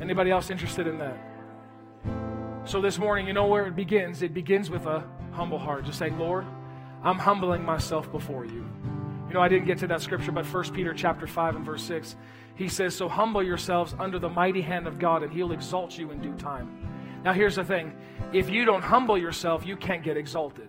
Anybody 0.00 0.30
else 0.30 0.50
interested 0.50 0.86
in 0.86 0.98
that? 0.98 1.18
So 2.64 2.80
this 2.80 2.98
morning, 2.98 3.26
you 3.26 3.32
know 3.32 3.46
where 3.46 3.66
it 3.66 3.74
begins? 3.74 4.22
It 4.22 4.32
begins 4.32 4.70
with 4.70 4.86
a 4.86 5.04
humble 5.32 5.58
heart. 5.58 5.84
Just 5.84 5.98
say, 5.98 6.10
Lord, 6.10 6.46
I'm 7.02 7.18
humbling 7.18 7.64
myself 7.64 8.10
before 8.12 8.44
you. 8.44 8.64
You 9.32 9.38
know, 9.38 9.44
I 9.44 9.48
didn't 9.48 9.64
get 9.64 9.78
to 9.78 9.86
that 9.86 10.02
scripture, 10.02 10.30
but 10.30 10.44
1 10.44 10.74
Peter 10.74 10.92
chapter 10.92 11.26
5 11.26 11.56
and 11.56 11.64
verse 11.64 11.82
6, 11.84 12.16
he 12.54 12.68
says, 12.68 12.94
So 12.94 13.08
humble 13.08 13.42
yourselves 13.42 13.94
under 13.98 14.18
the 14.18 14.28
mighty 14.28 14.60
hand 14.60 14.86
of 14.86 14.98
God, 14.98 15.22
and 15.22 15.32
he'll 15.32 15.52
exalt 15.52 15.96
you 15.96 16.10
in 16.10 16.20
due 16.20 16.34
time. 16.34 16.68
Now 17.24 17.32
here's 17.32 17.56
the 17.56 17.64
thing. 17.64 17.96
If 18.34 18.50
you 18.50 18.66
don't 18.66 18.82
humble 18.82 19.16
yourself, 19.16 19.64
you 19.66 19.74
can't 19.74 20.02
get 20.02 20.18
exalted. 20.18 20.68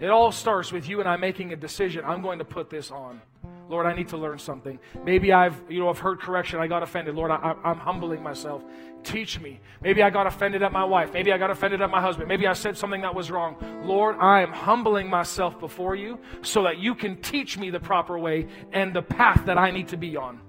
It 0.00 0.08
all 0.08 0.32
starts 0.32 0.72
with 0.72 0.88
you 0.88 0.98
and 0.98 1.08
I 1.08 1.14
making 1.18 1.52
a 1.52 1.56
decision. 1.56 2.04
I'm 2.04 2.20
going 2.20 2.40
to 2.40 2.44
put 2.44 2.68
this 2.68 2.90
on. 2.90 3.22
Lord, 3.70 3.86
I 3.86 3.94
need 3.94 4.08
to 4.08 4.16
learn 4.16 4.40
something. 4.40 4.80
Maybe 5.04 5.32
I've, 5.32 5.62
you 5.68 5.78
know, 5.78 5.88
I've 5.88 6.00
heard 6.00 6.18
correction. 6.18 6.58
I 6.58 6.66
got 6.66 6.82
offended. 6.82 7.14
Lord, 7.14 7.30
I, 7.30 7.54
am 7.64 7.78
humbling 7.78 8.20
myself. 8.20 8.64
Teach 9.04 9.38
me. 9.38 9.60
Maybe 9.80 10.02
I 10.02 10.10
got 10.10 10.26
offended 10.26 10.64
at 10.64 10.72
my 10.72 10.82
wife. 10.82 11.12
Maybe 11.12 11.32
I 11.32 11.38
got 11.38 11.52
offended 11.52 11.80
at 11.80 11.88
my 11.88 12.00
husband. 12.00 12.26
Maybe 12.26 12.48
I 12.48 12.52
said 12.52 12.76
something 12.76 13.00
that 13.02 13.14
was 13.14 13.30
wrong. 13.30 13.56
Lord, 13.84 14.16
I 14.18 14.42
am 14.42 14.50
humbling 14.52 15.08
myself 15.08 15.60
before 15.60 15.94
you 15.94 16.18
so 16.42 16.64
that 16.64 16.78
you 16.78 16.96
can 16.96 17.22
teach 17.22 17.56
me 17.56 17.70
the 17.70 17.78
proper 17.78 18.18
way 18.18 18.48
and 18.72 18.92
the 18.92 19.02
path 19.02 19.46
that 19.46 19.56
I 19.56 19.70
need 19.70 19.86
to 19.88 19.96
be 19.96 20.16
on. 20.16 20.40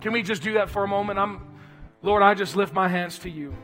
Can 0.00 0.14
we 0.14 0.22
just 0.22 0.42
do 0.42 0.54
that 0.54 0.70
for 0.70 0.84
a 0.84 0.88
moment? 0.88 1.18
I'm, 1.18 1.54
Lord, 2.00 2.22
I 2.22 2.32
just 2.32 2.56
lift 2.56 2.72
my 2.72 2.88
hands 2.88 3.18
to 3.20 3.30
you. 3.30 3.54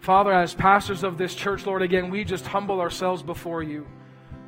Father, 0.00 0.32
as 0.32 0.52
pastors 0.52 1.04
of 1.04 1.16
this 1.16 1.32
church, 1.36 1.64
Lord, 1.64 1.80
again, 1.80 2.10
we 2.10 2.24
just 2.24 2.44
humble 2.44 2.80
ourselves 2.80 3.22
before 3.22 3.62
you. 3.62 3.86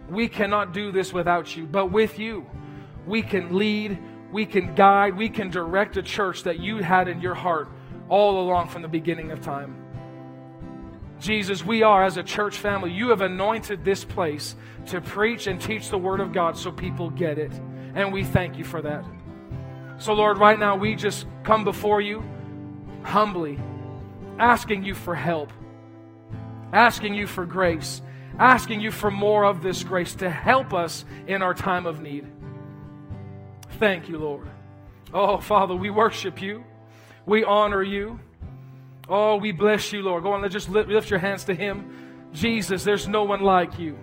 We 0.09 0.29
cannot 0.29 0.73
do 0.73 0.93
this 0.93 1.13
without 1.13 1.57
you, 1.57 1.67
but 1.67 1.87
with 1.87 2.19
you, 2.19 2.47
we 3.07 3.23
can 3.23 3.57
lead, 3.57 3.99
we 4.33 4.47
can 4.47 4.75
guide, 4.75 5.17
we 5.17 5.29
can 5.29 5.51
direct 5.51 5.97
a 5.97 6.03
church 6.03 6.43
that 6.45 6.61
you 6.61 6.79
had 6.79 7.09
in 7.09 7.21
your 7.21 7.35
heart 7.35 7.69
all 8.09 8.41
along 8.41 8.69
from 8.69 8.83
the 8.83 8.89
beginning 8.89 9.31
of 9.31 9.41
time. 9.41 9.83
Jesus, 11.19 11.65
we 11.65 11.83
are, 11.83 12.05
as 12.05 12.19
a 12.19 12.23
church 12.23 12.59
family, 12.59 12.93
you 12.93 13.09
have 13.09 13.23
anointed 13.23 13.85
this 13.85 14.05
place 14.05 14.55
to 14.87 15.01
preach 15.01 15.47
and 15.47 15.61
teach 15.61 15.89
the 15.89 15.99
Word 15.99 16.21
of 16.21 16.33
God 16.33 16.57
so 16.57 16.71
people 16.71 17.11
get 17.11 17.39
it. 17.39 17.53
And 17.95 18.13
we 18.13 18.23
thank 18.23 18.59
you 18.59 18.65
for 18.65 18.83
that. 18.83 19.05
So, 19.99 20.13
Lord, 20.13 20.39
right 20.39 20.59
now 20.59 20.77
we 20.77 20.95
just 20.95 21.27
come 21.43 21.65
before 21.65 22.01
you 22.01 22.23
humbly 23.03 23.59
asking 24.39 24.85
you 24.85 24.95
for 24.95 25.15
help, 25.15 25.53
asking 26.73 27.15
you 27.15 27.27
for 27.27 27.47
grace, 27.47 28.03
asking 28.39 28.81
you 28.81 28.91
for 28.91 29.11
more 29.11 29.45
of 29.45 29.63
this 29.63 29.83
grace 29.83 30.15
to 30.17 30.31
help 30.31 30.75
us 30.75 31.05
in 31.27 31.43
our 31.43 31.55
time 31.55 31.87
of 31.87 32.01
need. 32.01 32.27
Thank 33.79 34.09
you, 34.09 34.19
Lord. 34.19 34.49
Oh, 35.13 35.39
Father, 35.39 35.75
we 35.75 35.91
worship 35.91 36.43
you. 36.43 36.65
We 37.25 37.45
honor 37.45 37.83
you. 37.83 38.21
Oh, 39.09 39.37
we 39.37 39.53
bless 39.53 39.93
you, 39.93 40.03
Lord. 40.03 40.23
Go 40.23 40.33
on, 40.33 40.43
let's 40.43 40.53
just 40.53 40.69
lift, 40.69 41.11
your 41.11 41.19
hands 41.19 41.45
to 41.45 41.55
Him. 41.55 42.29
Jesus, 42.33 42.85
there's 42.85 43.07
no 43.07 43.25
one 43.25 43.43
like 43.43 43.79
you. 43.79 43.99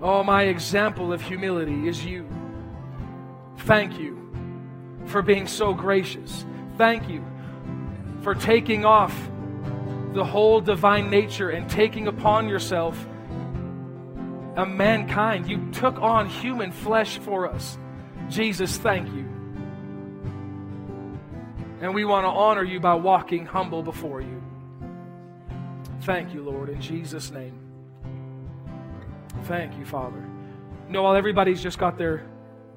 Oh, 0.00 0.22
my 0.22 0.44
example 0.44 1.12
of 1.12 1.20
humility 1.20 1.88
is 1.88 2.04
you. 2.04 2.28
Thank 3.60 3.98
you 3.98 4.30
for 5.06 5.22
being 5.22 5.46
so 5.46 5.72
gracious. 5.72 6.44
Thank 6.76 7.08
you 7.08 7.24
for 8.22 8.34
taking 8.34 8.84
off 8.84 9.14
the 10.14 10.24
whole 10.24 10.60
divine 10.60 11.10
nature 11.10 11.50
and 11.50 11.68
taking 11.68 12.06
upon 12.06 12.48
yourself 12.48 13.06
a 14.56 14.64
mankind. 14.64 15.48
You 15.48 15.68
took 15.72 16.00
on 16.00 16.28
human 16.28 16.70
flesh 16.70 17.18
for 17.18 17.48
us. 17.50 17.76
Jesus, 18.28 18.78
thank 18.78 19.08
you. 19.08 19.28
And 21.80 21.94
we 21.94 22.04
want 22.04 22.24
to 22.24 22.28
honor 22.28 22.62
you 22.62 22.80
by 22.80 22.94
walking 22.94 23.44
humble 23.44 23.82
before 23.82 24.20
you. 24.20 24.40
Thank 26.02 26.32
you, 26.32 26.42
Lord, 26.42 26.68
in 26.68 26.80
Jesus' 26.80 27.30
name. 27.30 27.58
Thank 29.44 29.76
you, 29.76 29.84
Father. 29.84 30.24
You 30.86 30.92
know, 30.92 31.02
while 31.02 31.16
everybody's 31.16 31.62
just 31.62 31.78
got 31.78 31.98
their 31.98 32.24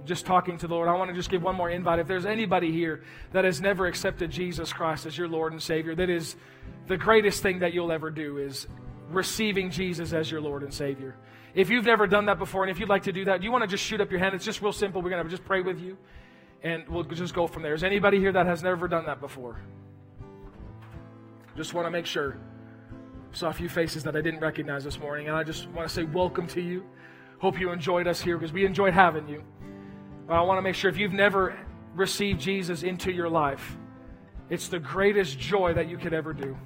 just 0.08 0.26
talking 0.26 0.58
to 0.58 0.68
the 0.68 0.74
Lord, 0.74 0.88
I 0.88 0.94
want 0.94 1.10
to 1.10 1.16
just 1.16 1.30
give 1.30 1.44
one 1.44 1.56
more 1.56 1.70
invite. 1.70 2.00
If 2.00 2.08
there's 2.08 2.26
anybody 2.26 2.72
here 2.72 3.04
that 3.34 3.46
has 3.46 3.62
never 3.62 3.86
accepted 3.86 4.32
Jesus 4.32 4.74
Christ 4.74 5.06
as 5.06 5.18
your 5.18 5.28
Lord 5.28 5.52
and 5.52 5.62
Savior, 5.62 5.94
that 5.96 6.10
is 6.10 6.36
the 6.88 6.98
greatest 6.98 7.44
thing 7.44 7.60
that 7.60 7.74
you'll 7.74 7.92
ever 7.92 8.10
do 8.10 8.38
is 8.38 8.68
receiving 9.10 9.70
Jesus 9.70 10.14
as 10.14 10.32
your 10.32 10.42
Lord 10.42 10.64
and 10.64 10.74
Savior. 10.74 11.16
If 11.54 11.70
you've 11.70 11.86
never 11.86 12.08
done 12.08 12.26
that 12.26 12.40
before, 12.40 12.64
and 12.64 12.72
if 12.72 12.80
you'd 12.80 12.90
like 12.90 13.04
to 13.04 13.12
do 13.12 13.26
that, 13.26 13.44
you 13.44 13.52
want 13.52 13.64
to 13.64 13.68
just 13.68 13.84
shoot 13.84 14.02
up 14.02 14.10
your 14.10 14.20
hand. 14.20 14.36
It's 14.36 14.46
just 14.46 14.62
real 14.62 14.74
simple. 14.74 15.02
We're 15.02 15.10
going 15.10 15.24
to 15.24 15.30
just 15.30 15.46
pray 15.46 15.62
with 15.62 15.80
you, 15.80 15.98
and 16.64 16.88
we'll 16.88 17.04
just 17.04 17.34
go 17.34 17.48
from 17.48 17.64
there. 17.64 17.74
Is 17.74 17.84
anybody 17.84 18.20
here 18.20 18.32
that 18.32 18.46
has 18.46 18.64
never 18.64 18.88
done 18.88 19.06
that 19.06 19.20
before? 19.20 19.60
Just 21.56 21.74
want 21.74 21.86
to 21.86 21.92
make 21.92 22.06
sure. 22.06 22.38
Saw 23.34 23.50
a 23.50 23.54
few 23.54 23.70
faces 23.70 24.04
that 24.04 24.16
I 24.16 24.22
didn't 24.22 24.40
recognize 24.40 24.84
this 24.84 25.00
morning, 25.00 25.28
and 25.28 25.36
I 25.36 25.44
just 25.44 25.68
want 25.70 25.88
to 25.88 25.94
say 25.94 26.04
welcome 26.04 26.48
to 26.48 26.62
you. 26.62 26.86
Hope 27.40 27.60
you 27.60 27.72
enjoyed 27.72 28.08
us 28.08 28.22
here 28.22 28.38
because 28.38 28.54
we 28.54 28.66
enjoyed 28.66 28.94
having 28.94 29.28
you. 29.28 29.44
I 30.30 30.42
want 30.42 30.58
to 30.58 30.62
make 30.62 30.76
sure 30.76 30.90
if 30.90 30.98
you've 30.98 31.14
never 31.14 31.58
received 31.96 32.42
Jesus 32.42 32.84
into 32.84 33.12
your 33.12 33.30
life, 33.30 33.78
it's 34.50 34.68
the 34.68 34.80
greatest 34.80 35.40
joy 35.40 35.74
that 35.74 35.90
you 35.90 35.98
could 35.98 36.14
ever 36.14 36.34
do. 36.34 36.58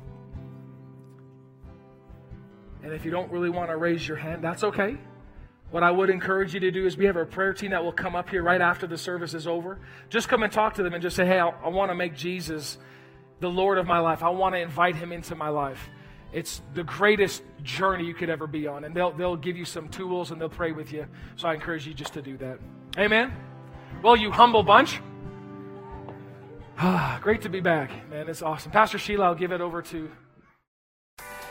And 2.83 2.93
if 2.93 3.05
you 3.05 3.11
don't 3.11 3.31
really 3.31 3.49
want 3.49 3.69
to 3.69 3.77
raise 3.77 4.07
your 4.07 4.17
hand, 4.17 4.43
that's 4.43 4.63
okay. 4.63 4.97
What 5.69 5.83
I 5.83 5.91
would 5.91 6.09
encourage 6.09 6.53
you 6.53 6.59
to 6.61 6.71
do 6.71 6.85
is 6.85 6.97
we 6.97 7.05
have 7.05 7.15
a 7.15 7.25
prayer 7.25 7.53
team 7.53 7.71
that 7.71 7.83
will 7.83 7.93
come 7.93 8.15
up 8.15 8.29
here 8.29 8.43
right 8.43 8.59
after 8.59 8.87
the 8.87 8.97
service 8.97 9.33
is 9.33 9.47
over. 9.47 9.79
Just 10.09 10.27
come 10.27 10.43
and 10.43 10.51
talk 10.51 10.73
to 10.75 10.83
them 10.83 10.93
and 10.93 11.01
just 11.01 11.15
say, 11.15 11.25
hey, 11.25 11.39
I, 11.39 11.49
I 11.49 11.69
want 11.69 11.91
to 11.91 11.95
make 11.95 12.15
Jesus 12.15 12.77
the 13.39 13.49
Lord 13.49 13.77
of 13.77 13.87
my 13.87 13.99
life. 13.99 14.21
I 14.21 14.29
want 14.29 14.55
to 14.55 14.59
invite 14.59 14.95
him 14.95 15.11
into 15.11 15.35
my 15.35 15.49
life. 15.49 15.89
It's 16.33 16.61
the 16.73 16.83
greatest 16.83 17.43
journey 17.63 18.05
you 18.05 18.13
could 18.13 18.29
ever 18.29 18.47
be 18.47 18.67
on. 18.67 18.83
And 18.83 18.95
they'll, 18.95 19.11
they'll 19.11 19.37
give 19.37 19.55
you 19.55 19.65
some 19.65 19.87
tools 19.87 20.31
and 20.31 20.41
they'll 20.41 20.49
pray 20.49 20.71
with 20.71 20.91
you. 20.91 21.05
So 21.35 21.47
I 21.47 21.53
encourage 21.53 21.87
you 21.87 21.93
just 21.93 22.13
to 22.13 22.21
do 22.21 22.37
that. 22.37 22.59
Amen. 22.97 23.31
Well, 24.03 24.15
you 24.15 24.31
humble 24.31 24.63
bunch. 24.63 24.99
Great 27.21 27.41
to 27.43 27.49
be 27.49 27.59
back, 27.59 27.91
man. 28.09 28.27
It's 28.27 28.41
awesome. 28.41 28.71
Pastor 28.71 28.97
Sheila, 28.97 29.25
I'll 29.25 29.35
give 29.35 29.51
it 29.51 29.61
over 29.61 29.81
to. 29.83 30.09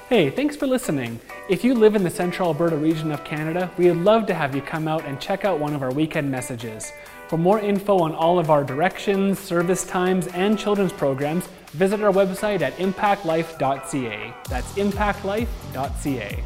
Hey, 0.09 0.29
thanks 0.29 0.57
for 0.57 0.67
listening. 0.67 1.21
If 1.49 1.63
you 1.63 1.73
live 1.73 1.95
in 1.95 2.03
the 2.03 2.11
central 2.11 2.49
Alberta 2.49 2.77
region 2.77 3.13
of 3.13 3.23
Canada, 3.23 3.71
we'd 3.79 3.93
love 3.93 4.27
to 4.27 4.35
have 4.35 4.57
you 4.57 4.63
come 4.63 4.89
out 4.89 5.05
and 5.05 5.21
check 5.21 5.45
out 5.45 5.61
one 5.61 5.73
of 5.73 5.85
our 5.85 5.93
weekend 5.93 6.29
messages. 6.29 6.93
For 7.29 7.37
more 7.37 7.61
info 7.61 7.99
on 8.01 8.13
all 8.13 8.41
of 8.41 8.51
our 8.51 8.65
directions, 8.65 9.39
service 9.39 9.87
times, 9.87 10.27
and 10.29 10.59
children's 10.59 10.93
programs, 10.93 11.47
visit 11.69 12.03
our 12.03 12.13
website 12.13 12.61
at 12.61 12.77
impactlife.ca. 12.79 14.35
That's 14.49 14.73
impactlife.ca. 14.73 16.45